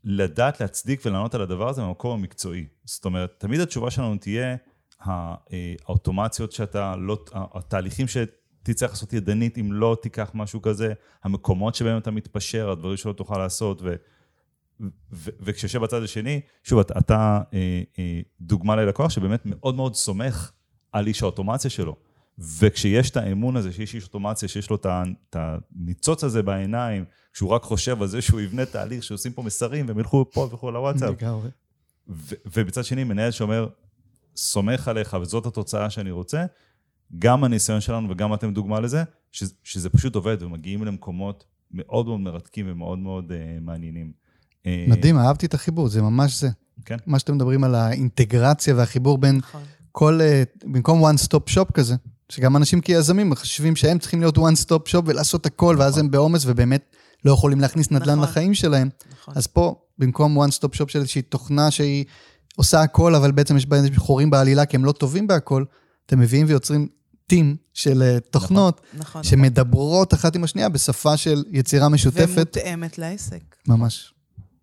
[0.05, 2.67] לדעת להצדיק ולענות על הדבר הזה במקום המקצועי.
[2.85, 4.57] זאת אומרת, תמיד התשובה שלנו תהיה,
[5.07, 5.35] אה,
[5.87, 10.93] האוטומציות שאתה לא, התהליכים שתצטרך לעשות ידנית, אם לא תיקח משהו כזה,
[11.25, 13.95] המקומות שבהם אתה מתפשר, הדברים שלא תוכל לעשות, ו...
[15.13, 20.53] ו- וכשיושב בצד השני, שוב, אתה, אתה אה, אה, דוגמה ללקוח שבאמת מאוד מאוד סומך
[20.93, 21.97] על איש האוטומציה שלו.
[22.39, 27.63] וכשיש את האמון הזה, שיש איש אוטומציה, שיש לו את הניצוץ הזה בעיניים, כשהוא רק
[27.63, 31.23] חושב על זה שהוא יבנה תהליך, שעושים פה מסרים, והם ילכו פה וכו' לוואטסאפ.
[31.23, 31.49] לגמרי.
[32.09, 33.69] ו- ובצד שני, מנהל שאומר,
[34.37, 36.45] סומך עליך וזאת התוצאה שאני רוצה,
[37.19, 42.21] גם הניסיון שלנו וגם אתם דוגמה לזה, ש- שזה פשוט עובד ומגיעים למקומות מאוד מאוד
[42.21, 44.13] מרתקים ומאוד מאוד uh, מעניינים.
[44.67, 46.49] אה, מדהים, אהבתי את החיבור, זה ממש זה.
[46.85, 46.97] כן.
[47.07, 49.63] מה שאתם מדברים על האינטגרציה והחיבור בין נכון.
[49.93, 51.95] כל, אה, במקום one stop shop כזה,
[52.29, 56.05] שגם אנשים כיזמים חושבים שהם צריכים להיות one stop shop ולעשות הכל, ואז נכון.
[56.05, 58.29] הם בעומס ובאמת לא יכולים להכניס נדל"ן נכון.
[58.29, 58.89] לחיים שלהם.
[59.13, 59.35] נכון.
[59.37, 62.05] אז פה, במקום one stop shop של איזושהי תוכנה שהיא
[62.57, 65.65] עושה הכל, אבל בעצם יש בה איזה חורים בעלילה כי הם לא טובים בהכל,
[66.07, 66.89] אתם מביאים ויוצרים
[67.27, 69.23] טים של אה, תוכנות נכון.
[69.23, 72.57] שמדברות אחת עם השנייה בשפה של יצירה משותפת.
[72.57, 73.57] ומותאמת לעסק.
[73.69, 74.13] ממש.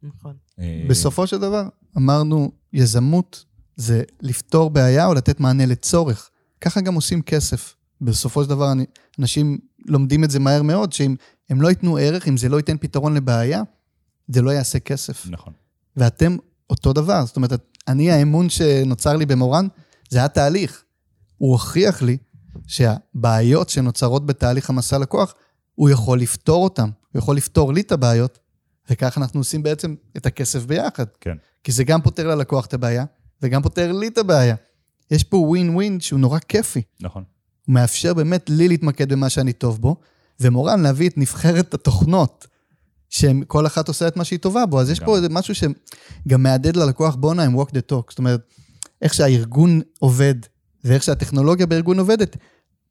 [0.03, 0.34] נכון.
[0.59, 3.45] אה, בסופו של דבר, אמרנו, יזמות
[3.76, 6.30] זה לפתור בעיה או לתת מענה לצורך.
[6.64, 7.76] ככה גם עושים כסף.
[8.01, 8.86] בסופו של דבר, אני-
[9.20, 11.16] אנשים לומדים את זה מהר מאוד, שאם
[11.49, 13.61] הם לא ייתנו ערך, אם זה לא ייתן פתרון לבעיה,
[14.28, 15.28] זה לא יעשה כסף.
[15.30, 15.53] נכון.
[15.97, 16.38] ואתם
[16.70, 17.26] אותו דבר.
[17.26, 17.53] זאת אומרת,
[17.88, 19.68] אני, האמון שנוצר לי במורן,
[20.09, 20.84] זה היה תהליך.
[21.38, 22.18] הוא הוכיח לי
[22.68, 25.34] שהבעיות שנוצרות בתהליך המסע לקוח,
[25.76, 26.89] הוא יכול לפתור אותן.
[27.11, 28.39] הוא יכול לפתור לי את הבעיות,
[28.89, 31.05] וככה אנחנו עושים בעצם את הכסף ביחד.
[31.22, 31.38] כן.
[31.64, 33.05] כי זה גם פותר ללקוח את הבעיה,
[33.41, 34.55] וגם פותר לי את הבעיה.
[35.12, 36.82] יש פה ווין ווין שהוא נורא כיפי.
[36.99, 37.24] נכון.
[37.66, 39.95] הוא מאפשר באמת לי להתמקד במה שאני טוב בו,
[40.39, 42.47] ומורן להביא את נבחרת התוכנות,
[43.10, 44.82] שכל אחת עושה את מה שהיא טובה בו.
[44.82, 45.18] אז יש פה לגמרי.
[45.18, 48.10] איזה משהו שגם מהדהד ללקוח, בואנה, הם walk the talk.
[48.10, 48.41] זאת אומרת,
[49.01, 50.36] איך שהארגון עובד,
[50.84, 52.38] ואיך שהטכנולוגיה בארגון עובדת,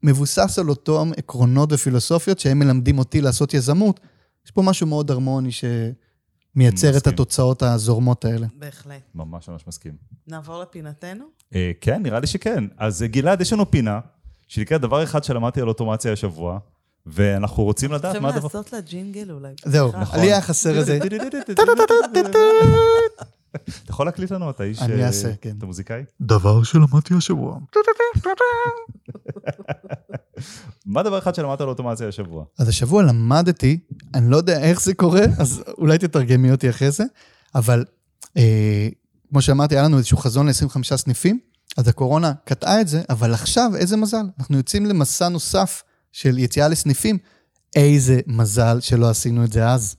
[0.03, 4.01] מבוסס על אותם עקרונות ופילוסופיות שהם מלמדים אותי לעשות יזמות.
[4.47, 6.12] יש פה משהו מאוד הרמוני שמייצר
[6.61, 7.13] את מסכים.
[7.13, 8.47] התוצאות הזורמות האלה.
[8.59, 9.03] בהחלט.
[9.15, 9.93] ממש ממש מסכים.
[10.27, 11.25] נעבור לפינתנו?
[11.55, 12.65] אה, כן, נראה לי שכן.
[12.77, 14.01] אז אה, גלעד, יש לנו פינה,
[14.49, 16.59] שנקראת דבר אחד שלמדתי על אוטומציה השבוע,
[17.07, 18.47] ואנחנו רוצים לדעת צריכים מה הדבר...
[18.47, 19.53] לעשות לה ג'ינגל אולי.
[19.65, 19.93] זהו.
[20.15, 20.99] לי היה חסר איזה...
[23.85, 24.83] אתה יכול להקליט לנו, אתה איש...
[24.83, 25.55] אני אה, אעשה, כן.
[25.59, 26.03] אתה מוזיקאי?
[26.21, 27.59] דבר שלמדתי השבוע.
[30.87, 32.45] מה דבר אחד שלמדת על אוטומציה השבוע?
[32.59, 33.79] אז השבוע למדתי,
[34.15, 37.05] אני לא יודע איך זה קורה, אז אולי תתרגמי אותי אחרי זה,
[37.55, 37.85] אבל
[38.37, 38.89] אה,
[39.31, 41.39] כמו שאמרתי, היה לנו איזשהו חזון ל-25 סניפים,
[41.77, 45.83] אז הקורונה קטעה את זה, אבל עכשיו, איזה מזל, אנחנו יוצאים למסע נוסף
[46.13, 47.19] של יציאה לסניפים,
[47.77, 49.97] איזה מזל שלא עשינו את זה אז.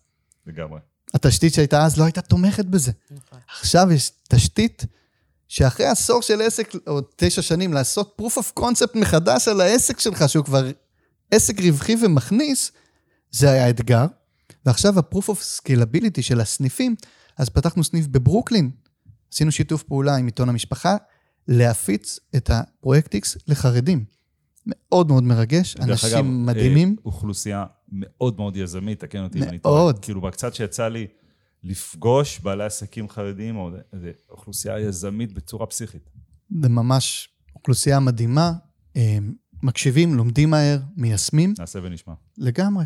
[0.47, 0.79] לגמרי.
[1.13, 2.91] התשתית שהייתה אז לא הייתה תומכת בזה.
[3.11, 3.39] נכון.
[3.59, 4.85] עכשיו יש תשתית
[5.53, 10.29] שאחרי עשור של עסק, או תשע שנים, לעשות proof of concept מחדש על העסק שלך,
[10.29, 10.71] שהוא כבר
[11.31, 12.71] עסק רווחי ומכניס,
[13.31, 14.05] זה היה אתגר.
[14.65, 16.95] ועכשיו ה-proof of scalability של הסניפים,
[17.37, 18.71] אז פתחנו סניף בברוקלין,
[19.33, 20.97] עשינו שיתוף פעולה עם עיתון המשפחה,
[21.47, 24.05] להפיץ את הפרויקט X לחרדים.
[24.65, 26.89] מאוד מאוד מרגש, דרך אנשים אגב, מדהימים.
[26.89, 29.75] אה, אוכלוסייה מאוד מאוד יזמית, תקן אותי אם אני טועה.
[29.75, 29.99] מאוד.
[29.99, 31.07] כאילו, בקצת שיצא לי
[31.63, 33.71] לפגוש בעלי עסקים חרדיים, או
[34.29, 36.09] אוכלוסייה יזמית בצורה פסיכית.
[36.61, 38.51] זה ממש אוכלוסייה מדהימה,
[38.95, 39.17] אה,
[39.63, 42.13] מקשיבים, לומדים מהר, מיישמים, נעשה ונשמע.
[42.37, 42.85] לגמרי.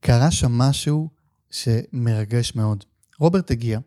[0.00, 1.10] קרה שם משהו
[1.50, 2.84] שמרגש מאוד.
[3.18, 3.78] רוברט הגיע,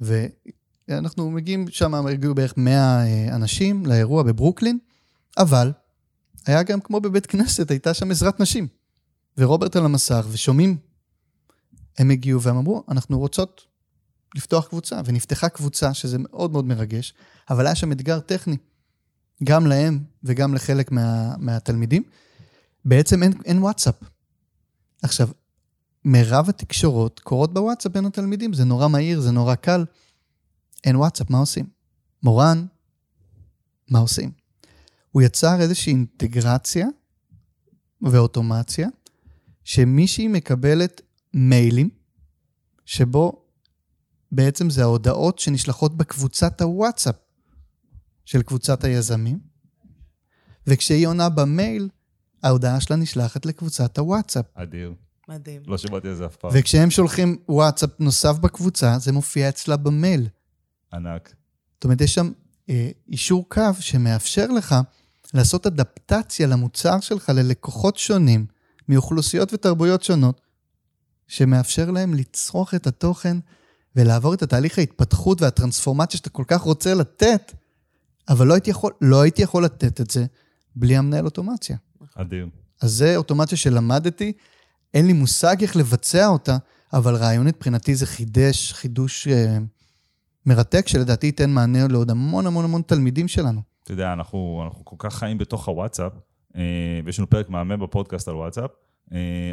[0.00, 4.78] ואנחנו מגיעים שם, הגיעו בערך 100 אה, אנשים לאירוע בברוקלין,
[5.38, 5.72] אבל
[6.46, 8.68] היה גם כמו בבית כנסת, הייתה שם עזרת נשים.
[9.38, 10.76] ורוברט על המסך, ושומעים,
[11.98, 13.66] הם הגיעו והם אמרו, אנחנו רוצות
[14.34, 17.14] לפתוח קבוצה, ונפתחה קבוצה, שזה מאוד מאוד מרגש,
[17.50, 18.56] אבל היה שם אתגר טכני,
[19.44, 22.02] גם להם וגם לחלק מה, מהתלמידים.
[22.84, 23.94] בעצם אין, אין וואטסאפ.
[25.02, 25.28] עכשיו,
[26.04, 29.84] מירב התקשורות קורות בוואטסאפ בין התלמידים, זה נורא מהיר, זה נורא קל.
[30.84, 31.66] אין וואטסאפ, מה עושים?
[32.22, 32.66] מורן,
[33.90, 34.30] מה עושים?
[35.10, 36.86] הוא יצר איזושהי אינטגרציה
[38.02, 38.88] ואוטומציה,
[39.64, 41.00] שמישהי מקבלת
[41.34, 41.90] מיילים,
[42.84, 43.44] שבו
[44.32, 47.14] בעצם זה ההודעות שנשלחות בקבוצת הוואטסאפ
[48.24, 49.38] של קבוצת היזמים,
[50.66, 51.88] וכשהיא עונה במייל,
[52.42, 54.44] ההודעה שלה נשלחת לקבוצת הוואטסאפ.
[54.54, 54.94] אדיר.
[55.28, 55.62] מדהים.
[55.66, 56.50] לא שמעתי על זה אף פעם.
[56.54, 60.28] וכשהם שולחים וואטסאפ נוסף בקבוצה, זה מופיע אצלה במייל.
[60.92, 61.34] ענק.
[61.74, 62.32] זאת אומרת, יש שם
[62.70, 64.74] אה, אישור קו שמאפשר לך
[65.34, 68.46] לעשות אדפטציה למוצר שלך ללקוחות שונים,
[68.88, 70.40] מאוכלוסיות ותרבויות שונות,
[71.28, 73.36] שמאפשר להם לצרוך את התוכן
[73.96, 77.52] ולעבור את התהליך ההתפתחות והטרנספורמציה שאתה כל כך רוצה לתת,
[78.28, 80.26] אבל לא הייתי יכול, לא הייתי יכול לתת את זה
[80.76, 81.76] בלי המנהל אוטומציה.
[82.14, 82.48] אדיר.
[82.82, 84.32] אז זה אוטומציה שלמדתי,
[84.94, 86.56] אין לי מושג איך לבצע אותה,
[86.92, 89.58] אבל רעיונית מבחינתי זה חידש, חידוש אה,
[90.46, 93.60] מרתק, שלדעתי ייתן מענה לעוד המון המון המון תלמידים שלנו.
[93.84, 96.12] אתה יודע, אנחנו, אנחנו כל כך חיים בתוך הוואטסאפ,
[96.56, 96.62] אה,
[97.04, 98.70] ויש לנו פרק מהמם בפודקאסט על וואטסאפ,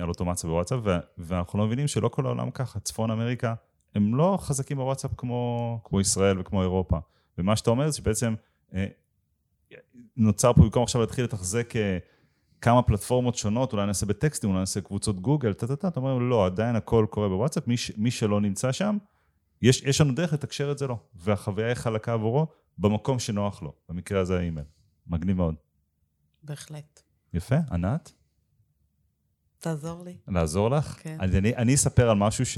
[0.02, 0.80] על אוטומציה בוואטסאפ,
[1.18, 2.80] ואנחנו לא מבינים שלא כל העולם ככה.
[2.80, 3.54] צפון אמריקה,
[3.96, 6.98] הם לא חזקים בוואטסאפ כמו, כמו ישראל וכמו אירופה.
[7.38, 8.36] ומה שאתה אומר זה שבעצם
[8.74, 8.86] אה,
[10.18, 11.98] נוצר פה, במקום עכשיו להתחיל לתחזק אה,
[12.62, 16.76] כמה פלטפורמות שונות, אולי נעשה בטקסטים, אולי נעשה קבוצות גוגל, טה-טה-טה, אתה אומר, לא, עדיין
[16.76, 18.98] הכל קורה בוואטסאפ, מי, מי שלא נמצא שם,
[19.62, 22.48] יש, יש לנו דרך לתקשר את זה לו, והחוויה היא חלקה עבורו
[22.78, 24.66] במקום שנוח לו, במקרה הזה האימייל.
[25.08, 25.56] מגניב מאוד.
[26.44, 27.02] בהחלט.
[27.34, 28.12] יפה, ענת,
[29.62, 30.16] תעזור לי.
[30.28, 30.98] לעזור לך?
[31.02, 31.18] כן.
[31.20, 32.58] אז אני, אני אספר על משהו ש,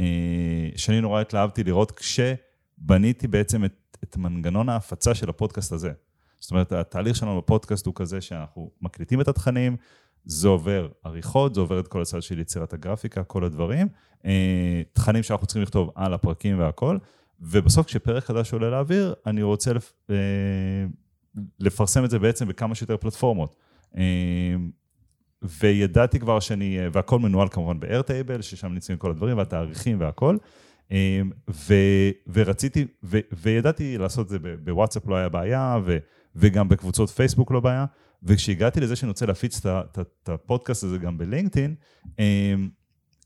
[0.00, 5.92] אה, שאני נורא התלהבתי לראות כשבניתי בעצם את, את מנגנון ההפצה של הפודקאסט הזה.
[6.40, 9.76] זאת אומרת, התהליך שלנו בפודקאסט הוא כזה שאנחנו מקליטים את התכנים,
[10.24, 13.88] זה עובר עריכות, זה עובר את כל הצד של יצירת הגרפיקה, כל הדברים,
[14.24, 16.98] אה, תכנים שאנחנו צריכים לכתוב על הפרקים והכל,
[17.40, 20.16] ובסוף כשפרק חדש עולה לאוויר, אני רוצה לפ, אה,
[21.60, 23.56] לפרסם את זה בעצם בכמה שיותר פלטפורמות.
[25.60, 30.36] וידעתי כבר שאני, אה, והכל מנוהל כמובן ב-Airtable, ששם נמצאים כל הדברים, והתאריכים והכל.
[30.92, 31.20] אה,
[31.50, 31.74] ו,
[32.32, 35.96] ורציתי, ו, וידעתי לעשות את זה בוואטסאפ לא היה בעיה, ו,
[36.36, 37.84] וגם בקבוצות פייסבוק לא בעיה.
[38.22, 41.74] וכשהגעתי לזה שאני רוצה להפיץ את הפודקאסט הזה גם בלינקדאין,
[42.18, 42.54] אה,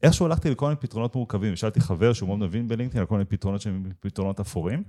[0.02, 3.24] איכשהו הלכתי לכל מיני פתרונות מורכבים, שאלתי חבר שהוא מאוד מבין בלינקדאין, על כל מיני
[3.24, 4.82] פתרונות שהם פתרונות אפורים,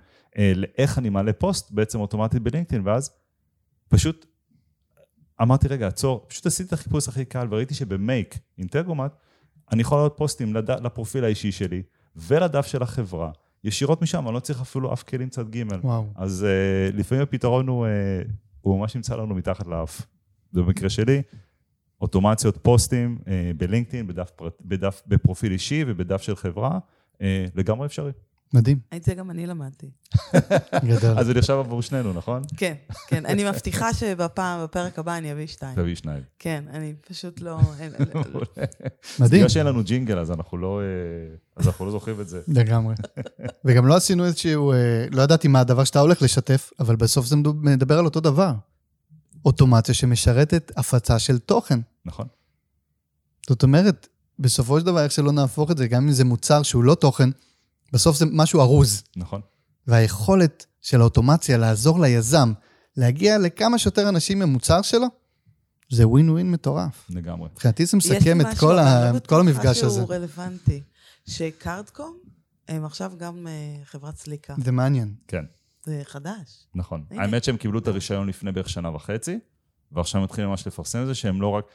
[0.55, 3.11] לאיך אני מעלה פוסט בעצם אוטומטית בלינקדאין, ואז
[3.89, 4.25] פשוט
[5.41, 9.11] אמרתי, רגע, עצור, פשוט עשיתי את החיפוש הכי קל, וראיתי שבמייק, אינטגרומט,
[9.72, 10.72] אני יכול לעלות פוסטים לד...
[10.72, 11.84] לפרופיל האישי שלי,
[12.15, 13.31] ולדף של החברה,
[13.63, 15.63] ישירות משם, אני לא צריך אפילו אף כלים צד ג'.
[15.84, 16.07] וואו.
[16.15, 16.45] אז
[16.93, 18.30] uh, לפעמים הפתרון הוא, uh,
[18.61, 20.01] הוא ממש נמצא לנו מתחת לאף.
[20.53, 21.22] במקרה שלי,
[22.01, 23.27] אוטומציות פוסטים uh,
[23.57, 26.80] בלינקדאין, בדף, פרט, בדף, בפרופיל אישי ובדף של חברה,
[27.13, 27.19] uh,
[27.55, 28.11] לגמרי אפשרי.
[28.53, 29.90] מדהים, את זה גם אני למדתי.
[30.90, 31.19] גדול.
[31.19, 32.41] אז זה נחשב עבור שנינו, נכון?
[32.57, 32.73] כן,
[33.07, 33.26] כן.
[33.26, 35.76] אני מבטיחה שבפעם, בפרק הבא אני אביא שתיים.
[35.76, 36.23] תביא שניים.
[36.40, 37.60] כן, אני פשוט לא...
[37.80, 37.94] אין-
[39.19, 40.86] מדהים, בגלל שאין לנו ג'ינגל, אז אנחנו לא, אה,
[41.56, 42.41] אז אנחנו לא זוכרים את זה.
[42.48, 42.95] לגמרי.
[43.65, 44.78] וגם לא עשינו איזשהו, אה,
[45.11, 48.53] לא ידעתי מה הדבר שאתה הולך לשתף, אבל בסוף זה מדבר על אותו דבר.
[49.45, 51.80] אוטומציה שמשרתת הפצה של תוכן.
[52.06, 52.28] נכון.
[53.49, 54.07] זאת אומרת,
[54.40, 57.30] בסופו של דבר, איך שלא נהפוך את זה, גם אם זה מוצר שהוא לא תוכן,
[57.91, 59.03] בסוף זה משהו ארוז.
[59.15, 59.41] נכון.
[59.88, 62.53] והיכולת של האוטומציה לעזור ליזם
[62.97, 65.07] להגיע לכמה שיותר אנשים ממוצר שלו,
[65.89, 67.05] זה ווין ווין מטורף.
[67.09, 67.49] לגמרי.
[67.51, 69.11] מבחינתי זה יש מסכם את משהו, כל, ה...
[69.11, 70.01] לא את כל המפגש הזה.
[70.01, 70.81] שהוא רלוונטי.
[71.27, 72.18] שקארדקום
[72.68, 74.55] הם עכשיו גם אה, חברת סליקה.
[74.63, 75.13] זה מעניין.
[75.27, 75.45] כן,
[75.85, 76.68] זה חדש.
[76.76, 77.03] נכון.
[77.11, 79.39] האמת שהם קיבלו את הרישיון לפני בערך שנה וחצי,
[79.91, 81.65] ועכשיו הם מתחילים ממש לפרסם את זה, שהם לא רק...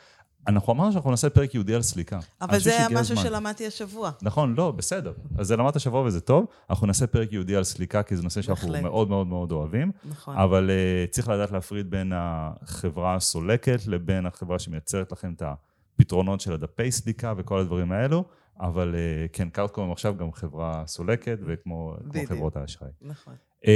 [0.48, 2.18] אנחנו אמרנו שאנחנו נעשה פרק ייעודי על סליקה.
[2.40, 3.16] אבל זה היה משהו הזמן.
[3.16, 4.10] שלמדתי השבוע.
[4.22, 5.12] נכון, לא, בסדר.
[5.38, 6.46] אז זה למדת שבוע וזה טוב.
[6.70, 8.82] אנחנו נעשה פרק ייעודי על סליקה, כי זה נושא שאנחנו בהחלט.
[8.82, 9.92] מאוד מאוד מאוד אוהבים.
[10.10, 10.36] נכון.
[10.36, 16.52] אבל uh, צריך לדעת להפריד בין החברה הסולקת לבין החברה שמייצרת לכם את הפתרונות של
[16.52, 18.24] הדפי סליקה וכל הדברים האלו.
[18.60, 21.94] אבל אה, כן, Cardcom עכשיו גם חברה סולקת, וכמו.
[22.26, 22.90] חברות האשראי.
[23.02, 23.34] נכון.
[23.62, 23.68] אה,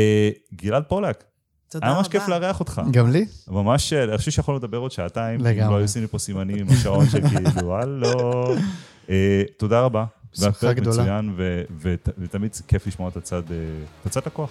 [0.55, 1.25] גלעד פולק,
[1.71, 1.93] תודה רבה.
[1.93, 2.83] היה ממש כיף לארח אותך.
[2.91, 3.27] גם לי?
[3.49, 5.71] ממש, אה, אני חושב שיכולנו לדבר עוד שעתיים, אם לגמרי.
[5.71, 8.55] לא היו עושים לי פה סימנים עם השעון שכאילו, הלו.
[9.11, 10.05] אה, תודה רבה.
[10.35, 11.03] שמחה והערכה גדולה.
[11.03, 11.35] מצוין,
[12.19, 13.57] ותמיד זה כיף לשמוע את הצד, אה,
[14.01, 14.51] את הצד לקוח.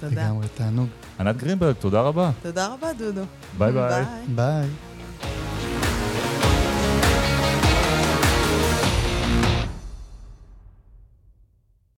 [0.00, 0.12] תודה.
[0.22, 0.88] לגמרי, תענוג.
[1.20, 2.30] ענת גרינברג, תודה רבה.
[2.42, 3.22] תודה רבה, דודו.
[3.58, 4.04] ביי ביי.
[4.34, 4.66] ביי.